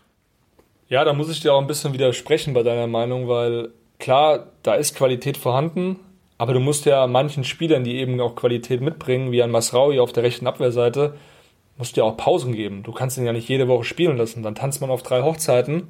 Ja, 0.88 1.05
da 1.05 1.12
muss 1.12 1.31
ich 1.31 1.40
dir 1.40 1.53
auch 1.53 1.61
ein 1.61 1.66
bisschen 1.66 1.92
widersprechen 1.92 2.55
bei 2.55 2.62
deiner 2.62 2.87
Meinung, 2.87 3.29
weil 3.29 3.70
klar, 3.98 4.46
da 4.62 4.74
ist 4.74 4.96
Qualität 4.96 5.37
vorhanden, 5.37 5.98
aber 6.38 6.53
du 6.53 6.61
musst 6.61 6.85
ja 6.85 7.07
manchen 7.07 7.42
Spielern, 7.42 7.85
die 7.85 7.96
eben 7.96 8.20
auch 8.20 8.37
Qualität 8.37 8.81
mitbringen, 8.81 9.33
wie 9.33 9.42
an 9.42 9.50
Masraui 9.50 9.98
auf 9.98 10.12
der 10.12 10.22
rechten 10.22 10.46
Abwehrseite, 10.46 11.14
musst 11.77 11.96
du 11.96 12.03
ja 12.03 12.07
auch 12.07 12.16
Pausen 12.16 12.53
geben. 12.53 12.83
Du 12.83 12.92
kannst 12.92 13.18
ihn 13.18 13.27
ja 13.27 13.33
nicht 13.33 13.48
jede 13.48 13.66
Woche 13.66 13.85
spielen 13.85 14.16
lassen. 14.16 14.42
Dann 14.42 14.55
tanzt 14.55 14.81
man 14.81 14.90
auf 14.90 15.03
drei 15.03 15.22
Hochzeiten 15.22 15.88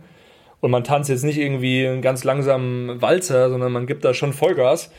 und 0.61 0.71
man 0.71 0.85
tanzt 0.85 1.11
jetzt 1.11 1.25
nicht 1.25 1.39
irgendwie 1.39 1.87
einen 1.87 2.03
ganz 2.03 2.25
langsamen 2.25 3.01
Walzer, 3.03 3.51
sondern 3.51 3.73
man 3.73 3.87
gibt 3.87 4.05
da 4.05 4.15
schon 4.15 4.33
Vollgas. 4.33 4.91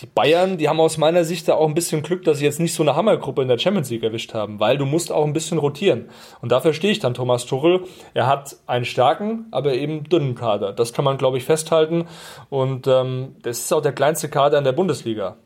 Die 0.00 0.06
Bayern, 0.06 0.58
die 0.58 0.68
haben 0.68 0.78
aus 0.78 0.96
meiner 0.96 1.24
Sicht 1.24 1.48
da 1.48 1.54
auch 1.54 1.66
ein 1.66 1.74
bisschen 1.74 2.02
Glück, 2.02 2.22
dass 2.22 2.38
sie 2.38 2.44
jetzt 2.44 2.60
nicht 2.60 2.72
so 2.72 2.84
eine 2.84 2.94
Hammergruppe 2.94 3.42
in 3.42 3.48
der 3.48 3.58
Champions 3.58 3.90
League 3.90 4.04
erwischt 4.04 4.32
haben, 4.32 4.60
weil 4.60 4.78
du 4.78 4.84
musst 4.84 5.10
auch 5.10 5.24
ein 5.24 5.32
bisschen 5.32 5.58
rotieren. 5.58 6.08
Und 6.40 6.52
dafür 6.52 6.72
stehe 6.72 6.92
ich 6.92 7.00
dann 7.00 7.14
Thomas 7.14 7.46
Tuchel. 7.46 7.82
Er 8.14 8.28
hat 8.28 8.56
einen 8.68 8.84
starken, 8.84 9.46
aber 9.50 9.74
eben 9.74 10.04
dünnen 10.04 10.36
Kader. 10.36 10.72
Das 10.72 10.92
kann 10.92 11.04
man, 11.04 11.18
glaube 11.18 11.38
ich, 11.38 11.44
festhalten. 11.44 12.06
Und 12.48 12.86
ähm, 12.86 13.34
das 13.42 13.58
ist 13.58 13.72
auch 13.72 13.82
der 13.82 13.92
kleinste 13.92 14.28
Kader 14.28 14.58
in 14.58 14.64
der 14.64 14.72
Bundesliga. 14.72 15.36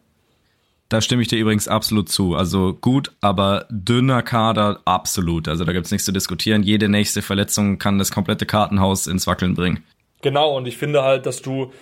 Da 0.92 1.00
stimme 1.00 1.22
ich 1.22 1.28
dir 1.28 1.38
übrigens 1.38 1.68
absolut 1.68 2.11
zu. 2.11 2.35
Also 2.35 2.74
gut, 2.74 3.12
aber 3.22 3.64
dünner 3.70 4.20
Kader 4.20 4.81
absolut. 4.85 5.48
Also 5.48 5.64
da 5.64 5.72
gibt 5.72 5.87
es 5.87 5.90
nichts 5.90 6.05
zu 6.05 6.12
diskutieren. 6.12 6.62
Jede 6.62 6.90
nächste 6.90 7.22
Verletzung 7.22 7.78
kann 7.78 7.98
das 7.98 8.12
komplette 8.12 8.44
Kartenhaus 8.44 9.07
ins 9.07 9.26
Wackeln 9.26 9.55
bringen. 9.55 9.83
Genau, 10.20 10.55
und 10.55 10.68
ich 10.68 10.76
finde 10.76 11.02
halt, 11.02 11.24
dass 11.24 11.40
du, 11.40 11.72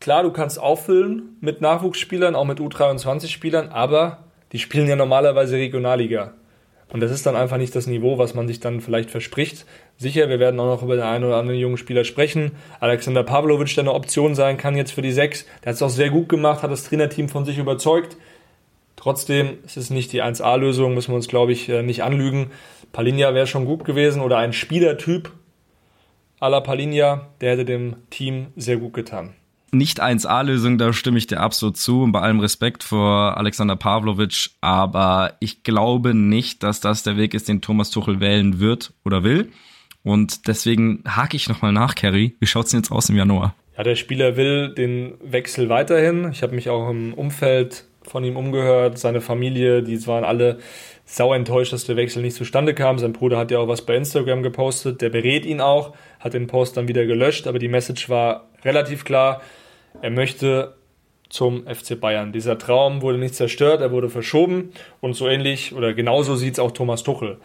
klar, 0.00 0.24
du 0.24 0.32
kannst 0.32 0.58
auffüllen 0.58 1.36
mit 1.40 1.60
Nachwuchsspielern, 1.60 2.34
auch 2.34 2.46
mit 2.46 2.58
U23-Spielern, 2.58 3.68
aber 3.68 4.24
die 4.50 4.58
spielen 4.58 4.88
ja 4.88 4.96
normalerweise 4.96 5.54
Regionalliga. 5.54 6.34
Und 6.92 7.00
das 7.00 7.10
ist 7.12 7.24
dann 7.24 7.36
einfach 7.36 7.56
nicht 7.56 7.74
das 7.74 7.86
Niveau, 7.86 8.18
was 8.18 8.34
man 8.34 8.48
sich 8.48 8.58
dann 8.58 8.80
vielleicht 8.80 9.10
verspricht. 9.10 9.64
Sicher, 9.96 10.28
wir 10.28 10.40
werden 10.40 10.58
auch 10.58 10.66
noch 10.66 10.82
über 10.82 10.96
den 10.96 11.04
einen 11.04 11.24
oder 11.24 11.36
anderen 11.36 11.58
jungen 11.58 11.76
Spieler 11.76 12.04
sprechen. 12.04 12.52
Alexander 12.80 13.22
Pavlovic, 13.22 13.72
der 13.74 13.84
eine 13.84 13.94
Option 13.94 14.34
sein 14.34 14.56
kann 14.56 14.76
jetzt 14.76 14.92
für 14.92 15.02
die 15.02 15.12
Sechs. 15.12 15.46
Der 15.62 15.70
hat 15.70 15.76
es 15.76 15.82
auch 15.82 15.90
sehr 15.90 16.10
gut 16.10 16.28
gemacht, 16.28 16.62
hat 16.62 16.70
das 16.70 16.84
Trainerteam 16.84 17.28
von 17.28 17.44
sich 17.44 17.58
überzeugt. 17.58 18.16
Trotzdem, 18.96 19.58
es 19.64 19.76
ist 19.76 19.90
nicht 19.90 20.12
die 20.12 20.22
1A-Lösung, 20.22 20.94
müssen 20.94 21.12
wir 21.12 21.16
uns, 21.16 21.28
glaube 21.28 21.52
ich, 21.52 21.68
äh, 21.68 21.82
nicht 21.82 22.02
anlügen. 22.02 22.50
Palinja 22.92 23.34
wäre 23.34 23.46
schon 23.46 23.64
gut 23.64 23.84
gewesen 23.84 24.20
oder 24.20 24.38
ein 24.38 24.52
Spielertyp 24.52 25.30
à 26.40 26.48
la 26.48 26.60
Palinja, 26.60 27.28
der 27.40 27.52
hätte 27.52 27.64
dem 27.64 27.96
Team 28.10 28.48
sehr 28.56 28.76
gut 28.76 28.94
getan 28.94 29.34
nicht 29.72 30.02
1A-Lösung, 30.02 30.78
da 30.78 30.92
stimme 30.92 31.18
ich 31.18 31.26
dir 31.26 31.40
absolut 31.40 31.76
zu 31.76 32.02
und 32.02 32.12
bei 32.12 32.20
allem 32.20 32.40
Respekt 32.40 32.82
vor 32.82 33.36
Alexander 33.36 33.76
Pavlovic, 33.76 34.50
aber 34.60 35.34
ich 35.40 35.62
glaube 35.62 36.14
nicht, 36.14 36.62
dass 36.62 36.80
das 36.80 37.02
der 37.02 37.16
Weg 37.16 37.34
ist, 37.34 37.48
den 37.48 37.60
Thomas 37.60 37.90
Tuchel 37.90 38.20
wählen 38.20 38.60
wird 38.60 38.92
oder 39.04 39.22
will. 39.22 39.50
Und 40.02 40.48
deswegen 40.48 41.04
hake 41.06 41.36
ich 41.36 41.48
nochmal 41.48 41.72
nach, 41.72 41.94
Kerry. 41.94 42.36
Wie 42.40 42.46
schaut's 42.46 42.70
denn 42.70 42.80
jetzt 42.80 42.90
aus 42.90 43.08
im 43.10 43.16
Januar? 43.16 43.54
Ja, 43.76 43.82
der 43.82 43.96
Spieler 43.96 44.36
will 44.36 44.74
den 44.74 45.14
Wechsel 45.22 45.68
weiterhin. 45.68 46.30
Ich 46.32 46.42
habe 46.42 46.54
mich 46.54 46.68
auch 46.68 46.88
im 46.90 47.14
Umfeld 47.14 47.84
von 48.02 48.24
ihm 48.24 48.36
umgehört. 48.36 48.98
Seine 48.98 49.20
Familie, 49.20 49.82
die 49.82 50.06
waren 50.06 50.24
alle 50.24 50.58
sau 51.04 51.34
enttäuscht, 51.34 51.72
dass 51.72 51.84
der 51.84 51.96
Wechsel 51.96 52.22
nicht 52.22 52.36
zustande 52.36 52.72
kam. 52.72 52.98
Sein 52.98 53.12
Bruder 53.12 53.36
hat 53.36 53.50
ja 53.50 53.58
auch 53.58 53.68
was 53.68 53.82
bei 53.84 53.96
Instagram 53.96 54.42
gepostet. 54.42 55.00
Der 55.00 55.10
berät 55.10 55.44
ihn 55.44 55.60
auch, 55.60 55.94
hat 56.18 56.34
den 56.34 56.46
Post 56.46 56.76
dann 56.76 56.88
wieder 56.88 57.04
gelöscht, 57.04 57.46
aber 57.46 57.58
die 57.58 57.68
Message 57.68 58.08
war 58.08 58.48
relativ 58.64 59.04
klar. 59.04 59.40
Er 60.02 60.10
möchte 60.10 60.74
zum 61.28 61.66
FC 61.66 61.98
Bayern. 61.98 62.32
Dieser 62.32 62.58
Traum 62.58 63.02
wurde 63.02 63.18
nicht 63.18 63.34
zerstört, 63.34 63.80
er 63.80 63.92
wurde 63.92 64.10
verschoben 64.10 64.72
und 65.00 65.14
so 65.14 65.28
ähnlich 65.28 65.74
oder 65.74 65.94
genauso 65.94 66.34
sieht 66.36 66.54
es 66.54 66.58
auch 66.58 66.72
Thomas 66.72 67.02
Tuchel. 67.02 67.38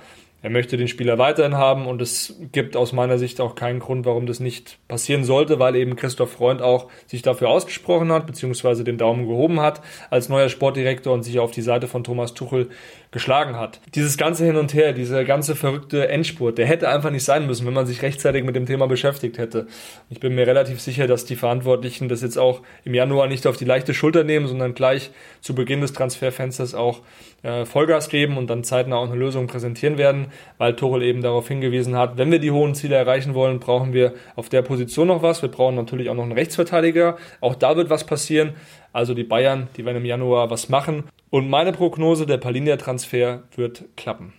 Er 0.45 0.51
möchte 0.51 0.77
den 0.77 0.87
Spieler 0.87 1.17
weiterhin 1.17 1.55
haben 1.55 1.87
und 1.87 2.03
es 2.03 2.35
gibt 2.51 2.77
aus 2.77 2.93
meiner 2.93 3.17
Sicht 3.17 3.41
auch 3.41 3.55
keinen 3.55 3.79
Grund, 3.79 4.05
warum 4.05 4.27
das 4.27 4.39
nicht 4.39 4.77
passieren 4.87 5.23
sollte, 5.23 5.57
weil 5.57 5.75
eben 5.75 5.95
Christoph 5.95 6.33
Freund 6.33 6.61
auch 6.61 6.87
sich 7.07 7.23
dafür 7.23 7.49
ausgesprochen 7.49 8.11
hat, 8.11 8.27
beziehungsweise 8.27 8.83
den 8.83 8.99
Daumen 8.99 9.27
gehoben 9.27 9.59
hat 9.59 9.81
als 10.11 10.29
neuer 10.29 10.49
Sportdirektor 10.49 11.13
und 11.13 11.23
sich 11.23 11.39
auf 11.39 11.49
die 11.49 11.63
Seite 11.63 11.87
von 11.87 12.03
Thomas 12.03 12.35
Tuchel 12.35 12.69
geschlagen 13.15 13.55
hat. 13.55 13.79
Dieses 13.95 14.17
ganze 14.17 14.43
Hin 14.43 14.57
und 14.57 14.73
Her, 14.73 14.91
dieser 14.91 15.23
ganze 15.23 15.55
verrückte 15.55 16.09
Endspurt, 16.09 16.57
der 16.57 16.65
hätte 16.65 16.89
einfach 16.89 17.11
nicht 17.11 17.23
sein 17.23 17.47
müssen, 17.47 17.65
wenn 17.65 17.73
man 17.73 17.85
sich 17.85 18.01
rechtzeitig 18.01 18.43
mit 18.43 18.57
dem 18.57 18.65
Thema 18.65 18.87
beschäftigt 18.87 19.37
hätte. 19.37 19.67
Ich 20.09 20.19
bin 20.19 20.35
mir 20.35 20.45
relativ 20.45 20.81
sicher, 20.81 21.07
dass 21.07 21.23
die 21.23 21.37
Verantwortlichen 21.37 22.09
das 22.09 22.21
jetzt 22.21 22.37
auch 22.37 22.61
im 22.83 22.93
Januar 22.93 23.27
nicht 23.27 23.47
auf 23.47 23.55
die 23.55 23.63
leichte 23.63 23.93
Schulter 23.93 24.25
nehmen, 24.25 24.47
sondern 24.47 24.73
gleich 24.73 25.11
zu 25.39 25.55
Beginn 25.55 25.79
des 25.79 25.93
Transferfensters 25.93 26.75
auch 26.75 27.03
äh, 27.43 27.63
Vollgas 27.63 28.09
geben 28.09 28.35
und 28.37 28.49
dann 28.49 28.65
zeitnah 28.65 28.97
auch 28.97 29.07
eine 29.09 29.15
Lösung 29.15 29.47
präsentieren 29.47 29.97
werden, 29.97 30.27
weil 30.57 30.75
Tuchel 30.75 31.01
eben 31.01 31.21
darauf 31.21 31.47
hingewiesen 31.47 31.95
hat, 31.95 32.17
wenn 32.17 32.31
wir 32.31 32.39
die 32.39 32.51
hohen 32.51 32.75
Ziele 32.75 32.97
erreichen 32.97 33.33
wollen, 33.33 33.61
brauchen 33.61 33.93
wir 33.93 34.13
auf 34.35 34.49
der 34.49 34.61
Position 34.61 35.07
noch 35.07 35.21
was. 35.21 35.41
Wir 35.41 35.47
brauchen 35.47 35.75
natürlich 35.75 36.09
auch 36.09 36.15
noch 36.15 36.23
einen 36.23 36.33
Rechtsverteidiger. 36.33 37.15
Auch 37.39 37.55
da 37.55 37.77
wird 37.77 37.89
was 37.89 38.05
passieren. 38.05 38.55
Also 38.95 39.13
die 39.13 39.25
Bayern, 39.25 39.67
die 39.75 39.83
werden 39.83 39.97
im 39.97 40.05
Januar 40.05 40.49
was 40.49 40.69
machen. 40.69 41.03
Und 41.29 41.49
meine 41.49 41.73
Prognose, 41.73 42.25
der 42.25 42.37
Palinia-Transfer 42.37 43.43
wird 43.53 43.83
klappen. 43.97 44.31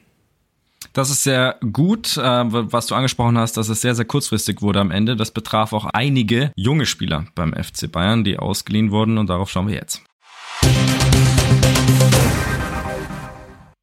Das 0.95 1.11
ist 1.11 1.25
sehr 1.25 1.57
gut, 1.73 2.17
äh, 2.17 2.21
was 2.23 2.87
du 2.87 2.95
angesprochen 2.95 3.37
hast, 3.37 3.59
dass 3.59 3.69
es 3.69 3.83
sehr, 3.83 3.95
sehr 3.95 4.07
kurzfristig 4.07 4.63
wurde 4.63 4.81
am 4.81 4.91
Ende. 4.91 5.15
Das 5.15 5.31
betraf 5.31 5.75
auch 5.75 5.85
einige 5.93 6.53
junge 6.57 6.87
Spieler 6.87 7.27
beim 7.35 7.53
FC 7.53 7.93
Bayern, 7.93 8.25
die 8.25 8.39
ausgeliehen 8.39 8.93
wurden 8.93 9.19
und 9.19 9.29
darauf 9.29 9.51
schauen 9.51 9.69
wir 9.69 9.75
jetzt. 9.75 10.03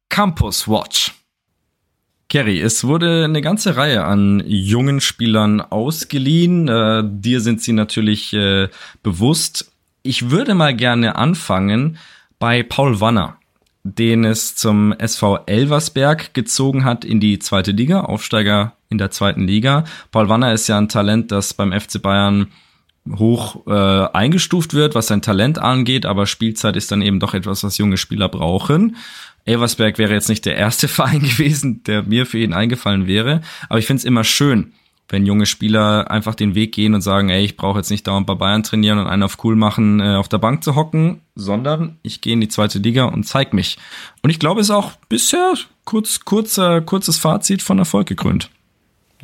Campus 0.08 0.66
Watch. 0.66 1.12
Kerry, 2.28 2.60
es 2.60 2.82
wurde 2.82 3.26
eine 3.26 3.42
ganze 3.42 3.76
Reihe 3.76 4.02
an 4.02 4.42
jungen 4.44 5.00
Spielern 5.00 5.60
ausgeliehen. 5.60 6.66
Äh, 6.66 7.04
dir 7.06 7.40
sind 7.40 7.62
sie 7.62 7.72
natürlich 7.72 8.32
äh, 8.32 8.70
bewusst. 9.04 9.70
Ich 10.06 10.30
würde 10.30 10.54
mal 10.54 10.76
gerne 10.76 11.16
anfangen 11.16 11.96
bei 12.38 12.62
Paul 12.62 13.00
Wanner, 13.00 13.38
den 13.84 14.24
es 14.24 14.54
zum 14.54 14.92
SV 14.92 15.38
Elversberg 15.46 16.34
gezogen 16.34 16.84
hat 16.84 17.06
in 17.06 17.20
die 17.20 17.38
zweite 17.38 17.70
Liga, 17.70 18.02
Aufsteiger 18.02 18.74
in 18.90 18.98
der 18.98 19.10
zweiten 19.10 19.46
Liga. 19.46 19.84
Paul 20.10 20.28
Wanner 20.28 20.52
ist 20.52 20.68
ja 20.68 20.76
ein 20.76 20.90
Talent, 20.90 21.32
das 21.32 21.54
beim 21.54 21.72
FC 21.72 22.02
Bayern 22.02 22.48
hoch 23.16 23.66
äh, 23.66 23.70
eingestuft 24.12 24.74
wird, 24.74 24.94
was 24.94 25.06
sein 25.06 25.22
Talent 25.22 25.58
angeht, 25.58 26.04
aber 26.04 26.26
Spielzeit 26.26 26.76
ist 26.76 26.92
dann 26.92 27.00
eben 27.00 27.18
doch 27.18 27.32
etwas, 27.32 27.64
was 27.64 27.78
junge 27.78 27.96
Spieler 27.96 28.28
brauchen. 28.28 28.96
Elversberg 29.46 29.96
wäre 29.96 30.12
jetzt 30.12 30.28
nicht 30.28 30.44
der 30.44 30.56
erste 30.56 30.86
Verein 30.88 31.20
gewesen, 31.20 31.82
der 31.84 32.02
mir 32.02 32.26
für 32.26 32.40
ihn 32.40 32.52
eingefallen 32.52 33.06
wäre, 33.06 33.40
aber 33.70 33.78
ich 33.78 33.86
finde 33.86 34.00
es 34.00 34.04
immer 34.04 34.24
schön, 34.24 34.74
wenn 35.08 35.26
junge 35.26 35.46
Spieler 35.46 36.10
einfach 36.10 36.34
den 36.34 36.54
Weg 36.54 36.72
gehen 36.72 36.94
und 36.94 37.02
sagen, 37.02 37.28
ey, 37.28 37.44
ich 37.44 37.56
brauche 37.56 37.78
jetzt 37.78 37.90
nicht 37.90 38.06
dauernd 38.06 38.26
bei 38.26 38.34
Bayern 38.34 38.62
trainieren 38.62 38.98
und 38.98 39.06
einen 39.06 39.22
auf 39.22 39.42
cool 39.44 39.56
machen, 39.56 40.00
äh, 40.00 40.16
auf 40.16 40.28
der 40.28 40.38
Bank 40.38 40.64
zu 40.64 40.74
hocken, 40.76 41.20
sondern 41.34 41.98
ich 42.02 42.20
gehe 42.20 42.32
in 42.32 42.40
die 42.40 42.48
zweite 42.48 42.78
Liga 42.78 43.04
und 43.04 43.24
zeig 43.24 43.52
mich. 43.52 43.76
Und 44.22 44.30
ich 44.30 44.38
glaube, 44.38 44.60
es 44.60 44.68
ist 44.68 44.74
auch 44.74 44.92
bisher 45.08 45.54
kurz, 45.84 46.24
kurzer, 46.24 46.80
kurzes 46.80 47.18
Fazit 47.18 47.62
von 47.62 47.78
Erfolg 47.78 48.06
gekrönt. 48.06 48.50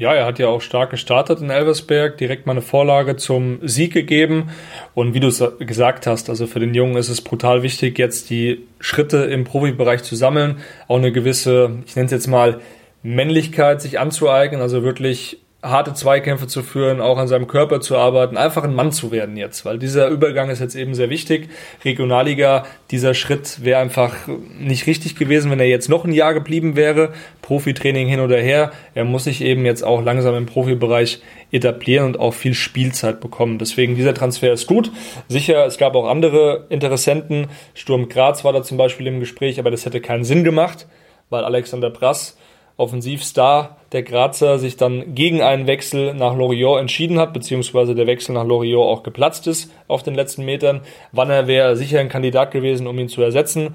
Ja, 0.00 0.14
er 0.14 0.24
hat 0.24 0.38
ja 0.38 0.48
auch 0.48 0.62
stark 0.62 0.90
gestartet 0.90 1.42
in 1.42 1.50
Elversberg, 1.50 2.16
direkt 2.16 2.46
mal 2.46 2.52
eine 2.52 2.62
Vorlage 2.62 3.16
zum 3.16 3.58
Sieg 3.62 3.92
gegeben. 3.92 4.48
Und 4.94 5.12
wie 5.12 5.20
du 5.20 5.28
es 5.28 5.42
gesagt 5.58 6.06
hast, 6.06 6.30
also 6.30 6.46
für 6.46 6.58
den 6.58 6.72
Jungen 6.72 6.96
ist 6.96 7.10
es 7.10 7.20
brutal 7.20 7.62
wichtig, 7.62 7.98
jetzt 7.98 8.30
die 8.30 8.66
Schritte 8.78 9.18
im 9.18 9.44
Profibereich 9.44 10.02
zu 10.02 10.16
sammeln, 10.16 10.56
auch 10.88 10.96
eine 10.96 11.12
gewisse, 11.12 11.82
ich 11.84 11.96
nenne 11.96 12.06
es 12.06 12.12
jetzt 12.12 12.28
mal, 12.28 12.60
Männlichkeit 13.02 13.82
sich 13.82 13.98
anzueignen, 13.98 14.62
also 14.62 14.82
wirklich 14.82 15.38
harte 15.62 15.92
Zweikämpfe 15.92 16.46
zu 16.46 16.62
führen, 16.62 17.02
auch 17.02 17.18
an 17.18 17.28
seinem 17.28 17.46
Körper 17.46 17.80
zu 17.80 17.96
arbeiten, 17.96 18.38
einfach 18.38 18.64
ein 18.64 18.74
Mann 18.74 18.92
zu 18.92 19.12
werden 19.12 19.36
jetzt, 19.36 19.66
weil 19.66 19.78
dieser 19.78 20.08
Übergang 20.08 20.48
ist 20.48 20.60
jetzt 20.60 20.74
eben 20.74 20.94
sehr 20.94 21.10
wichtig. 21.10 21.50
Regionalliga, 21.84 22.64
dieser 22.90 23.12
Schritt 23.12 23.62
wäre 23.62 23.80
einfach 23.80 24.14
nicht 24.58 24.86
richtig 24.86 25.16
gewesen, 25.16 25.50
wenn 25.50 25.60
er 25.60 25.66
jetzt 25.66 25.90
noch 25.90 26.04
ein 26.04 26.12
Jahr 26.12 26.32
geblieben 26.32 26.76
wäre. 26.76 27.12
Profitraining 27.42 28.08
hin 28.08 28.20
oder 28.20 28.38
her. 28.38 28.72
Er 28.94 29.04
muss 29.04 29.24
sich 29.24 29.42
eben 29.42 29.66
jetzt 29.66 29.82
auch 29.82 30.02
langsam 30.02 30.34
im 30.34 30.46
Profibereich 30.46 31.20
etablieren 31.52 32.06
und 32.06 32.18
auch 32.18 32.32
viel 32.32 32.54
Spielzeit 32.54 33.20
bekommen. 33.20 33.58
Deswegen 33.58 33.96
dieser 33.96 34.14
Transfer 34.14 34.52
ist 34.52 34.66
gut. 34.66 34.90
Sicher, 35.28 35.66
es 35.66 35.76
gab 35.76 35.94
auch 35.94 36.08
andere 36.08 36.66
Interessenten. 36.70 37.48
Sturm 37.74 38.08
Graz 38.08 38.44
war 38.44 38.54
da 38.54 38.62
zum 38.62 38.78
Beispiel 38.78 39.06
im 39.06 39.20
Gespräch, 39.20 39.58
aber 39.58 39.70
das 39.70 39.84
hätte 39.84 40.00
keinen 40.00 40.24
Sinn 40.24 40.42
gemacht, 40.42 40.86
weil 41.28 41.44
Alexander 41.44 41.90
Brass 41.90 42.38
Offensivstar 42.76 43.76
der 43.92 44.02
Grazer 44.02 44.58
sich 44.58 44.76
dann 44.76 45.14
gegen 45.14 45.42
einen 45.42 45.66
Wechsel 45.66 46.14
nach 46.14 46.34
Lorient 46.34 46.80
entschieden 46.80 47.18
hat, 47.18 47.32
beziehungsweise 47.32 47.94
der 47.94 48.06
Wechsel 48.06 48.32
nach 48.32 48.44
Lorient 48.44 48.78
auch 48.78 49.02
geplatzt 49.02 49.46
ist 49.46 49.72
auf 49.88 50.02
den 50.02 50.14
letzten 50.14 50.44
Metern. 50.44 50.82
Wann 51.12 51.30
er 51.30 51.46
wäre 51.46 51.76
sicher 51.76 52.00
ein 52.00 52.08
Kandidat 52.08 52.52
gewesen, 52.52 52.86
um 52.86 52.98
ihn 52.98 53.08
zu 53.08 53.22
ersetzen. 53.22 53.74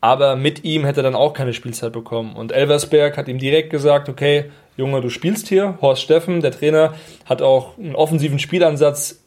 Aber 0.00 0.34
mit 0.36 0.64
ihm 0.64 0.84
hätte 0.84 1.00
er 1.00 1.04
dann 1.04 1.14
auch 1.14 1.34
keine 1.34 1.52
Spielzeit 1.52 1.92
bekommen. 1.92 2.34
Und 2.34 2.52
Elversberg 2.52 3.18
hat 3.18 3.28
ihm 3.28 3.38
direkt 3.38 3.70
gesagt, 3.70 4.08
okay, 4.08 4.46
Junge, 4.76 5.02
du 5.02 5.10
spielst 5.10 5.48
hier. 5.48 5.76
Horst 5.82 6.02
Steffen, 6.02 6.40
der 6.40 6.52
Trainer, 6.52 6.94
hat 7.26 7.42
auch 7.42 7.76
einen 7.76 7.94
offensiven 7.94 8.38
Spielansatz 8.38 9.19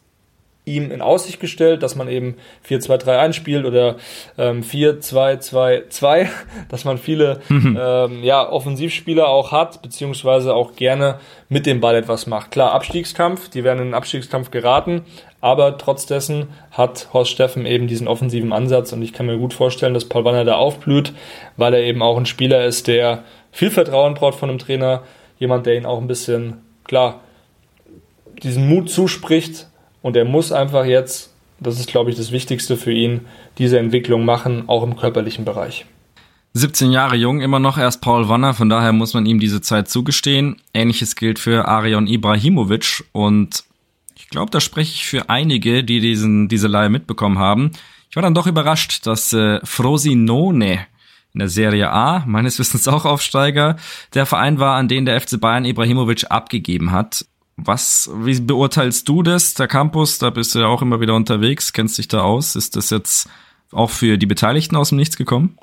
ihm 0.66 0.90
in 0.90 1.02
Aussicht 1.02 1.40
gestellt, 1.40 1.82
dass 1.82 1.94
man 1.94 2.08
eben 2.08 2.36
4-2-3 2.68 3.32
spielt 3.34 3.66
oder 3.66 3.96
ähm, 4.38 4.62
4-2-2-2, 4.62 6.28
dass 6.70 6.84
man 6.84 6.96
viele 6.98 7.40
mhm. 7.48 7.78
ähm, 7.80 8.22
ja, 8.22 8.48
Offensivspieler 8.50 9.28
auch 9.28 9.52
hat, 9.52 9.82
beziehungsweise 9.82 10.54
auch 10.54 10.74
gerne 10.74 11.18
mit 11.48 11.66
dem 11.66 11.80
Ball 11.80 11.96
etwas 11.96 12.26
macht. 12.26 12.50
Klar, 12.50 12.72
Abstiegskampf, 12.72 13.50
die 13.50 13.62
werden 13.62 13.80
in 13.80 13.88
den 13.88 13.94
Abstiegskampf 13.94 14.50
geraten, 14.50 15.02
aber 15.42 15.76
trotz 15.76 16.06
dessen 16.06 16.48
hat 16.70 17.08
Horst 17.12 17.32
Steffen 17.32 17.66
eben 17.66 17.86
diesen 17.86 18.08
offensiven 18.08 18.52
Ansatz 18.54 18.92
und 18.94 19.02
ich 19.02 19.12
kann 19.12 19.26
mir 19.26 19.36
gut 19.36 19.52
vorstellen, 19.52 19.92
dass 19.92 20.08
Paul 20.08 20.24
Wanner 20.24 20.46
da 20.46 20.54
aufblüht, 20.54 21.12
weil 21.58 21.74
er 21.74 21.82
eben 21.82 22.00
auch 22.00 22.16
ein 22.16 22.26
Spieler 22.26 22.64
ist, 22.64 22.86
der 22.86 23.24
viel 23.52 23.70
Vertrauen 23.70 24.14
braucht 24.14 24.38
von 24.38 24.48
einem 24.48 24.58
Trainer, 24.58 25.02
jemand, 25.38 25.66
der 25.66 25.76
ihn 25.76 25.84
auch 25.84 26.00
ein 26.00 26.06
bisschen, 26.06 26.62
klar, 26.84 27.20
diesen 28.42 28.66
Mut 28.68 28.88
zuspricht, 28.88 29.68
und 30.04 30.16
er 30.16 30.26
muss 30.26 30.52
einfach 30.52 30.84
jetzt, 30.84 31.32
das 31.58 31.80
ist 31.80 31.88
glaube 31.88 32.10
ich 32.10 32.16
das 32.16 32.30
Wichtigste 32.30 32.76
für 32.76 32.92
ihn, 32.92 33.22
diese 33.56 33.78
Entwicklung 33.78 34.26
machen, 34.26 34.64
auch 34.66 34.82
im 34.82 34.96
körperlichen 34.96 35.46
Bereich. 35.46 35.86
17 36.52 36.92
Jahre 36.92 37.16
jung 37.16 37.40
immer 37.40 37.58
noch 37.58 37.78
erst 37.78 38.02
Paul 38.02 38.28
Wanner, 38.28 38.52
von 38.52 38.68
daher 38.68 38.92
muss 38.92 39.14
man 39.14 39.24
ihm 39.24 39.40
diese 39.40 39.62
Zeit 39.62 39.88
zugestehen. 39.88 40.60
Ähnliches 40.74 41.16
gilt 41.16 41.38
für 41.38 41.66
Arion 41.66 42.06
Ibrahimovic 42.06 43.04
und 43.12 43.64
ich 44.14 44.28
glaube, 44.28 44.50
da 44.50 44.60
spreche 44.60 44.92
ich 44.92 45.06
für 45.06 45.30
einige, 45.30 45.82
die 45.82 46.00
diesen, 46.00 46.48
diese 46.48 46.68
Leihe 46.68 46.90
mitbekommen 46.90 47.38
haben. 47.38 47.72
Ich 48.10 48.16
war 48.16 48.22
dann 48.22 48.34
doch 48.34 48.46
überrascht, 48.46 49.06
dass 49.06 49.32
äh, 49.32 49.58
Frosinone 49.64 50.86
in 51.32 51.38
der 51.38 51.48
Serie 51.48 51.90
A, 51.90 52.24
meines 52.26 52.58
Wissens 52.58 52.86
auch 52.88 53.06
Aufsteiger, 53.06 53.76
der 54.12 54.26
Verein 54.26 54.58
war, 54.58 54.76
an 54.76 54.86
den 54.86 55.06
der 55.06 55.18
FC 55.18 55.40
Bayern 55.40 55.64
Ibrahimovic 55.64 56.30
abgegeben 56.30 56.92
hat. 56.92 57.24
Was, 57.56 58.10
wie 58.14 58.40
beurteilst 58.40 59.08
du 59.08 59.22
das? 59.22 59.54
Der 59.54 59.68
Campus, 59.68 60.18
da 60.18 60.30
bist 60.30 60.54
du 60.54 60.60
ja 60.60 60.66
auch 60.66 60.82
immer 60.82 61.00
wieder 61.00 61.14
unterwegs, 61.14 61.72
kennst 61.72 61.98
dich 61.98 62.08
da 62.08 62.22
aus. 62.22 62.56
Ist 62.56 62.76
das 62.76 62.90
jetzt 62.90 63.28
auch 63.70 63.90
für 63.90 64.18
die 64.18 64.26
Beteiligten 64.26 64.76
aus 64.76 64.88
dem 64.88 64.98
Nichts 64.98 65.16
gekommen? 65.16 65.58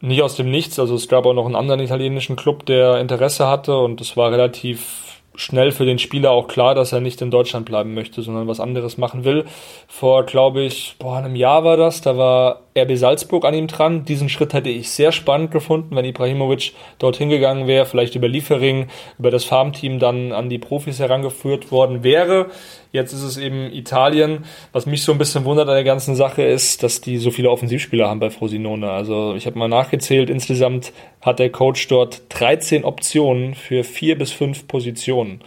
Nicht 0.00 0.22
aus 0.22 0.36
dem 0.36 0.50
Nichts. 0.50 0.78
Also 0.78 0.94
es 0.94 1.08
gab 1.08 1.26
auch 1.26 1.34
noch 1.34 1.46
einen 1.46 1.56
anderen 1.56 1.80
italienischen 1.80 2.36
Club, 2.36 2.66
der 2.66 3.00
Interesse 3.00 3.46
hatte 3.46 3.76
und 3.76 4.00
es 4.00 4.16
war 4.16 4.30
relativ 4.30 5.20
schnell 5.34 5.70
für 5.70 5.84
den 5.84 5.98
Spieler 5.98 6.30
auch 6.30 6.48
klar, 6.48 6.74
dass 6.74 6.92
er 6.92 7.00
nicht 7.00 7.20
in 7.20 7.30
Deutschland 7.30 7.66
bleiben 7.66 7.94
möchte, 7.94 8.22
sondern 8.22 8.48
was 8.48 8.60
anderes 8.60 8.96
machen 8.96 9.24
will. 9.24 9.44
Vor, 9.86 10.24
glaube 10.24 10.62
ich, 10.62 10.96
boah, 10.98 11.18
einem 11.18 11.36
Jahr 11.36 11.62
war 11.64 11.76
das, 11.76 12.00
da 12.00 12.16
war 12.16 12.62
RB 12.76 12.96
Salzburg 12.96 13.44
an 13.44 13.54
ihm 13.54 13.66
dran. 13.66 14.04
Diesen 14.04 14.28
Schritt 14.28 14.52
hätte 14.52 14.68
ich 14.68 14.90
sehr 14.90 15.12
spannend 15.12 15.50
gefunden, 15.50 15.96
wenn 15.96 16.04
Ibrahimovic 16.04 16.72
dorthin 16.98 17.30
gegangen 17.30 17.66
wäre, 17.66 17.86
vielleicht 17.86 18.14
über 18.14 18.28
Liefering, 18.28 18.88
über 19.18 19.30
das 19.30 19.44
Farmteam 19.44 19.98
dann 19.98 20.32
an 20.32 20.48
die 20.48 20.58
Profis 20.58 20.98
herangeführt 20.98 21.70
worden 21.72 22.04
wäre. 22.04 22.50
Jetzt 22.92 23.12
ist 23.12 23.22
es 23.22 23.36
eben 23.36 23.72
Italien. 23.72 24.44
Was 24.72 24.86
mich 24.86 25.02
so 25.02 25.12
ein 25.12 25.18
bisschen 25.18 25.44
wundert 25.44 25.68
an 25.68 25.74
der 25.74 25.84
ganzen 25.84 26.14
Sache 26.14 26.42
ist, 26.42 26.82
dass 26.82 27.00
die 27.00 27.18
so 27.18 27.30
viele 27.30 27.50
Offensivspieler 27.50 28.08
haben 28.08 28.20
bei 28.20 28.30
Frosinone. 28.30 28.90
Also 28.90 29.34
ich 29.34 29.46
habe 29.46 29.58
mal 29.58 29.68
nachgezählt, 29.68 30.30
insgesamt 30.30 30.92
hat 31.20 31.38
der 31.38 31.50
Coach 31.50 31.88
dort 31.88 32.22
13 32.30 32.84
Optionen 32.84 33.54
für 33.54 33.84
vier 33.84 34.16
bis 34.16 34.32
fünf 34.32 34.66
Positionen. 34.68 35.40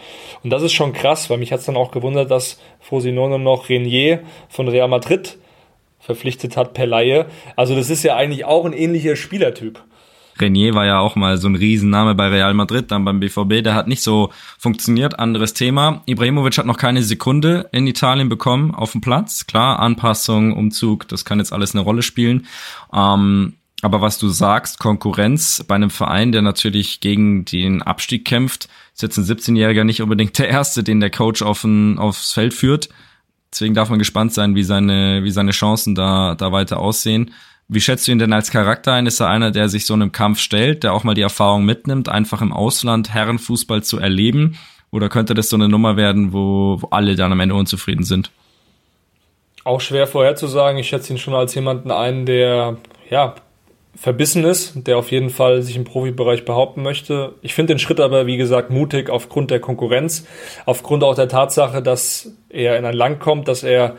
Und 0.43 0.51
das 0.51 0.61
ist 0.61 0.73
schon 0.73 0.93
krass, 0.93 1.29
weil 1.29 1.37
mich 1.37 1.51
hat 1.51 1.61
es 1.61 1.65
dann 1.65 1.77
auch 1.77 1.91
gewundert, 1.91 2.29
dass 2.29 2.59
Frosinone 2.81 3.39
noch 3.39 3.69
Renier 3.69 4.19
von 4.49 4.67
Real 4.67 4.87
Madrid 4.87 5.37
verpflichtet 5.99 6.57
hat 6.57 6.73
per 6.73 6.87
Laie. 6.87 7.27
Also 7.55 7.75
das 7.75 7.89
ist 7.89 8.03
ja 8.03 8.15
eigentlich 8.15 8.45
auch 8.45 8.65
ein 8.65 8.73
ähnlicher 8.73 9.15
Spielertyp. 9.15 9.83
Renier 10.39 10.73
war 10.73 10.85
ja 10.85 10.99
auch 10.99 11.15
mal 11.15 11.37
so 11.37 11.47
ein 11.47 11.55
Riesenname 11.55 12.15
bei 12.15 12.27
Real 12.27 12.53
Madrid, 12.53 12.91
dann 12.91 13.03
beim 13.03 13.19
BVB, 13.19 13.61
der 13.63 13.75
hat 13.75 13.87
nicht 13.87 14.01
so 14.01 14.29
funktioniert, 14.57 15.19
anderes 15.19 15.53
Thema. 15.53 16.01
Ibrahimovic 16.05 16.57
hat 16.57 16.65
noch 16.65 16.77
keine 16.77 17.03
Sekunde 17.03 17.67
in 17.71 17.87
Italien 17.87 18.29
bekommen 18.29 18.73
auf 18.73 18.93
dem 18.93 19.01
Platz. 19.01 19.47
Klar, 19.47 19.79
Anpassung, 19.79 20.53
Umzug, 20.53 21.07
das 21.07 21.25
kann 21.25 21.39
jetzt 21.39 21.51
alles 21.51 21.75
eine 21.75 21.83
Rolle 21.83 22.03
spielen. 22.03 22.47
Ähm, 22.93 23.55
aber 23.81 24.01
was 24.01 24.17
du 24.17 24.27
sagst, 24.29 24.79
Konkurrenz 24.79 25.63
bei 25.67 25.75
einem 25.75 25.89
Verein, 25.89 26.31
der 26.31 26.41
natürlich 26.41 26.99
gegen 26.99 27.45
den 27.45 27.81
Abstieg 27.81 28.25
kämpft, 28.25 28.67
ist 28.93 29.01
jetzt 29.01 29.17
ein 29.17 29.23
17-Jähriger 29.23 29.85
nicht 29.85 30.01
unbedingt 30.01 30.37
der 30.37 30.49
Erste, 30.49 30.83
den 30.83 30.99
der 30.99 31.09
Coach 31.09 31.41
auf 31.41 31.63
ein, 31.63 31.97
aufs 31.97 32.33
Feld 32.33 32.53
führt. 32.53 32.89
Deswegen 33.51 33.73
darf 33.73 33.89
man 33.89 33.99
gespannt 33.99 34.33
sein, 34.33 34.55
wie 34.55 34.63
seine, 34.63 35.23
wie 35.23 35.31
seine 35.31 35.51
Chancen 35.51 35.95
da, 35.95 36.35
da 36.35 36.51
weiter 36.51 36.79
aussehen. 36.79 37.33
Wie 37.67 37.81
schätzt 37.81 38.07
du 38.07 38.11
ihn 38.11 38.19
denn 38.19 38.33
als 38.33 38.51
Charakter 38.51 38.93
ein? 38.93 39.05
Ist 39.05 39.19
er 39.19 39.29
einer, 39.29 39.51
der 39.51 39.69
sich 39.69 39.85
so 39.85 39.93
einem 39.93 40.11
Kampf 40.11 40.39
stellt, 40.39 40.83
der 40.83 40.93
auch 40.93 41.03
mal 41.03 41.13
die 41.13 41.21
Erfahrung 41.21 41.65
mitnimmt, 41.65 42.09
einfach 42.09 42.41
im 42.41 42.53
Ausland 42.53 43.13
Herrenfußball 43.13 43.83
zu 43.83 43.99
erleben? 43.99 44.57
Oder 44.91 45.09
könnte 45.09 45.33
das 45.33 45.49
so 45.49 45.55
eine 45.55 45.69
Nummer 45.69 45.95
werden, 45.97 46.33
wo, 46.33 46.77
wo 46.81 46.87
alle 46.89 47.15
dann 47.15 47.31
am 47.31 47.39
Ende 47.39 47.55
unzufrieden 47.55 48.03
sind? 48.03 48.31
Auch 49.63 49.81
schwer 49.81 50.07
vorherzusagen. 50.07 50.79
Ich 50.79 50.87
schätze 50.87 51.13
ihn 51.13 51.19
schon 51.19 51.35
als 51.35 51.53
jemanden 51.53 51.91
ein, 51.91 52.25
der 52.25 52.77
ja 53.09 53.35
verbissen 53.95 54.43
ist, 54.45 54.87
der 54.87 54.97
auf 54.97 55.11
jeden 55.11 55.29
Fall 55.29 55.61
sich 55.61 55.75
im 55.75 55.83
Profibereich 55.83 56.45
behaupten 56.45 56.83
möchte. 56.83 57.33
Ich 57.41 57.53
finde 57.53 57.73
den 57.73 57.79
Schritt 57.79 57.99
aber, 57.99 58.27
wie 58.27 58.37
gesagt, 58.37 58.69
mutig 58.69 59.09
aufgrund 59.09 59.51
der 59.51 59.59
Konkurrenz, 59.59 60.25
aufgrund 60.65 61.03
auch 61.03 61.15
der 61.15 61.27
Tatsache, 61.27 61.81
dass 61.81 62.31
er 62.49 62.77
in 62.77 62.85
ein 62.85 62.93
Land 62.93 63.19
kommt, 63.19 63.47
das 63.47 63.63
er 63.63 63.95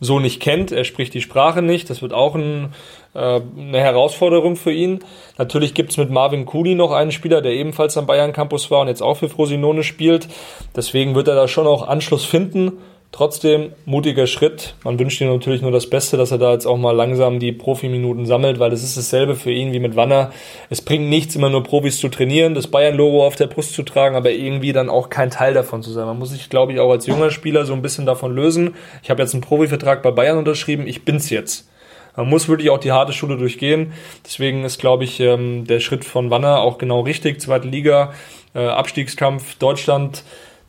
so 0.00 0.20
nicht 0.20 0.40
kennt. 0.40 0.72
Er 0.72 0.84
spricht 0.84 1.14
die 1.14 1.20
Sprache 1.20 1.62
nicht. 1.62 1.90
Das 1.90 2.02
wird 2.02 2.12
auch 2.12 2.34
ein, 2.34 2.72
äh, 3.14 3.40
eine 3.58 3.80
Herausforderung 3.80 4.56
für 4.56 4.72
ihn. 4.72 5.00
Natürlich 5.38 5.74
gibt 5.74 5.90
es 5.90 5.96
mit 5.96 6.10
Marvin 6.10 6.46
Cooley 6.46 6.74
noch 6.74 6.92
einen 6.92 7.12
Spieler, 7.12 7.42
der 7.42 7.52
ebenfalls 7.52 7.96
am 7.96 8.06
Bayern 8.06 8.32
Campus 8.32 8.70
war 8.70 8.82
und 8.82 8.88
jetzt 8.88 9.02
auch 9.02 9.16
für 9.16 9.28
Frosinone 9.28 9.82
spielt. 9.82 10.28
Deswegen 10.76 11.14
wird 11.14 11.28
er 11.28 11.34
da 11.34 11.48
schon 11.48 11.66
auch 11.66 11.86
Anschluss 11.86 12.24
finden. 12.24 12.78
Trotzdem 13.10 13.72
mutiger 13.86 14.26
Schritt. 14.26 14.74
Man 14.84 14.98
wünscht 14.98 15.20
ihm 15.20 15.28
natürlich 15.28 15.62
nur 15.62 15.70
das 15.70 15.88
Beste, 15.88 16.18
dass 16.18 16.30
er 16.30 16.36
da 16.36 16.52
jetzt 16.52 16.66
auch 16.66 16.76
mal 16.76 16.94
langsam 16.94 17.38
die 17.40 17.52
Profiminuten 17.52 18.26
sammelt, 18.26 18.58
weil 18.58 18.70
es 18.72 18.84
ist 18.84 18.98
dasselbe 18.98 19.34
für 19.34 19.50
ihn 19.50 19.72
wie 19.72 19.80
mit 19.80 19.96
Wanner. 19.96 20.30
Es 20.68 20.82
bringt 20.82 21.08
nichts, 21.08 21.34
immer 21.34 21.48
nur 21.48 21.64
Profis 21.64 21.98
zu 21.98 22.10
trainieren, 22.10 22.54
das 22.54 22.66
Bayern-Logo 22.66 23.26
auf 23.26 23.34
der 23.34 23.46
Brust 23.46 23.72
zu 23.72 23.82
tragen, 23.82 24.14
aber 24.14 24.30
irgendwie 24.30 24.74
dann 24.74 24.90
auch 24.90 25.08
kein 25.08 25.30
Teil 25.30 25.54
davon 25.54 25.82
zu 25.82 25.90
sein. 25.90 26.04
Man 26.04 26.18
muss 26.18 26.30
sich, 26.30 26.50
glaube 26.50 26.72
ich, 26.72 26.80
auch 26.80 26.90
als 26.90 27.06
junger 27.06 27.30
Spieler 27.30 27.64
so 27.64 27.72
ein 27.72 27.80
bisschen 27.80 28.04
davon 28.04 28.34
lösen. 28.34 28.74
Ich 29.02 29.08
habe 29.08 29.22
jetzt 29.22 29.32
einen 29.32 29.40
Profivertrag 29.40 30.02
bei 30.02 30.10
Bayern 30.10 30.36
unterschrieben, 30.36 30.86
ich 30.86 31.06
bin's 31.06 31.30
jetzt. 31.30 31.66
Man 32.14 32.28
muss 32.28 32.48
wirklich 32.48 32.68
auch 32.68 32.78
die 32.78 32.92
harte 32.92 33.14
Schule 33.14 33.38
durchgehen. 33.38 33.92
Deswegen 34.24 34.64
ist, 34.64 34.80
glaube 34.80 35.04
ich, 35.04 35.18
ähm, 35.20 35.66
der 35.66 35.80
Schritt 35.80 36.04
von 36.04 36.30
Wanner 36.30 36.60
auch 36.60 36.76
genau 36.76 37.00
richtig. 37.00 37.40
Zweite 37.40 37.68
Liga, 37.68 38.12
äh, 38.54 38.66
Abstiegskampf 38.66 39.54
Deutschland, 39.54 40.24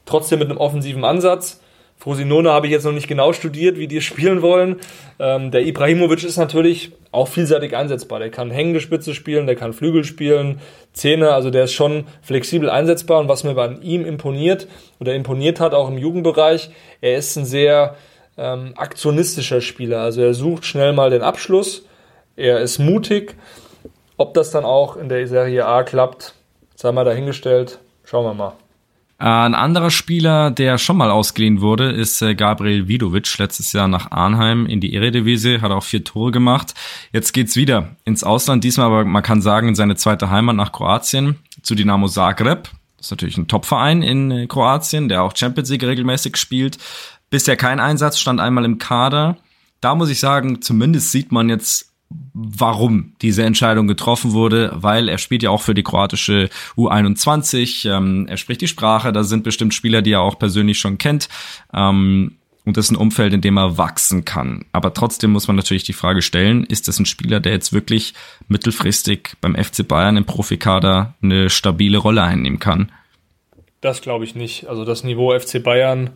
trotzdem 0.05 0.39
mit 0.39 0.49
einem 0.49 0.59
offensiven 0.59 1.03
Ansatz 1.03 1.59
Frosinone 1.99 2.49
habe 2.49 2.67
ich 2.67 2.71
jetzt 2.71 2.85
noch 2.85 2.93
nicht 2.93 3.09
genau 3.09 3.33
studiert, 3.33 3.77
wie 3.77 3.87
die 3.87 3.99
spielen 4.01 4.41
wollen. 4.41 4.77
Ähm, 5.19 5.51
der 5.51 5.65
Ibrahimovic 5.65 6.23
ist 6.23 6.37
natürlich 6.37 6.93
auch 7.11 7.27
vielseitig 7.27 7.75
einsetzbar. 7.75 8.19
Der 8.19 8.29
kann 8.29 8.51
hängende 8.51 8.79
Spitze 8.79 9.13
spielen, 9.13 9.47
der 9.47 9.57
kann 9.57 9.73
Flügel 9.73 10.05
spielen, 10.05 10.61
Zähne, 10.93 11.33
also 11.33 11.49
der 11.49 11.65
ist 11.65 11.73
schon 11.73 12.05
flexibel 12.21 12.69
einsetzbar. 12.69 13.19
Und 13.19 13.27
was 13.27 13.43
mir 13.43 13.53
bei 13.53 13.73
ihm 13.81 14.05
imponiert 14.05 14.67
oder 15.01 15.13
imponiert 15.13 15.59
hat, 15.59 15.73
auch 15.73 15.89
im 15.89 15.97
Jugendbereich, 15.97 16.69
er 17.01 17.17
ist 17.17 17.35
ein 17.35 17.45
sehr 17.45 17.95
ähm, 18.37 18.73
aktionistischer 18.77 19.59
Spieler. 19.59 19.99
Also 19.99 20.21
er 20.21 20.33
sucht 20.33 20.65
schnell 20.65 20.93
mal 20.93 21.09
den 21.09 21.21
Abschluss, 21.21 21.85
er 22.37 22.61
ist 22.61 22.79
mutig. 22.79 23.35
Ob 24.15 24.33
das 24.33 24.51
dann 24.51 24.63
auch 24.63 24.95
in 24.95 25.09
der 25.09 25.27
Serie 25.27 25.65
A 25.65 25.83
klappt, 25.83 26.33
sei 26.75 26.93
mal 26.93 27.05
dahingestellt. 27.05 27.79
Schauen 28.05 28.25
wir 28.25 28.33
mal. 28.33 28.53
Äh, 29.19 29.25
ein 29.25 29.53
anderer 29.53 29.91
Spieler, 29.91 30.49
der 30.49 30.77
schon 30.77 30.97
mal 30.97 31.11
ausgeliehen 31.11 31.61
wurde, 31.61 31.91
ist 31.91 32.21
äh, 32.21 32.35
Gabriel 32.35 32.87
Vidovic, 32.87 33.37
letztes 33.37 33.73
Jahr 33.73 33.87
nach 33.87 34.11
Arnheim 34.11 34.65
in 34.65 34.79
die 34.79 34.93
Eredivisie, 34.93 35.59
hat 35.61 35.71
auch 35.71 35.83
vier 35.83 36.03
Tore 36.03 36.31
gemacht. 36.31 36.73
Jetzt 37.11 37.33
geht's 37.33 37.55
wieder 37.55 37.95
ins 38.05 38.23
Ausland, 38.23 38.63
diesmal 38.63 38.87
aber, 38.87 39.05
man 39.05 39.23
kann 39.23 39.41
sagen, 39.41 39.67
in 39.67 39.75
seine 39.75 39.97
zweite 39.97 40.29
Heimat 40.29 40.55
nach 40.55 40.71
Kroatien, 40.71 41.35
zu 41.61 41.75
Dinamo 41.75 42.07
Zagreb. 42.07 42.69
Das 42.97 43.07
ist 43.07 43.11
natürlich 43.11 43.37
ein 43.37 43.47
Topverein 43.47 44.01
in 44.01 44.31
äh, 44.31 44.47
Kroatien, 44.47 45.09
der 45.09 45.23
auch 45.23 45.35
Champions 45.35 45.69
League 45.69 45.83
regelmäßig 45.83 46.37
spielt. 46.37 46.77
Bisher 47.29 47.57
kein 47.57 47.79
Einsatz, 47.79 48.19
stand 48.19 48.39
einmal 48.39 48.65
im 48.65 48.77
Kader. 48.77 49.37
Da 49.81 49.95
muss 49.95 50.09
ich 50.09 50.19
sagen, 50.19 50.61
zumindest 50.61 51.11
sieht 51.11 51.31
man 51.31 51.49
jetzt 51.49 51.88
warum 52.33 53.13
diese 53.21 53.43
Entscheidung 53.43 53.87
getroffen 53.87 54.31
wurde, 54.31 54.71
weil 54.73 55.09
er 55.09 55.17
spielt 55.17 55.43
ja 55.43 55.51
auch 55.51 55.61
für 55.61 55.75
die 55.75 55.83
kroatische 55.83 56.49
U21, 56.75 57.89
ähm, 57.89 58.25
er 58.27 58.37
spricht 58.37 58.61
die 58.61 58.67
Sprache, 58.67 59.11
da 59.11 59.23
sind 59.23 59.43
bestimmt 59.43 59.73
Spieler, 59.73 60.01
die 60.01 60.13
er 60.13 60.21
auch 60.21 60.39
persönlich 60.39 60.79
schon 60.79 60.97
kennt. 60.97 61.29
Ähm, 61.73 62.35
und 62.65 62.77
das 62.77 62.85
ist 62.85 62.91
ein 62.91 62.97
Umfeld, 62.97 63.33
in 63.33 63.41
dem 63.41 63.57
er 63.57 63.77
wachsen 63.77 64.25
kann. 64.25 64.65
Aber 64.73 64.93
trotzdem 64.93 65.31
muss 65.31 65.47
man 65.47 65.55
natürlich 65.55 65.85
die 65.85 65.93
Frage 65.93 66.21
stellen, 66.21 66.65
ist 66.65 66.87
das 66.87 66.99
ein 66.99 67.05
Spieler, 67.05 67.39
der 67.39 67.53
jetzt 67.53 67.73
wirklich 67.73 68.13
mittelfristig 68.47 69.37
beim 69.41 69.55
FC 69.55 69.87
Bayern 69.87 70.17
im 70.17 70.25
Profikader 70.25 71.15
eine 71.21 71.49
stabile 71.49 71.97
Rolle 71.97 72.21
einnehmen 72.21 72.59
kann? 72.59 72.91
Das 73.81 74.01
glaube 74.01 74.25
ich 74.25 74.35
nicht. 74.35 74.67
Also 74.67 74.85
das 74.85 75.03
Niveau 75.03 75.37
FC 75.37 75.63
Bayern 75.63 76.11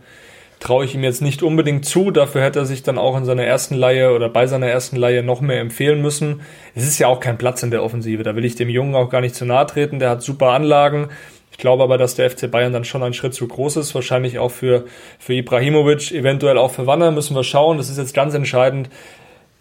traue 0.63 0.85
ich 0.85 0.95
ihm 0.95 1.03
jetzt 1.03 1.21
nicht 1.21 1.43
unbedingt 1.43 1.85
zu. 1.85 2.09
Dafür 2.09 2.41
hätte 2.41 2.59
er 2.59 2.65
sich 2.65 2.83
dann 2.83 2.97
auch 2.97 3.17
in 3.17 3.25
seiner 3.25 3.43
ersten 3.43 3.75
Leihe 3.75 4.13
oder 4.13 4.29
bei 4.29 4.47
seiner 4.47 4.67
ersten 4.67 4.95
Leihe 4.95 5.21
noch 5.21 5.41
mehr 5.41 5.59
empfehlen 5.59 6.01
müssen. 6.01 6.39
Es 6.73 6.87
ist 6.87 6.99
ja 6.99 7.07
auch 7.07 7.19
kein 7.19 7.37
Platz 7.37 7.63
in 7.63 7.71
der 7.71 7.83
Offensive. 7.83 8.23
Da 8.23 8.37
will 8.37 8.45
ich 8.45 8.55
dem 8.55 8.69
Jungen 8.69 8.95
auch 8.95 9.09
gar 9.09 9.19
nicht 9.19 9.35
zu 9.35 9.43
nahe 9.43 9.65
treten. 9.65 9.99
Der 9.99 10.09
hat 10.09 10.23
super 10.23 10.51
Anlagen. 10.51 11.09
Ich 11.51 11.57
glaube 11.57 11.83
aber, 11.83 11.97
dass 11.97 12.15
der 12.15 12.31
FC 12.31 12.49
Bayern 12.49 12.71
dann 12.71 12.85
schon 12.85 13.03
ein 13.03 13.13
Schritt 13.13 13.33
zu 13.33 13.45
groß 13.45 13.75
ist. 13.75 13.93
Wahrscheinlich 13.93 14.39
auch 14.39 14.51
für, 14.51 14.85
für 15.19 15.33
Ibrahimovic, 15.33 16.13
eventuell 16.13 16.57
auch 16.57 16.71
für 16.71 16.87
Wanner 16.87 17.11
müssen 17.11 17.35
wir 17.35 17.43
schauen. 17.43 17.77
Das 17.77 17.89
ist 17.89 17.97
jetzt 17.97 18.13
ganz 18.13 18.33
entscheidend, 18.33 18.89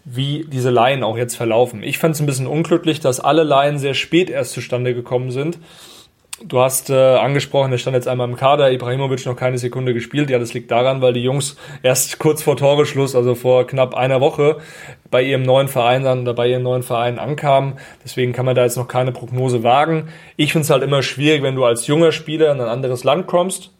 wie 0.05 0.45
diese 0.49 0.69
Laien 0.69 1.03
auch 1.03 1.17
jetzt 1.17 1.35
verlaufen. 1.35 1.83
Ich 1.83 1.97
fand 1.97 2.15
es 2.15 2.21
ein 2.21 2.27
bisschen 2.27 2.47
unglücklich, 2.47 3.01
dass 3.01 3.19
alle 3.19 3.43
Laien 3.43 3.77
sehr 3.77 3.93
spät 3.93 4.29
erst 4.29 4.53
zustande 4.53 4.93
gekommen 4.93 5.31
sind. 5.31 5.59
Du 6.45 6.59
hast 6.59 6.89
äh, 6.89 6.93
angesprochen, 6.93 7.71
er 7.71 7.77
stand 7.77 7.95
jetzt 7.95 8.07
einmal 8.07 8.27
im 8.27 8.35
Kader, 8.35 8.69
Ibrahimovic 8.69 9.25
noch 9.25 9.35
keine 9.37 9.57
Sekunde 9.57 9.93
gespielt. 9.93 10.29
Ja, 10.29 10.39
das 10.39 10.53
liegt 10.53 10.71
daran, 10.71 11.01
weil 11.01 11.13
die 11.13 11.23
Jungs 11.23 11.55
erst 11.83 12.19
kurz 12.19 12.43
vor 12.43 12.57
Toreschluss, 12.57 13.15
also 13.15 13.33
vor 13.33 13.65
knapp 13.65 13.95
einer 13.95 14.19
Woche, 14.19 14.57
bei 15.09 15.21
ihrem 15.23 15.43
neuen 15.43 15.69
Verein 15.69 16.03
dann 16.03 16.23
oder 16.23 16.33
bei 16.33 16.49
ihrem 16.49 16.63
neuen 16.63 16.83
Verein 16.83 17.17
ankamen. 17.17 17.75
Deswegen 18.03 18.33
kann 18.33 18.45
man 18.45 18.55
da 18.55 18.63
jetzt 18.63 18.75
noch 18.75 18.89
keine 18.89 19.13
Prognose 19.13 19.63
wagen. 19.63 20.09
Ich 20.35 20.51
finde 20.51 20.65
es 20.65 20.69
halt 20.69 20.83
immer 20.83 21.01
schwierig, 21.01 21.43
wenn 21.43 21.55
du 21.55 21.63
als 21.63 21.87
junger 21.87 22.11
Spieler 22.11 22.51
in 22.51 22.59
ein 22.59 22.67
anderes 22.67 23.05
Land 23.05 23.25
kommst, 23.27 23.71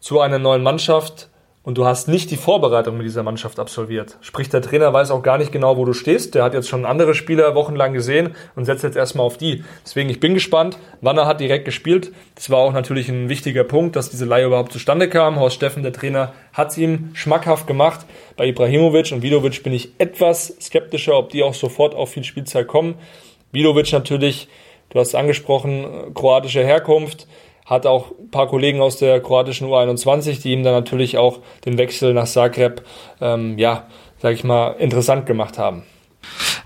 zu 0.00 0.20
einer 0.20 0.38
neuen 0.38 0.62
Mannschaft, 0.62 1.28
und 1.64 1.78
du 1.78 1.84
hast 1.84 2.08
nicht 2.08 2.30
die 2.30 2.36
Vorbereitung 2.36 2.96
mit 2.96 3.06
dieser 3.06 3.22
Mannschaft 3.22 3.60
absolviert. 3.60 4.18
Sprich, 4.20 4.48
der 4.48 4.62
Trainer 4.62 4.92
weiß 4.92 5.12
auch 5.12 5.22
gar 5.22 5.38
nicht 5.38 5.52
genau, 5.52 5.76
wo 5.76 5.84
du 5.84 5.92
stehst. 5.92 6.34
Der 6.34 6.42
hat 6.42 6.54
jetzt 6.54 6.68
schon 6.68 6.84
andere 6.84 7.14
Spieler 7.14 7.54
wochenlang 7.54 7.92
gesehen 7.92 8.34
und 8.56 8.64
setzt 8.64 8.82
jetzt 8.82 8.96
erstmal 8.96 9.24
auf 9.24 9.38
die. 9.38 9.62
Deswegen, 9.84 10.10
ich 10.10 10.18
bin 10.18 10.34
gespannt. 10.34 10.78
Wanner 11.00 11.26
hat 11.26 11.40
direkt 11.40 11.64
gespielt. 11.64 12.12
Das 12.34 12.50
war 12.50 12.58
auch 12.58 12.72
natürlich 12.72 13.08
ein 13.08 13.28
wichtiger 13.28 13.62
Punkt, 13.62 13.94
dass 13.94 14.10
diese 14.10 14.24
Leihe 14.24 14.46
überhaupt 14.46 14.72
zustande 14.72 15.08
kam. 15.08 15.38
Horst 15.38 15.56
Steffen, 15.56 15.84
der 15.84 15.92
Trainer, 15.92 16.32
hat 16.52 16.70
es 16.70 16.78
ihm 16.78 17.10
schmackhaft 17.14 17.68
gemacht. 17.68 18.06
Bei 18.36 18.46
Ibrahimovic 18.46 19.12
und 19.12 19.22
Vidovic 19.22 19.62
bin 19.62 19.72
ich 19.72 19.90
etwas 19.98 20.56
skeptischer, 20.60 21.16
ob 21.16 21.30
die 21.30 21.44
auch 21.44 21.54
sofort 21.54 21.94
auf 21.94 22.10
viel 22.10 22.24
Spielzeit 22.24 22.66
kommen. 22.66 22.96
Vidovic 23.52 23.92
natürlich, 23.92 24.48
du 24.90 24.98
hast 24.98 25.08
es 25.08 25.14
angesprochen, 25.14 26.12
kroatische 26.14 26.64
Herkunft 26.64 27.28
hat 27.72 27.86
auch 27.86 28.12
ein 28.18 28.30
paar 28.30 28.46
Kollegen 28.46 28.80
aus 28.80 28.98
der 28.98 29.20
kroatischen 29.20 29.66
U21, 29.66 30.42
die 30.42 30.52
ihm 30.52 30.62
dann 30.62 30.74
natürlich 30.74 31.18
auch 31.18 31.40
den 31.64 31.78
Wechsel 31.78 32.14
nach 32.14 32.26
Zagreb, 32.26 32.82
ähm, 33.20 33.58
ja, 33.58 33.86
sag 34.18 34.34
ich 34.34 34.44
mal, 34.44 34.72
interessant 34.72 35.26
gemacht 35.26 35.58
haben. 35.58 35.82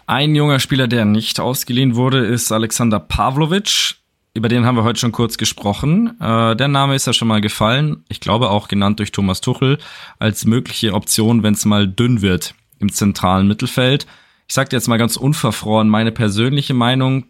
Ein 0.06 0.34
junger 0.34 0.60
Spieler, 0.60 0.88
der 0.88 1.04
nicht 1.04 1.40
ausgeliehen 1.40 1.96
wurde, 1.96 2.18
ist 2.18 2.52
Alexander 2.52 3.00
Pavlovic. 3.00 3.96
Über 4.34 4.48
den 4.48 4.66
haben 4.66 4.76
wir 4.76 4.84
heute 4.84 5.00
schon 5.00 5.12
kurz 5.12 5.38
gesprochen. 5.38 6.20
Äh, 6.20 6.56
der 6.56 6.68
Name 6.68 6.94
ist 6.94 7.06
ja 7.06 7.12
schon 7.12 7.28
mal 7.28 7.40
gefallen. 7.40 8.04
Ich 8.08 8.20
glaube 8.20 8.50
auch 8.50 8.68
genannt 8.68 8.98
durch 8.98 9.10
Thomas 9.10 9.40
Tuchel 9.40 9.78
als 10.18 10.44
mögliche 10.44 10.92
Option, 10.92 11.42
wenn 11.42 11.54
es 11.54 11.64
mal 11.64 11.88
dünn 11.88 12.20
wird 12.20 12.54
im 12.78 12.92
zentralen 12.92 13.48
Mittelfeld. 13.48 14.06
Ich 14.46 14.54
sage 14.54 14.68
jetzt 14.72 14.88
mal 14.88 14.98
ganz 14.98 15.16
unverfroren 15.16 15.88
meine 15.88 16.12
persönliche 16.12 16.74
Meinung 16.74 17.24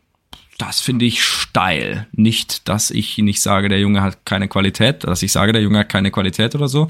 das 0.59 0.81
finde 0.81 1.05
ich 1.05 1.23
steil. 1.23 2.07
Nicht, 2.13 2.69
dass 2.69 2.91
ich 2.91 3.19
nicht 3.19 3.43
sage, 3.43 3.69
der 3.69 3.81
Junge 3.81 4.03
hat 4.03 4.25
keine 4.25 4.49
Qualität, 4.49 5.05
dass 5.05 5.23
ich 5.23 5.33
sage, 5.33 5.53
der 5.53 5.63
Junge 5.63 5.81
hat 5.81 5.89
keine 5.89 6.11
Qualität 6.11 6.55
oder 6.55 6.69
so, 6.69 6.89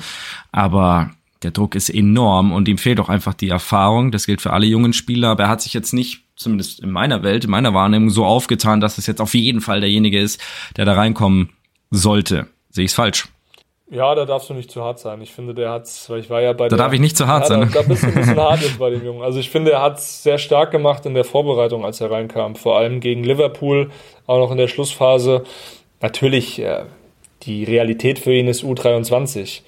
aber 0.52 1.10
der 1.42 1.50
Druck 1.50 1.74
ist 1.74 1.90
enorm 1.90 2.52
und 2.52 2.68
ihm 2.68 2.78
fehlt 2.78 3.00
auch 3.00 3.08
einfach 3.08 3.34
die 3.34 3.50
Erfahrung. 3.50 4.10
Das 4.10 4.26
gilt 4.26 4.40
für 4.40 4.52
alle 4.52 4.66
jungen 4.66 4.92
Spieler, 4.92 5.30
aber 5.30 5.44
er 5.44 5.48
hat 5.48 5.62
sich 5.62 5.74
jetzt 5.74 5.92
nicht, 5.92 6.22
zumindest 6.36 6.80
in 6.80 6.90
meiner 6.90 7.22
Welt, 7.22 7.44
in 7.44 7.50
meiner 7.50 7.74
Wahrnehmung, 7.74 8.10
so 8.10 8.24
aufgetan, 8.24 8.80
dass 8.80 8.98
es 8.98 9.06
jetzt 9.06 9.20
auf 9.20 9.34
jeden 9.34 9.60
Fall 9.60 9.80
derjenige 9.80 10.20
ist, 10.20 10.40
der 10.76 10.84
da 10.84 10.94
reinkommen 10.94 11.50
sollte. 11.90 12.48
Sehe 12.70 12.84
ich 12.84 12.90
es 12.90 12.94
falsch? 12.94 13.28
Ja, 13.88 14.14
da 14.16 14.24
darfst 14.24 14.50
du 14.50 14.54
nicht 14.54 14.70
zu 14.70 14.82
hart 14.82 14.98
sein. 14.98 15.20
Ich 15.20 15.32
finde, 15.32 15.54
der 15.54 15.70
hat's, 15.70 16.10
weil 16.10 16.18
ich 16.18 16.28
war 16.28 16.42
ja 16.42 16.52
bei 16.52 16.64
Da 16.68 16.76
der, 16.76 16.84
darf 16.84 16.92
ich 16.92 16.98
nicht 17.00 17.16
zu 17.16 17.28
hart 17.28 17.44
ja, 17.44 17.48
sein. 17.48 17.70
Da, 17.72 17.82
da 17.82 17.88
bist 17.88 18.02
du 18.02 18.08
ein 18.08 18.14
bisschen 18.14 18.36
hart 18.40 18.60
jetzt 18.60 18.78
bei 18.78 18.90
dem 18.90 19.04
Jungen. 19.04 19.22
Also 19.22 19.38
ich 19.38 19.48
finde, 19.48 19.72
er 19.72 19.82
hat's 19.82 20.24
sehr 20.24 20.38
stark 20.38 20.72
gemacht 20.72 21.06
in 21.06 21.14
der 21.14 21.24
Vorbereitung, 21.24 21.84
als 21.84 22.00
er 22.00 22.10
reinkam. 22.10 22.56
Vor 22.56 22.76
allem 22.78 22.98
gegen 22.98 23.22
Liverpool, 23.22 23.90
auch 24.26 24.38
noch 24.38 24.50
in 24.50 24.58
der 24.58 24.66
Schlussphase. 24.66 25.44
Natürlich, 26.00 26.58
äh, 26.58 26.84
die 27.44 27.62
Realität 27.62 28.18
für 28.18 28.32
ihn 28.32 28.48
ist 28.48 28.64
U23. 28.64 29.62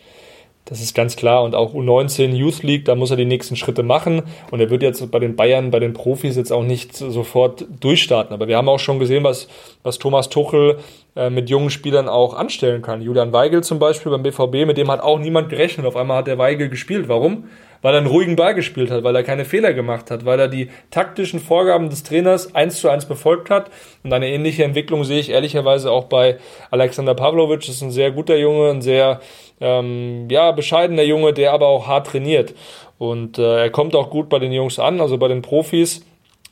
Das 0.68 0.82
ist 0.82 0.94
ganz 0.94 1.16
klar. 1.16 1.42
Und 1.44 1.54
auch 1.54 1.72
U19 1.72 2.34
Youth 2.34 2.62
League, 2.62 2.84
da 2.84 2.94
muss 2.94 3.10
er 3.10 3.16
die 3.16 3.24
nächsten 3.24 3.56
Schritte 3.56 3.82
machen. 3.82 4.22
Und 4.50 4.60
er 4.60 4.68
wird 4.68 4.82
jetzt 4.82 5.10
bei 5.10 5.18
den 5.18 5.34
Bayern, 5.34 5.70
bei 5.70 5.80
den 5.80 5.94
Profis 5.94 6.36
jetzt 6.36 6.52
auch 6.52 6.62
nicht 6.62 6.94
sofort 6.94 7.64
durchstarten. 7.80 8.34
Aber 8.34 8.48
wir 8.48 8.58
haben 8.58 8.68
auch 8.68 8.78
schon 8.78 8.98
gesehen, 8.98 9.24
was, 9.24 9.48
was 9.82 9.98
Thomas 9.98 10.28
Tuchel 10.28 10.78
äh, 11.16 11.30
mit 11.30 11.48
jungen 11.48 11.70
Spielern 11.70 12.06
auch 12.06 12.34
anstellen 12.34 12.82
kann. 12.82 13.00
Julian 13.00 13.32
Weigel 13.32 13.62
zum 13.64 13.78
Beispiel 13.78 14.12
beim 14.12 14.22
BVB, 14.22 14.66
mit 14.66 14.76
dem 14.76 14.90
hat 14.90 15.00
auch 15.00 15.18
niemand 15.18 15.48
gerechnet. 15.48 15.86
Auf 15.86 15.96
einmal 15.96 16.18
hat 16.18 16.26
der 16.26 16.36
Weigel 16.36 16.68
gespielt. 16.68 17.08
Warum? 17.08 17.44
Weil 17.80 17.94
er 17.94 17.98
einen 17.98 18.06
ruhigen 18.08 18.36
Ball 18.36 18.54
gespielt 18.54 18.90
hat, 18.90 19.04
weil 19.04 19.16
er 19.16 19.22
keine 19.22 19.44
Fehler 19.44 19.72
gemacht 19.72 20.10
hat, 20.10 20.24
weil 20.24 20.38
er 20.38 20.48
die 20.48 20.68
taktischen 20.90 21.40
Vorgaben 21.40 21.88
des 21.90 22.02
Trainers 22.02 22.54
eins 22.54 22.80
zu 22.80 22.88
eins 22.88 23.06
befolgt 23.06 23.50
hat. 23.50 23.70
Und 24.02 24.12
eine 24.12 24.28
ähnliche 24.28 24.64
Entwicklung 24.64 25.04
sehe 25.04 25.20
ich 25.20 25.30
ehrlicherweise 25.30 25.90
auch 25.90 26.04
bei 26.04 26.38
Alexander 26.70 27.14
Pavlovic. 27.14 27.60
Das 27.60 27.70
ist 27.70 27.82
ein 27.82 27.92
sehr 27.92 28.10
guter 28.10 28.36
Junge, 28.36 28.70
ein 28.70 28.82
sehr 28.82 29.20
ähm, 29.60 30.28
ja, 30.30 30.52
bescheidener 30.52 31.02
Junge, 31.02 31.32
der 31.32 31.52
aber 31.52 31.66
auch 31.66 31.86
hart 31.86 32.08
trainiert. 32.08 32.54
Und 32.98 33.38
äh, 33.38 33.62
er 33.62 33.70
kommt 33.70 33.94
auch 33.94 34.10
gut 34.10 34.28
bei 34.28 34.38
den 34.38 34.52
Jungs 34.52 34.78
an, 34.78 35.00
also 35.00 35.18
bei 35.18 35.28
den 35.28 35.42
Profis. 35.42 36.04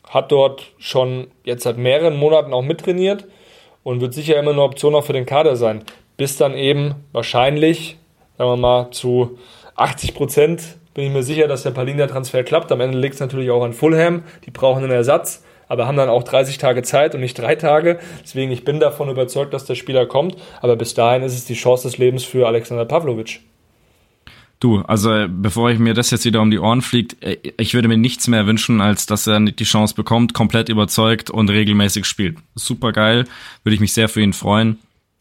Hat 0.09 0.31
dort 0.31 0.73
schon 0.79 1.29
jetzt 1.45 1.65
seit 1.65 1.79
mehreren 1.79 2.17
Monaten 2.17 2.53
auch 2.53 2.63
mittrainiert 2.63 3.27
und 3.83 4.01
wird 4.01 4.15
sicher 4.15 4.39
immer 4.39 4.53
eine 4.53 4.63
Option 4.63 4.95
auch 4.95 5.05
für 5.05 5.13
den 5.13 5.27
Kader 5.27 5.57
sein. 5.57 5.85
Bis 6.17 6.37
dann 6.37 6.55
eben 6.55 6.95
wahrscheinlich, 7.13 7.99
sagen 8.39 8.51
wir 8.51 8.57
mal, 8.57 8.91
zu 8.91 9.39
80 9.75 10.15
Prozent 10.15 10.63
bin 10.95 11.05
ich 11.05 11.13
mir 11.13 11.23
sicher, 11.23 11.47
dass 11.47 11.63
der 11.63 11.73
Palinja-Transfer 11.73 12.43
klappt. 12.43 12.73
Am 12.73 12.81
Ende 12.81 12.99
liegt 12.99 13.15
es 13.15 13.21
natürlich 13.21 13.51
auch 13.51 13.63
an 13.63 13.75
Fulham. 13.75 14.23
Die 14.47 14.51
brauchen 14.51 14.83
einen 14.83 14.93
Ersatz 14.93 15.45
aber 15.69 15.87
haben 15.87 15.97
dann 15.97 16.09
auch 16.09 16.23
30 16.23 16.59
Tage 16.59 16.83
Zeit 16.83 17.14
und 17.14 17.21
nicht 17.21 17.39
drei 17.39 17.55
Tage. 17.55 17.99
Deswegen, 18.23 18.53
ich 18.53 18.64
bin 18.64 18.81
davon 18.81 19.09
überzeugt, 19.09 19.55
dass 19.55 19.64
der 19.64 19.75
Spieler 19.75 20.07
kommt. 20.07 20.37
Aber 20.61 20.77
bis 20.77 20.95
dahin 20.95 21.23
ist 21.23 21.35
es 21.35 21.45
die 21.45 21.55
Chance 21.55 21.89
des 21.89 21.99
Lebens 21.99 22.25
für 22.25 22.47
Alexander 22.47 22.85
Pavlovic. 22.85 23.41
Du, 24.59 24.81
also 24.81 25.27
bevor 25.29 25.71
ich 25.71 25.79
mir 25.79 25.93
das 25.93 26.11
jetzt 26.11 26.25
wieder 26.25 26.41
um 26.41 26.51
die 26.51 26.59
Ohren 26.59 26.81
fliegt, 26.81 27.23
äh, 27.23 27.37
ich 27.59 27.75
würde 27.75 27.89
mir 27.89 27.99
nichts 27.99 28.27
mehr 28.27 28.47
wünschen, 28.47 28.81
als 28.81 29.07
dass 29.07 29.27
er 29.27 29.39
die 29.41 29.64
Chance 29.64 29.95
bekommt, 29.95 30.33
komplett 30.33 30.69
überzeugt 30.69 31.31
und 31.31 31.51
regelmäßig 31.51 32.07
spielt. 32.07 32.39
Super 32.55 32.93
geil, 32.93 33.27
würde 33.64 33.75
ich 33.75 33.81
mich 33.81 33.93
sehr 33.93 34.09
für 34.09 34.23
ihn 34.23 34.33
freuen. 34.33 34.79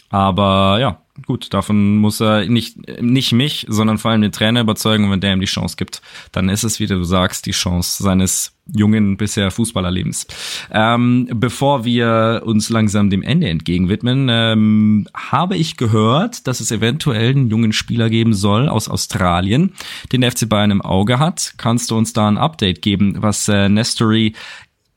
Aber 0.09 0.77
ja, 0.79 1.01
gut, 1.25 1.53
davon 1.53 1.97
muss 1.97 2.21
er 2.21 2.45
nicht, 2.45 2.77
nicht 3.01 3.31
mich, 3.31 3.65
sondern 3.69 3.97
vor 3.97 4.11
allem 4.11 4.21
den 4.21 4.31
Trainer 4.31 4.61
überzeugen. 4.61 5.05
Und 5.05 5.11
wenn 5.11 5.21
der 5.21 5.33
ihm 5.33 5.39
die 5.39 5.45
Chance 5.45 5.75
gibt, 5.77 6.01
dann 6.31 6.49
ist 6.49 6.63
es, 6.63 6.79
wie 6.79 6.87
du 6.87 7.03
sagst, 7.03 7.45
die 7.45 7.51
Chance 7.51 8.03
seines 8.03 8.55
jungen 8.73 9.17
bisher 9.17 9.51
Fußballerlebens. 9.51 10.25
Ähm, 10.71 11.29
bevor 11.33 11.85
wir 11.85 12.41
uns 12.45 12.69
langsam 12.69 13.09
dem 13.09 13.21
Ende 13.21 13.47
entgegen 13.47 13.89
widmen, 13.89 14.27
ähm, 14.29 15.07
habe 15.13 15.55
ich 15.55 15.77
gehört, 15.77 16.47
dass 16.47 16.59
es 16.59 16.71
eventuell 16.71 17.29
einen 17.29 17.49
jungen 17.49 17.73
Spieler 17.73 18.09
geben 18.09 18.33
soll 18.33 18.67
aus 18.67 18.89
Australien, 18.89 19.73
den 20.11 20.21
der 20.21 20.31
FC 20.31 20.49
Bayern 20.49 20.71
im 20.71 20.81
Auge 20.81 21.19
hat. 21.19 21.53
Kannst 21.57 21.91
du 21.91 21.97
uns 21.97 22.13
da 22.13 22.27
ein 22.27 22.37
Update 22.37 22.81
geben, 22.81 23.17
was 23.19 23.47
äh, 23.47 23.69
Nestory 23.69 24.33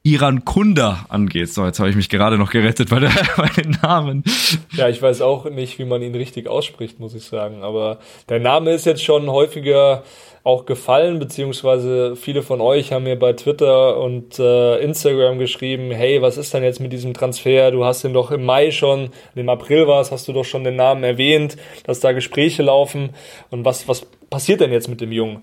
Iran 0.03 0.45
Kunda 0.45 1.07
angeht. 1.09 1.53
So, 1.53 1.67
jetzt 1.67 1.81
habe 1.81 1.91
ich 1.91 1.97
mich 1.97 2.09
gerade 2.09 2.39
noch 2.39 2.51
gerettet 2.51 2.91
bei, 2.91 3.01
der, 3.01 3.11
bei 3.37 3.49
den 3.49 3.77
Namen. 3.83 4.25
Ja, 4.73 4.89
ich 4.89 5.03
weiß 5.03 5.21
auch 5.23 5.51
nicht, 5.51 5.79
wie 5.79 5.85
man 5.85 6.03
ihn 6.03 6.15
richtig 6.15 6.49
ausspricht, 6.49 7.01
muss 7.01 7.15
ich 7.15 7.25
sagen. 7.25 7.63
Aber 7.63 7.99
der 8.29 8.41
Name 8.41 8.73
ist 8.73 8.87
jetzt 8.87 9.05
schon 9.05 9.31
häufiger 9.31 10.05
auch 10.45 10.65
gefallen, 10.65 11.19
beziehungsweise 11.19 12.17
viele 12.17 12.43
von 12.43 12.63
euch 12.63 12.93
haben 12.93 13.03
mir 13.03 13.19
bei 13.19 13.35
Twitter 13.35 13.99
und 13.99 14.39
äh, 14.39 14.79
Instagram 14.79 15.39
geschrieben, 15.39 15.91
hey, 15.91 16.23
was 16.23 16.39
ist 16.39 16.55
denn 16.55 16.63
jetzt 16.63 16.81
mit 16.81 16.91
diesem 16.91 17.13
Transfer? 17.13 17.71
Du 17.71 17.85
hast 17.85 18.05
ihn 18.05 18.15
doch 18.15 18.31
im 18.31 18.47
Mai 18.47 18.71
schon, 18.71 19.11
im 19.35 19.49
April 19.51 19.87
war 19.87 20.01
es, 20.01 20.11
hast 20.11 20.27
du 20.27 20.33
doch 20.33 20.45
schon 20.45 20.65
den 20.65 20.77
Namen 20.77 21.05
erwähnt, 21.05 21.57
dass 21.85 22.01
da 22.01 22.13
Gespräche 22.13 22.63
laufen. 22.63 23.11
Und 23.51 23.67
was, 23.67 23.89
was 23.89 24.07
passiert 24.31 24.63
denn 24.63 24.73
jetzt 24.73 24.89
mit 24.89 25.03
dem 25.03 25.13
Jungen? 25.13 25.43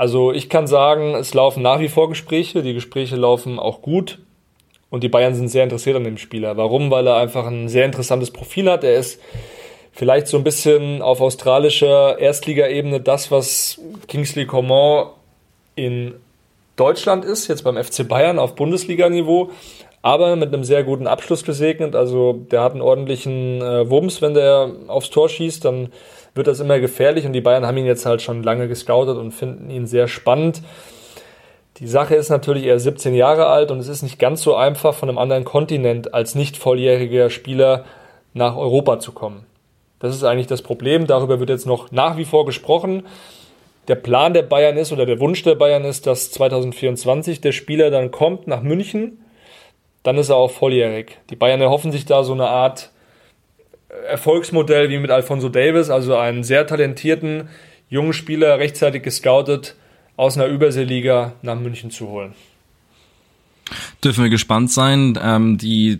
Also 0.00 0.32
ich 0.32 0.48
kann 0.48 0.66
sagen, 0.66 1.14
es 1.14 1.34
laufen 1.34 1.62
nach 1.62 1.78
wie 1.78 1.90
vor 1.90 2.08
Gespräche, 2.08 2.62
die 2.62 2.72
Gespräche 2.72 3.16
laufen 3.16 3.58
auch 3.58 3.82
gut 3.82 4.18
und 4.88 5.02
die 5.02 5.10
Bayern 5.10 5.34
sind 5.34 5.48
sehr 5.48 5.62
interessiert 5.62 5.94
an 5.94 6.04
dem 6.04 6.16
Spieler. 6.16 6.56
Warum? 6.56 6.90
Weil 6.90 7.06
er 7.06 7.16
einfach 7.16 7.46
ein 7.46 7.68
sehr 7.68 7.84
interessantes 7.84 8.30
Profil 8.30 8.70
hat. 8.70 8.82
Er 8.82 8.94
ist 8.94 9.20
vielleicht 9.92 10.26
so 10.26 10.38
ein 10.38 10.42
bisschen 10.42 11.02
auf 11.02 11.20
australischer 11.20 12.18
Erstligaebene 12.18 13.02
das, 13.02 13.30
was 13.30 13.78
Kingsley 14.08 14.46
Coman 14.46 15.08
in 15.74 16.14
Deutschland 16.76 17.26
ist, 17.26 17.48
jetzt 17.48 17.64
beim 17.64 17.76
FC 17.76 18.08
Bayern 18.08 18.38
auf 18.38 18.54
Bundesliga-Niveau, 18.54 19.50
aber 20.02 20.36
mit 20.36 20.52
einem 20.52 20.64
sehr 20.64 20.84
guten 20.84 21.06
Abschluss 21.06 21.44
gesegnet. 21.44 21.94
Also 21.94 22.32
der 22.32 22.62
hat 22.62 22.72
einen 22.72 22.80
ordentlichen 22.80 23.60
äh, 23.60 23.88
Wumms, 23.90 24.22
wenn 24.22 24.34
der 24.34 24.70
aufs 24.86 25.10
Tor 25.10 25.28
schießt, 25.28 25.64
dann 25.64 25.88
wird 26.34 26.46
das 26.46 26.60
immer 26.60 26.78
gefährlich 26.78 27.26
und 27.26 27.32
die 27.32 27.40
Bayern 27.40 27.66
haben 27.66 27.76
ihn 27.76 27.86
jetzt 27.86 28.06
halt 28.06 28.22
schon 28.22 28.42
lange 28.42 28.68
gescoutet 28.68 29.18
und 29.18 29.32
finden 29.32 29.68
ihn 29.68 29.86
sehr 29.86 30.08
spannend. 30.08 30.62
Die 31.78 31.86
Sache 31.86 32.14
ist 32.14 32.28
natürlich, 32.28 32.64
er 32.64 32.76
ist 32.76 32.84
17 32.84 33.14
Jahre 33.14 33.46
alt 33.46 33.70
und 33.70 33.78
es 33.78 33.88
ist 33.88 34.02
nicht 34.02 34.18
ganz 34.18 34.42
so 34.42 34.54
einfach, 34.54 34.94
von 34.94 35.08
einem 35.08 35.18
anderen 35.18 35.44
Kontinent 35.44 36.14
als 36.14 36.34
nicht 36.34 36.56
volljähriger 36.56 37.30
Spieler 37.30 37.84
nach 38.34 38.56
Europa 38.56 38.98
zu 39.00 39.12
kommen. 39.12 39.46
Das 39.98 40.14
ist 40.14 40.24
eigentlich 40.24 40.46
das 40.46 40.62
Problem. 40.62 41.06
Darüber 41.06 41.40
wird 41.40 41.50
jetzt 41.50 41.66
noch 41.66 41.90
nach 41.90 42.16
wie 42.16 42.24
vor 42.24 42.46
gesprochen. 42.46 43.06
Der 43.88 43.94
Plan 43.94 44.34
der 44.34 44.42
Bayern 44.42 44.76
ist 44.76 44.92
oder 44.92 45.06
der 45.06 45.20
Wunsch 45.20 45.42
der 45.42 45.54
Bayern 45.54 45.84
ist, 45.84 46.06
dass 46.06 46.30
2024 46.30 47.40
der 47.40 47.52
Spieler 47.52 47.90
dann 47.90 48.10
kommt 48.10 48.46
nach 48.46 48.62
München. 48.62 49.24
Dann 50.02 50.16
ist 50.16 50.30
er 50.30 50.36
auch 50.36 50.50
volljährig. 50.50 51.18
Die 51.30 51.36
Bayern 51.36 51.60
erhoffen 51.60 51.92
sich 51.92 52.06
da 52.06 52.24
so 52.24 52.32
eine 52.32 52.48
Art 52.48 52.90
Erfolgsmodell 54.08 54.88
wie 54.88 54.98
mit 54.98 55.10
Alfonso 55.10 55.48
Davis, 55.48 55.90
also 55.90 56.16
einen 56.16 56.44
sehr 56.44 56.66
talentierten 56.66 57.48
jungen 57.88 58.12
Spieler 58.12 58.58
rechtzeitig 58.58 59.02
gescoutet 59.02 59.74
aus 60.16 60.36
einer 60.36 60.46
Überseeliga 60.46 61.32
nach 61.42 61.58
München 61.58 61.90
zu 61.90 62.08
holen. 62.08 62.34
Dürfen 64.02 64.24
wir 64.24 64.30
gespannt 64.30 64.70
sein. 64.70 65.18
Ähm, 65.22 65.58
die 65.58 65.98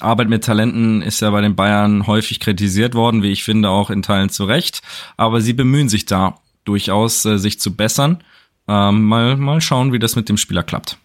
Arbeit 0.00 0.28
mit 0.28 0.44
Talenten 0.44 1.02
ist 1.02 1.20
ja 1.20 1.30
bei 1.30 1.40
den 1.40 1.56
Bayern 1.56 2.06
häufig 2.06 2.40
kritisiert 2.40 2.94
worden, 2.94 3.22
wie 3.22 3.32
ich 3.32 3.44
finde, 3.44 3.68
auch 3.68 3.90
in 3.90 4.02
Teilen 4.02 4.30
zu 4.30 4.44
Recht. 4.44 4.82
Aber 5.16 5.40
sie 5.40 5.52
bemühen 5.52 5.88
sich 5.88 6.06
da 6.06 6.38
durchaus, 6.64 7.24
äh, 7.24 7.38
sich 7.38 7.60
zu 7.60 7.74
bessern. 7.74 8.22
Ähm, 8.68 9.04
mal, 9.04 9.36
mal 9.36 9.60
schauen, 9.60 9.92
wie 9.92 9.98
das 9.98 10.16
mit 10.16 10.28
dem 10.28 10.36
Spieler 10.36 10.62
klappt. 10.62 10.98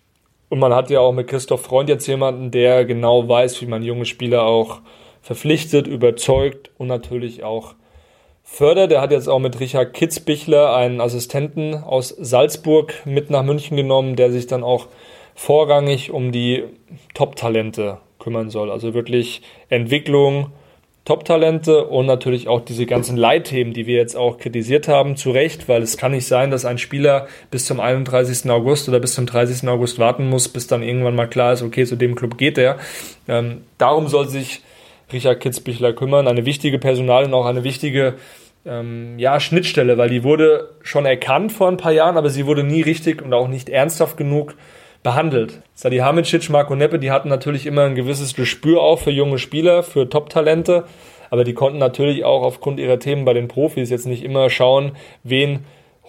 Und 0.49 0.59
man 0.59 0.73
hat 0.73 0.89
ja 0.89 0.99
auch 0.99 1.11
mit 1.11 1.27
Christoph 1.27 1.61
Freund 1.61 1.89
jetzt 1.89 2.07
jemanden, 2.07 2.51
der 2.51 2.85
genau 2.85 3.27
weiß, 3.27 3.61
wie 3.61 3.65
man 3.65 3.83
junge 3.83 4.05
Spieler 4.05 4.43
auch 4.43 4.81
verpflichtet, 5.21 5.87
überzeugt 5.87 6.69
und 6.77 6.87
natürlich 6.87 7.43
auch 7.43 7.73
fördert. 8.43 8.91
Er 8.91 9.01
hat 9.01 9.11
jetzt 9.11 9.27
auch 9.27 9.39
mit 9.39 9.59
Richard 9.59 9.93
Kitzbichler 9.93 10.75
einen 10.75 11.01
Assistenten 11.01 11.73
aus 11.73 12.09
Salzburg 12.09 12.93
mit 13.05 13.31
nach 13.31 13.43
München 13.43 13.75
genommen, 13.75 14.15
der 14.15 14.31
sich 14.31 14.45
dann 14.45 14.63
auch 14.63 14.87
vorrangig 15.33 16.11
um 16.11 16.31
die 16.31 16.63
Top-Talente 17.15 17.97
kümmern 18.19 18.51
soll. 18.51 18.71
Also 18.71 18.93
wirklich 18.93 19.41
Entwicklung, 19.69 20.51
Top-Talente 21.05 21.85
und 21.85 22.07
natürlich 22.07 22.47
auch 22.47 22.61
diese 22.61 22.87
ganzen 22.87 23.15
Leitthemen, 23.15 23.73
die 23.73 23.85
wir 23.85 23.95
jetzt 23.95 24.17
auch 24.17 24.39
kritisiert 24.39 24.87
haben, 24.87 25.15
zu 25.15 25.29
Recht, 25.29 25.69
weil 25.69 25.83
es 25.83 25.97
kann 25.97 26.11
nicht 26.11 26.25
sein, 26.25 26.49
dass 26.49 26.65
ein 26.65 26.79
Spieler 26.79 27.27
bis 27.51 27.65
zum 27.65 27.79
31. 27.79 28.49
August 28.49 28.89
oder 28.89 28.99
bis 28.99 29.13
zum 29.13 29.27
30. 29.27 29.69
August 29.69 29.99
warten 29.99 30.27
muss, 30.27 30.49
bis 30.49 30.65
dann 30.65 30.81
irgendwann 30.81 31.15
mal 31.15 31.27
klar 31.27 31.53
ist, 31.53 31.61
okay, 31.61 31.85
zu 31.85 31.95
dem 31.95 32.15
Club 32.15 32.39
geht 32.39 32.57
er. 32.57 32.77
Ähm, 33.27 33.61
darum 33.77 34.07
soll 34.07 34.27
sich 34.27 34.63
Richard 35.13 35.41
Kitzbichler 35.41 35.93
kümmern. 35.93 36.27
Eine 36.27 36.45
wichtige 36.45 36.79
Personal 36.79 37.25
und 37.25 37.33
auch 37.35 37.45
eine 37.45 37.63
wichtige 37.63 38.15
ähm, 38.65 39.19
ja, 39.19 39.39
Schnittstelle, 39.39 39.99
weil 39.99 40.09
die 40.09 40.23
wurde 40.23 40.71
schon 40.81 41.05
erkannt 41.05 41.51
vor 41.51 41.67
ein 41.67 41.77
paar 41.77 41.91
Jahren, 41.91 42.17
aber 42.17 42.31
sie 42.31 42.47
wurde 42.47 42.63
nie 42.63 42.81
richtig 42.81 43.21
und 43.21 43.33
auch 43.33 43.47
nicht 43.47 43.69
ernsthaft 43.69 44.17
genug 44.17 44.55
behandelt. 45.05 45.61
Sadi 45.75 45.97
Hamicic, 45.97 46.49
Marco 46.49 46.75
Neppe, 46.75 46.97
die 46.97 47.11
hatten 47.11 47.29
natürlich 47.29 47.67
immer 47.67 47.83
ein 47.83 47.93
gewisses 47.93 48.33
Gespür 48.33 48.81
auch 48.81 48.99
für 48.99 49.11
junge 49.11 49.37
Spieler, 49.37 49.83
für 49.83 50.09
Top-Talente, 50.09 50.85
aber 51.29 51.43
die 51.43 51.53
konnten 51.53 51.77
natürlich 51.77 52.25
auch 52.25 52.41
aufgrund 52.41 52.79
ihrer 52.79 52.97
Themen 52.97 53.23
bei 53.23 53.33
den 53.33 53.47
Profis 53.47 53.91
jetzt 53.91 54.07
nicht 54.07 54.23
immer 54.23 54.49
schauen, 54.49 54.93
wen 55.23 55.59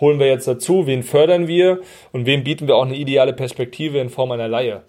holen 0.00 0.18
wir 0.18 0.28
jetzt 0.28 0.48
dazu, 0.48 0.86
wen 0.86 1.02
fördern 1.02 1.46
wir 1.46 1.82
und 2.12 2.24
wem 2.24 2.42
bieten 2.42 2.68
wir 2.68 2.76
auch 2.76 2.86
eine 2.86 2.96
ideale 2.96 3.34
Perspektive 3.34 3.98
in 3.98 4.08
Form 4.08 4.32
einer 4.32 4.48
Laie. 4.48 4.82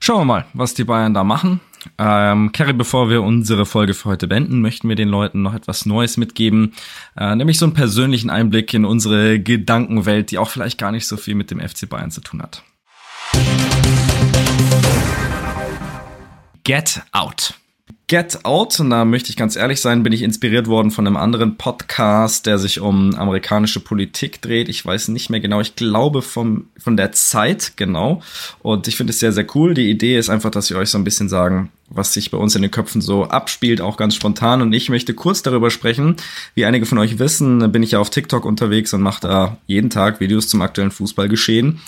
Schauen 0.00 0.22
wir 0.22 0.24
mal, 0.24 0.46
was 0.52 0.74
die 0.74 0.84
Bayern 0.84 1.14
da 1.14 1.22
machen. 1.22 1.60
Ähm, 1.98 2.50
Kerry, 2.50 2.72
bevor 2.72 3.10
wir 3.10 3.22
unsere 3.22 3.64
Folge 3.64 3.94
für 3.94 4.08
heute 4.08 4.26
beenden, 4.26 4.60
möchten 4.60 4.88
wir 4.88 4.96
den 4.96 5.08
Leuten 5.08 5.42
noch 5.42 5.54
etwas 5.54 5.86
Neues 5.86 6.16
mitgeben, 6.16 6.74
äh, 7.16 7.36
nämlich 7.36 7.58
so 7.58 7.64
einen 7.64 7.74
persönlichen 7.74 8.28
Einblick 8.28 8.74
in 8.74 8.84
unsere 8.84 9.38
Gedankenwelt, 9.38 10.32
die 10.32 10.38
auch 10.38 10.50
vielleicht 10.50 10.78
gar 10.78 10.90
nicht 10.90 11.06
so 11.06 11.16
viel 11.16 11.36
mit 11.36 11.52
dem 11.52 11.60
FC 11.60 11.88
Bayern 11.88 12.10
zu 12.10 12.22
tun 12.22 12.42
hat. 12.42 12.64
Get 16.70 17.02
Out. 17.10 17.54
Get 18.06 18.44
Out, 18.44 18.78
und 18.78 18.90
da 18.90 19.04
möchte 19.04 19.30
ich 19.30 19.36
ganz 19.36 19.56
ehrlich 19.56 19.80
sein, 19.80 20.02
bin 20.02 20.12
ich 20.12 20.22
inspiriert 20.22 20.66
worden 20.68 20.90
von 20.90 21.06
einem 21.06 21.16
anderen 21.16 21.56
Podcast, 21.56 22.46
der 22.46 22.58
sich 22.58 22.80
um 22.80 23.14
amerikanische 23.14 23.80
Politik 23.80 24.40
dreht. 24.40 24.68
Ich 24.68 24.84
weiß 24.86 25.08
nicht 25.08 25.30
mehr 25.30 25.40
genau, 25.40 25.60
ich 25.60 25.74
glaube 25.74 26.22
vom, 26.22 26.66
von 26.76 26.96
der 26.96 27.12
Zeit, 27.12 27.72
genau. 27.74 28.22
Und 28.60 28.88
ich 28.88 28.96
finde 28.96 29.12
es 29.12 29.20
sehr, 29.20 29.32
sehr 29.32 29.46
cool. 29.54 29.74
Die 29.74 29.90
Idee 29.90 30.18
ist 30.18 30.28
einfach, 30.28 30.50
dass 30.50 30.70
wir 30.70 30.76
euch 30.76 30.90
so 30.90 30.98
ein 30.98 31.04
bisschen 31.04 31.28
sagen, 31.28 31.72
was 31.88 32.12
sich 32.12 32.30
bei 32.30 32.38
uns 32.38 32.54
in 32.54 32.62
den 32.62 32.70
Köpfen 32.70 33.00
so 33.00 33.24
abspielt, 33.24 33.80
auch 33.80 33.96
ganz 33.96 34.14
spontan. 34.14 34.62
Und 34.62 34.72
ich 34.72 34.90
möchte 34.90 35.14
kurz 35.14 35.42
darüber 35.42 35.70
sprechen. 35.70 36.16
Wie 36.54 36.64
einige 36.64 36.86
von 36.86 36.98
euch 36.98 37.18
wissen, 37.18 37.72
bin 37.72 37.82
ich 37.82 37.92
ja 37.92 38.00
auf 38.00 38.10
TikTok 38.10 38.44
unterwegs 38.44 38.94
und 38.94 39.02
mache 39.02 39.22
da 39.22 39.56
jeden 39.66 39.90
Tag 39.90 40.20
Videos 40.20 40.46
zum 40.46 40.62
aktuellen 40.62 40.90
Fußballgeschehen. 40.92 41.80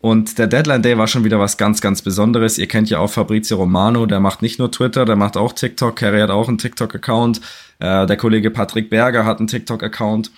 Und 0.00 0.38
der 0.38 0.46
Deadline 0.46 0.82
Day 0.82 0.96
war 0.96 1.06
schon 1.06 1.24
wieder 1.24 1.38
was 1.38 1.58
ganz, 1.58 1.82
ganz 1.82 2.00
Besonderes. 2.00 2.56
Ihr 2.56 2.68
kennt 2.68 2.88
ja 2.88 2.98
auch 2.98 3.10
Fabrizio 3.10 3.58
Romano, 3.58 4.06
der 4.06 4.20
macht 4.20 4.40
nicht 4.40 4.58
nur 4.58 4.70
Twitter, 4.70 5.04
der 5.04 5.16
macht 5.16 5.36
auch 5.36 5.52
TikTok. 5.52 5.94
Kerry 5.96 6.20
hat 6.20 6.30
auch 6.30 6.48
einen 6.48 6.58
TikTok-Account. 6.58 7.40
Äh, 7.80 8.06
der 8.06 8.16
Kollege 8.16 8.50
Patrick 8.50 8.88
Berger 8.88 9.26
hat 9.26 9.38
einen 9.38 9.48
TikTok-Account. 9.48 10.30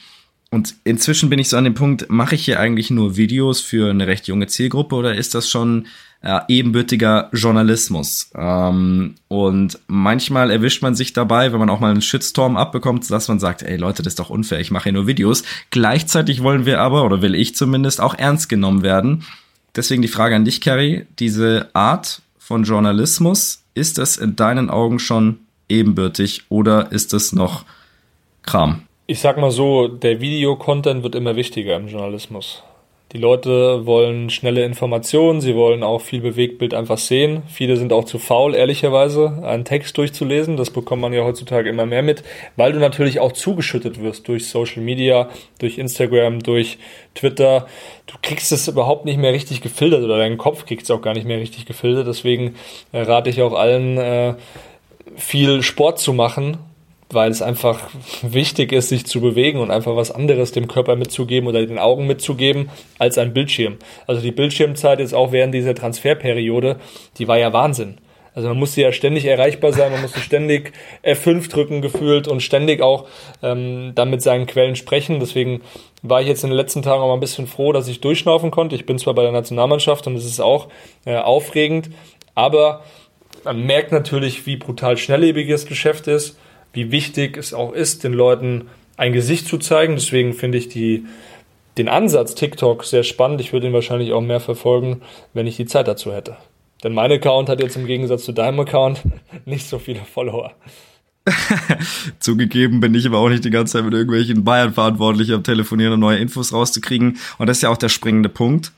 Und 0.50 0.74
inzwischen 0.84 1.30
bin 1.30 1.38
ich 1.38 1.48
so 1.48 1.56
an 1.56 1.64
dem 1.64 1.74
Punkt, 1.74 2.10
mache 2.10 2.34
ich 2.34 2.44
hier 2.44 2.60
eigentlich 2.60 2.90
nur 2.90 3.16
Videos 3.16 3.62
für 3.62 3.88
eine 3.88 4.06
recht 4.06 4.28
junge 4.28 4.48
Zielgruppe 4.48 4.96
oder 4.96 5.14
ist 5.14 5.34
das 5.34 5.48
schon 5.48 5.86
äh, 6.20 6.40
ebenbürtiger 6.48 7.30
Journalismus? 7.32 8.30
Ähm, 8.36 9.14
und 9.28 9.78
manchmal 9.86 10.50
erwischt 10.50 10.82
man 10.82 10.94
sich 10.94 11.14
dabei, 11.14 11.52
wenn 11.52 11.58
man 11.58 11.70
auch 11.70 11.80
mal 11.80 11.90
einen 11.90 12.02
Shitstorm 12.02 12.58
abbekommt, 12.58 13.10
dass 13.10 13.28
man 13.28 13.38
sagt, 13.38 13.62
ey 13.62 13.78
Leute, 13.78 14.02
das 14.02 14.12
ist 14.12 14.18
doch 14.18 14.28
unfair, 14.28 14.60
ich 14.60 14.70
mache 14.70 14.84
hier 14.84 14.92
nur 14.92 15.06
Videos. 15.06 15.42
Gleichzeitig 15.70 16.42
wollen 16.42 16.66
wir 16.66 16.80
aber, 16.80 17.04
oder 17.04 17.22
will 17.22 17.34
ich 17.34 17.54
zumindest, 17.54 18.02
auch 18.02 18.14
ernst 18.14 18.50
genommen 18.50 18.82
werden. 18.82 19.24
Deswegen 19.74 20.02
die 20.02 20.08
Frage 20.08 20.36
an 20.36 20.44
dich, 20.44 20.60
Carrie. 20.60 21.06
Diese 21.18 21.70
Art 21.72 22.22
von 22.38 22.64
Journalismus, 22.64 23.62
ist 23.74 23.98
das 23.98 24.16
in 24.16 24.36
deinen 24.36 24.70
Augen 24.70 24.98
schon 24.98 25.38
ebenbürtig 25.68 26.42
oder 26.48 26.92
ist 26.92 27.14
es 27.14 27.32
noch 27.32 27.64
Kram? 28.42 28.82
Ich 29.06 29.20
sag 29.20 29.38
mal 29.38 29.50
so, 29.50 29.88
der 29.88 30.20
Videocontent 30.20 31.02
wird 31.02 31.14
immer 31.14 31.36
wichtiger 31.36 31.76
im 31.76 31.88
Journalismus. 31.88 32.62
Die 33.12 33.18
Leute 33.18 33.84
wollen 33.84 34.30
schnelle 34.30 34.64
Informationen, 34.64 35.42
sie 35.42 35.54
wollen 35.54 35.82
auch 35.82 36.00
viel 36.00 36.22
Bewegtbild 36.22 36.72
einfach 36.72 36.96
sehen. 36.96 37.42
Viele 37.46 37.76
sind 37.76 37.92
auch 37.92 38.04
zu 38.04 38.18
faul, 38.18 38.54
ehrlicherweise, 38.54 39.42
einen 39.42 39.66
Text 39.66 39.98
durchzulesen. 39.98 40.56
Das 40.56 40.70
bekommt 40.70 41.02
man 41.02 41.12
ja 41.12 41.22
heutzutage 41.22 41.68
immer 41.68 41.84
mehr 41.84 42.02
mit, 42.02 42.22
weil 42.56 42.72
du 42.72 42.78
natürlich 42.78 43.20
auch 43.20 43.32
zugeschüttet 43.32 44.00
wirst 44.00 44.28
durch 44.28 44.48
Social 44.48 44.82
Media, 44.82 45.28
durch 45.58 45.76
Instagram, 45.76 46.42
durch 46.42 46.78
Twitter. 47.14 47.66
Du 48.06 48.14
kriegst 48.22 48.50
es 48.50 48.66
überhaupt 48.66 49.04
nicht 49.04 49.18
mehr 49.18 49.34
richtig 49.34 49.60
gefiltert 49.60 50.02
oder 50.02 50.16
dein 50.16 50.38
Kopf 50.38 50.64
kriegt 50.64 50.84
es 50.84 50.90
auch 50.90 51.02
gar 51.02 51.12
nicht 51.12 51.26
mehr 51.26 51.38
richtig 51.38 51.66
gefiltert. 51.66 52.06
Deswegen 52.06 52.54
äh, 52.92 53.02
rate 53.02 53.28
ich 53.28 53.42
auch 53.42 53.52
allen, 53.52 53.98
äh, 53.98 54.34
viel 55.16 55.62
Sport 55.62 55.98
zu 55.98 56.14
machen, 56.14 56.56
weil 57.12 57.30
es 57.30 57.42
einfach 57.42 57.80
wichtig 58.22 58.72
ist, 58.72 58.88
sich 58.88 59.06
zu 59.06 59.20
bewegen 59.20 59.58
und 59.60 59.70
einfach 59.70 59.96
was 59.96 60.10
anderes 60.10 60.52
dem 60.52 60.68
Körper 60.68 60.96
mitzugeben 60.96 61.48
oder 61.48 61.64
den 61.64 61.78
Augen 61.78 62.06
mitzugeben 62.06 62.70
als 62.98 63.18
ein 63.18 63.32
Bildschirm. 63.32 63.76
Also 64.06 64.20
die 64.20 64.32
Bildschirmzeit 64.32 65.00
jetzt 65.00 65.14
auch 65.14 65.32
während 65.32 65.54
dieser 65.54 65.74
Transferperiode, 65.74 66.76
die 67.18 67.28
war 67.28 67.38
ja 67.38 67.52
Wahnsinn. 67.52 67.98
Also 68.34 68.48
man 68.48 68.58
musste 68.58 68.80
ja 68.80 68.92
ständig 68.92 69.26
erreichbar 69.26 69.72
sein, 69.74 69.92
man 69.92 70.00
musste 70.00 70.20
ständig 70.20 70.72
F5 71.04 71.50
drücken 71.50 71.82
gefühlt 71.82 72.28
und 72.28 72.42
ständig 72.42 72.80
auch 72.80 73.06
ähm, 73.42 73.92
dann 73.94 74.08
mit 74.08 74.22
seinen 74.22 74.46
Quellen 74.46 74.74
sprechen. 74.74 75.20
Deswegen 75.20 75.60
war 76.02 76.22
ich 76.22 76.28
jetzt 76.28 76.42
in 76.42 76.48
den 76.50 76.56
letzten 76.56 76.80
Tagen 76.80 77.02
auch 77.02 77.08
mal 77.08 77.14
ein 77.14 77.20
bisschen 77.20 77.46
froh, 77.46 77.72
dass 77.72 77.88
ich 77.88 78.00
durchschnaufen 78.00 78.50
konnte. 78.50 78.74
Ich 78.74 78.86
bin 78.86 78.98
zwar 78.98 79.14
bei 79.14 79.22
der 79.22 79.32
Nationalmannschaft 79.32 80.06
und 80.06 80.16
es 80.16 80.24
ist 80.24 80.40
auch 80.40 80.68
äh, 81.04 81.16
aufregend, 81.16 81.90
aber 82.34 82.82
man 83.44 83.66
merkt 83.66 83.92
natürlich, 83.92 84.46
wie 84.46 84.56
brutal 84.56 84.96
schnelllebiges 84.96 85.66
Geschäft 85.66 86.06
ist 86.06 86.38
wie 86.72 86.90
wichtig 86.90 87.36
es 87.36 87.54
auch 87.54 87.72
ist, 87.72 88.04
den 88.04 88.12
Leuten 88.12 88.68
ein 88.96 89.12
Gesicht 89.12 89.46
zu 89.46 89.58
zeigen. 89.58 89.94
Deswegen 89.94 90.32
finde 90.32 90.58
ich 90.58 90.68
die, 90.68 91.04
den 91.78 91.88
Ansatz 91.88 92.34
TikTok 92.34 92.84
sehr 92.84 93.02
spannend. 93.02 93.40
Ich 93.40 93.52
würde 93.52 93.66
ihn 93.66 93.72
wahrscheinlich 93.72 94.12
auch 94.12 94.20
mehr 94.20 94.40
verfolgen, 94.40 95.02
wenn 95.34 95.46
ich 95.46 95.56
die 95.56 95.66
Zeit 95.66 95.88
dazu 95.88 96.12
hätte. 96.12 96.36
Denn 96.82 96.94
mein 96.94 97.12
Account 97.12 97.48
hat 97.48 97.60
jetzt 97.60 97.76
im 97.76 97.86
Gegensatz 97.86 98.24
zu 98.24 98.32
deinem 98.32 98.60
Account 98.60 99.02
nicht 99.44 99.68
so 99.68 99.78
viele 99.78 100.00
Follower. 100.00 100.52
Zugegeben 102.18 102.80
bin 102.80 102.94
ich 102.94 103.06
aber 103.06 103.18
auch 103.18 103.28
nicht 103.28 103.44
die 103.44 103.50
ganze 103.50 103.74
Zeit 103.74 103.84
mit 103.84 103.94
irgendwelchen 103.94 104.42
Bayern-Verantwortlichen 104.42 105.34
am 105.34 105.44
Telefonieren, 105.44 105.94
um 105.94 106.00
neue 106.00 106.18
Infos 106.18 106.52
rauszukriegen. 106.52 107.18
Und 107.38 107.46
das 107.46 107.58
ist 107.58 107.62
ja 107.62 107.68
auch 107.70 107.76
der 107.76 107.90
springende 107.90 108.28
Punkt 108.28 108.72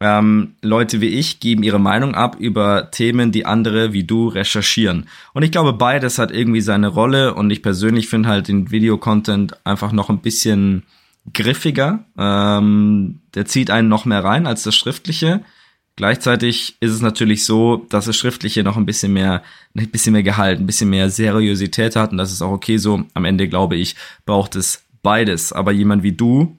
ähm, 0.00 0.54
Leute 0.62 1.00
wie 1.00 1.08
ich 1.08 1.40
geben 1.40 1.62
ihre 1.62 1.80
Meinung 1.80 2.14
ab 2.14 2.36
über 2.38 2.90
Themen, 2.90 3.32
die 3.32 3.46
andere 3.46 3.92
wie 3.92 4.04
du 4.04 4.28
recherchieren. 4.28 5.08
Und 5.34 5.42
ich 5.42 5.50
glaube, 5.50 5.72
beides 5.72 6.18
hat 6.18 6.30
irgendwie 6.30 6.60
seine 6.60 6.88
Rolle 6.88 7.34
und 7.34 7.50
ich 7.50 7.62
persönlich 7.62 8.08
finde 8.08 8.28
halt 8.28 8.48
den 8.48 8.70
Videocontent 8.70 9.56
einfach 9.66 9.92
noch 9.92 10.08
ein 10.08 10.20
bisschen 10.20 10.84
griffiger. 11.32 12.04
Ähm, 12.16 13.20
der 13.34 13.46
zieht 13.46 13.70
einen 13.70 13.88
noch 13.88 14.04
mehr 14.04 14.22
rein 14.22 14.46
als 14.46 14.62
das 14.62 14.76
Schriftliche. 14.76 15.40
Gleichzeitig 15.96 16.76
ist 16.78 16.92
es 16.92 17.00
natürlich 17.00 17.44
so, 17.44 17.84
dass 17.88 18.04
das 18.04 18.16
Schriftliche 18.16 18.62
noch 18.62 18.76
ein 18.76 18.86
bisschen 18.86 19.12
mehr, 19.12 19.42
ein 19.76 19.88
bisschen 19.88 20.12
mehr 20.12 20.22
Gehalt, 20.22 20.60
ein 20.60 20.66
bisschen 20.66 20.90
mehr 20.90 21.10
Seriosität 21.10 21.96
hat 21.96 22.12
und 22.12 22.18
das 22.18 22.30
ist 22.30 22.40
auch 22.40 22.52
okay 22.52 22.76
so. 22.76 23.02
Am 23.14 23.24
Ende 23.24 23.48
glaube 23.48 23.74
ich, 23.74 23.96
braucht 24.24 24.54
es 24.54 24.84
beides. 25.02 25.52
Aber 25.52 25.72
jemand 25.72 26.04
wie 26.04 26.12
du, 26.12 26.56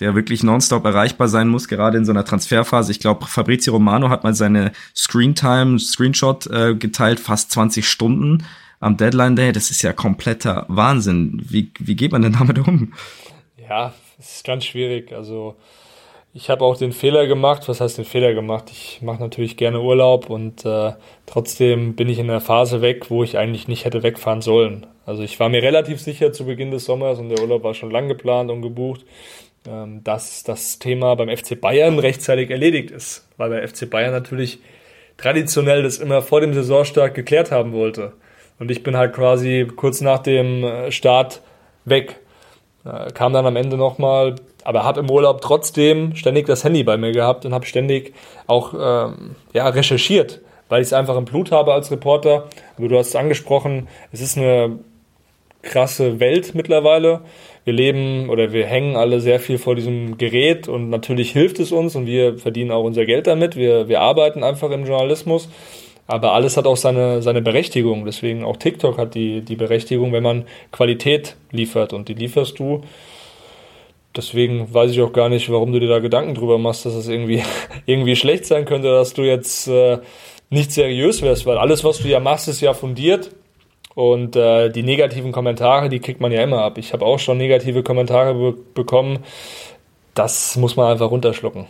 der 0.00 0.14
wirklich 0.14 0.42
nonstop 0.42 0.84
erreichbar 0.84 1.28
sein 1.28 1.48
muss, 1.48 1.68
gerade 1.68 1.98
in 1.98 2.04
so 2.04 2.12
einer 2.12 2.24
Transferphase. 2.24 2.92
Ich 2.92 3.00
glaube, 3.00 3.26
Fabrizio 3.26 3.72
Romano 3.72 4.08
hat 4.08 4.24
mal 4.24 4.34
seine 4.34 4.72
Screentime, 4.94 5.78
Screenshot 5.78 6.46
äh, 6.46 6.74
geteilt, 6.74 7.20
fast 7.20 7.50
20 7.52 7.86
Stunden 7.86 8.44
am 8.80 8.96
Deadline 8.96 9.36
Day. 9.36 9.52
Das 9.52 9.70
ist 9.70 9.82
ja 9.82 9.92
kompletter 9.92 10.64
Wahnsinn. 10.68 11.42
Wie, 11.44 11.72
wie 11.78 11.96
geht 11.96 12.12
man 12.12 12.22
denn 12.22 12.34
damit 12.38 12.58
um? 12.58 12.92
Ja, 13.68 13.92
es 14.18 14.36
ist 14.36 14.46
ganz 14.46 14.64
schwierig. 14.64 15.12
Also 15.12 15.56
ich 16.32 16.50
habe 16.50 16.64
auch 16.64 16.76
den 16.76 16.92
Fehler 16.92 17.26
gemacht. 17.26 17.68
Was 17.68 17.80
heißt 17.80 17.98
den 17.98 18.04
Fehler 18.04 18.34
gemacht? 18.34 18.70
Ich 18.70 19.00
mache 19.02 19.20
natürlich 19.20 19.56
gerne 19.56 19.80
Urlaub 19.80 20.30
und 20.30 20.64
äh, 20.64 20.92
trotzdem 21.26 21.96
bin 21.96 22.08
ich 22.08 22.18
in 22.18 22.30
einer 22.30 22.40
Phase 22.40 22.80
weg, 22.80 23.10
wo 23.10 23.24
ich 23.24 23.36
eigentlich 23.36 23.66
nicht 23.66 23.84
hätte 23.84 24.04
wegfahren 24.04 24.42
sollen. 24.42 24.86
Also 25.04 25.22
ich 25.22 25.40
war 25.40 25.48
mir 25.48 25.62
relativ 25.62 26.00
sicher 26.00 26.32
zu 26.32 26.44
Beginn 26.44 26.70
des 26.70 26.84
Sommers 26.84 27.18
und 27.18 27.30
der 27.30 27.40
Urlaub 27.40 27.64
war 27.64 27.74
schon 27.74 27.90
lang 27.90 28.08
geplant 28.08 28.50
und 28.50 28.62
gebucht 28.62 29.04
dass 29.64 30.44
das 30.44 30.78
Thema 30.78 31.14
beim 31.14 31.34
FC 31.34 31.60
Bayern 31.60 31.98
rechtzeitig 31.98 32.50
erledigt 32.50 32.90
ist, 32.90 33.28
weil 33.36 33.50
der 33.50 33.68
FC 33.68 33.88
Bayern 33.90 34.12
natürlich 34.12 34.60
traditionell 35.18 35.82
das 35.82 35.98
immer 35.98 36.22
vor 36.22 36.40
dem 36.40 36.54
Saisonstart 36.54 37.14
geklärt 37.14 37.50
haben 37.50 37.72
wollte. 37.72 38.12
Und 38.58 38.70
ich 38.70 38.82
bin 38.82 38.96
halt 38.96 39.12
quasi 39.12 39.68
kurz 39.76 40.00
nach 40.00 40.20
dem 40.20 40.64
äh, 40.64 40.90
Start 40.90 41.42
weg. 41.84 42.16
Äh, 42.84 43.12
kam 43.12 43.32
dann 43.32 43.46
am 43.46 43.56
Ende 43.56 43.76
nochmal, 43.76 44.36
aber 44.64 44.84
habe 44.84 45.00
im 45.00 45.10
Urlaub 45.10 45.40
trotzdem 45.40 46.16
ständig 46.16 46.46
das 46.46 46.64
Handy 46.64 46.82
bei 46.82 46.96
mir 46.96 47.12
gehabt 47.12 47.44
und 47.44 47.52
habe 47.52 47.66
ständig 47.66 48.14
auch 48.46 48.74
ähm, 48.74 49.36
ja, 49.52 49.68
recherchiert, 49.68 50.40
weil 50.68 50.82
ich 50.82 50.88
es 50.88 50.92
einfach 50.92 51.16
im 51.16 51.24
Blut 51.24 51.52
habe 51.52 51.74
als 51.74 51.90
Reporter. 51.90 52.48
Aber 52.76 52.88
du 52.88 52.98
hast 52.98 53.08
es 53.08 53.16
angesprochen, 53.16 53.88
es 54.12 54.20
ist 54.20 54.36
eine 54.36 54.78
krasse 55.62 56.20
Welt 56.20 56.54
mittlerweile 56.54 57.20
wir 57.68 57.74
leben 57.74 58.30
oder 58.30 58.54
wir 58.54 58.64
hängen 58.64 58.96
alle 58.96 59.20
sehr 59.20 59.38
viel 59.38 59.58
vor 59.58 59.74
diesem 59.74 60.16
Gerät 60.16 60.68
und 60.68 60.88
natürlich 60.88 61.32
hilft 61.32 61.60
es 61.60 61.70
uns 61.70 61.94
und 61.96 62.06
wir 62.06 62.38
verdienen 62.38 62.70
auch 62.70 62.82
unser 62.82 63.04
Geld 63.04 63.26
damit. 63.26 63.56
Wir, 63.56 63.88
wir 63.88 64.00
arbeiten 64.00 64.42
einfach 64.42 64.70
im 64.70 64.86
Journalismus. 64.86 65.50
Aber 66.06 66.32
alles 66.32 66.56
hat 66.56 66.66
auch 66.66 66.78
seine, 66.78 67.20
seine 67.20 67.42
Berechtigung. 67.42 68.06
Deswegen 68.06 68.42
auch 68.42 68.56
TikTok 68.56 68.96
hat 68.96 69.14
die, 69.14 69.42
die 69.42 69.56
Berechtigung, 69.56 70.10
wenn 70.12 70.22
man 70.22 70.46
Qualität 70.72 71.36
liefert 71.50 71.92
und 71.92 72.08
die 72.08 72.14
lieferst 72.14 72.58
du. 72.58 72.80
Deswegen 74.16 74.72
weiß 74.72 74.92
ich 74.92 75.02
auch 75.02 75.12
gar 75.12 75.28
nicht, 75.28 75.52
warum 75.52 75.70
du 75.70 75.78
dir 75.78 75.88
da 75.88 75.98
Gedanken 75.98 76.34
drüber 76.34 76.56
machst, 76.56 76.86
dass 76.86 76.94
es 76.94 77.04
das 77.04 77.12
irgendwie, 77.12 77.42
irgendwie 77.86 78.16
schlecht 78.16 78.46
sein 78.46 78.64
könnte, 78.64 78.90
dass 78.90 79.12
du 79.12 79.20
jetzt 79.20 79.68
äh, 79.68 79.98
nicht 80.48 80.72
seriös 80.72 81.20
wärst, 81.20 81.44
weil 81.44 81.58
alles, 81.58 81.84
was 81.84 81.98
du 81.98 82.08
ja 82.08 82.18
machst, 82.18 82.48
ist 82.48 82.62
ja 82.62 82.72
fundiert. 82.72 83.30
Und 83.98 84.36
äh, 84.36 84.70
die 84.70 84.84
negativen 84.84 85.32
Kommentare, 85.32 85.88
die 85.88 85.98
kriegt 85.98 86.20
man 86.20 86.30
ja 86.30 86.40
immer 86.40 86.62
ab. 86.62 86.78
Ich 86.78 86.92
habe 86.92 87.04
auch 87.04 87.18
schon 87.18 87.36
negative 87.36 87.82
Kommentare 87.82 88.32
be 88.32 88.56
bekommen. 88.72 89.24
Das 90.14 90.54
muss 90.54 90.76
man 90.76 90.92
einfach 90.92 91.10
runterschlucken. 91.10 91.66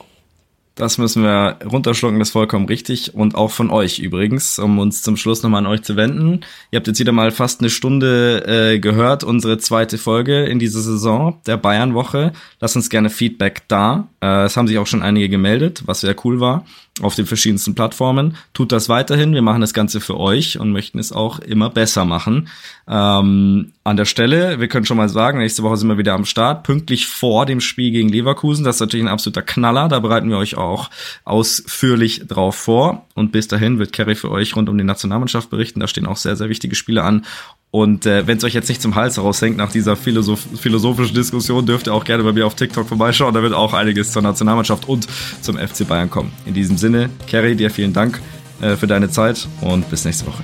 Das 0.75 0.99
müssen 0.99 1.23
wir 1.23 1.57
runterschlucken, 1.65 2.19
das 2.19 2.29
ist 2.29 2.33
vollkommen 2.33 2.67
richtig. 2.67 3.15
Und 3.15 3.35
auch 3.35 3.51
von 3.51 3.71
euch 3.71 3.99
übrigens, 3.99 4.59
um 4.59 4.79
uns 4.79 5.01
zum 5.01 5.17
Schluss 5.17 5.43
nochmal 5.43 5.65
an 5.65 5.73
euch 5.73 5.83
zu 5.83 5.97
wenden. 5.97 6.43
Ihr 6.71 6.77
habt 6.77 6.87
jetzt 6.87 7.01
wieder 7.01 7.13
mal 7.13 7.31
fast 7.31 7.61
eine 7.61 7.71
Stunde 7.71 8.45
äh, 8.47 8.79
gehört, 8.79 9.25
unsere 9.25 9.57
zweite 9.57 9.97
Folge 9.97 10.45
in 10.45 10.59
dieser 10.59 10.81
Saison 10.81 11.41
der 11.47 11.57
Bayern-Woche. 11.57 12.33
Lasst 12.61 12.77
uns 12.77 12.91
gerne 12.91 13.09
Feedback 13.09 13.63
da. 13.69 14.09
Äh, 14.21 14.45
es 14.45 14.57
haben 14.59 14.69
sich 14.69 14.77
auch 14.77 14.87
schon 14.87 15.03
einige 15.03 15.31
gemeldet, 15.31 15.85
was 15.87 16.03
sehr 16.03 16.15
cool 16.25 16.41
war. 16.41 16.67
Auf 17.01 17.15
den 17.15 17.27
verschiedensten 17.27 17.75
Plattformen. 17.75 18.37
Tut 18.53 18.73
das 18.73 18.89
weiterhin. 18.89 19.35
Wir 19.35 19.43
machen 19.43 19.61
das 19.61 19.75
Ganze 19.75 20.01
für 20.01 20.19
euch 20.19 20.59
und 20.59 20.73
möchten 20.73 20.99
es 20.99 21.13
auch 21.13 21.39
immer 21.39 21.71
besser 21.71 22.05
machen. 22.05 22.49
Ähm, 22.87 23.73
an 23.85 23.97
der 23.97 24.05
Stelle, 24.05 24.61
wir 24.61 24.69
können 24.69 24.87
schon 24.87 24.97
mal 24.97 25.09
sagen, 25.09 25.39
nächste 25.39 25.63
Woche 25.63 25.77
sind 25.77 25.89
wir 25.89 25.99
wieder 25.99 26.15
am 26.15 26.25
Start, 26.25 26.65
pünktlich 26.65 27.07
vor 27.07 27.47
dem 27.47 27.61
Spiel 27.61 27.91
gegen 27.91 28.09
Leverkusen. 28.09 28.65
Das 28.65 28.77
ist 28.77 28.81
natürlich 28.81 29.05
ein 29.05 29.13
absoluter 29.13 29.43
Knaller. 29.43 29.89
Da 29.89 30.01
bereiten 30.01 30.31
wir 30.31 30.39
euch 30.39 30.57
auch 30.57 30.91
ausführlich 31.25 32.27
drauf 32.27 32.55
vor. 32.55 33.07
Und 33.15 33.33
bis 33.33 33.49
dahin 33.49 33.79
wird 33.79 33.93
Kerry 33.93 34.15
für 34.15 34.31
euch 34.31 34.57
rund 34.57 34.69
um 34.69 34.79
die 34.79 34.85
Nationalmannschaft 34.85 35.51
berichten. 35.51 35.81
Da 35.81 35.89
stehen 35.89 36.07
auch 36.07 36.17
sehr, 36.17 36.37
sehr 36.37 36.49
wichtige 36.49 36.75
Spiele 36.75 37.03
an. 37.03 37.25
Und 37.71 38.07
äh, 38.07 38.27
wenn 38.27 38.39
es 38.39 38.45
euch 38.45 38.55
jetzt 38.55 38.69
nicht 38.69 38.81
zum 38.81 38.95
Hals 38.95 39.19
raushängt 39.19 39.59
nach 39.59 39.71
dieser 39.71 39.95
Philosoph 39.95 40.41
philosophischen 40.59 41.15
Diskussion, 41.15 41.67
dürft 41.67 41.87
ihr 41.87 41.95
auch 41.95 42.05
gerne 42.05 42.25
bei 42.25 42.33
mir 42.33 42.47
auf 42.47 42.55
TikTok 42.55 42.89
vorbeischauen. 42.89 43.35
Da 43.35 43.43
wird 43.43 43.53
auch 43.53 43.75
einiges 43.75 44.13
zur 44.13 44.23
Nationalmannschaft 44.23 44.89
und 44.89 45.07
zum 45.43 45.59
FC 45.59 45.87
Bayern 45.87 46.09
kommen. 46.09 46.33
In 46.47 46.55
diesem 46.55 46.79
Sinne, 46.79 47.11
Kerry, 47.27 47.57
dir 47.57 47.71
vielen 47.71 47.93
Dank 47.93 48.21
äh, 48.63 48.77
für 48.77 48.87
deine 48.87 49.11
Zeit 49.11 49.47
und 49.61 49.89
bis 49.91 50.05
nächste 50.05 50.27
Woche. 50.27 50.43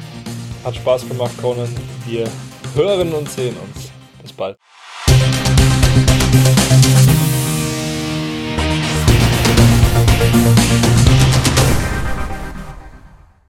Hat 0.65 0.77
Spaß 0.77 1.09
gemacht, 1.09 1.33
Conan. 1.41 1.69
Wir 2.07 2.29
hören 2.75 3.13
und 3.13 3.29
sehen 3.31 3.55
uns. 3.57 3.91
Bis 4.23 4.33
bald. 4.33 4.57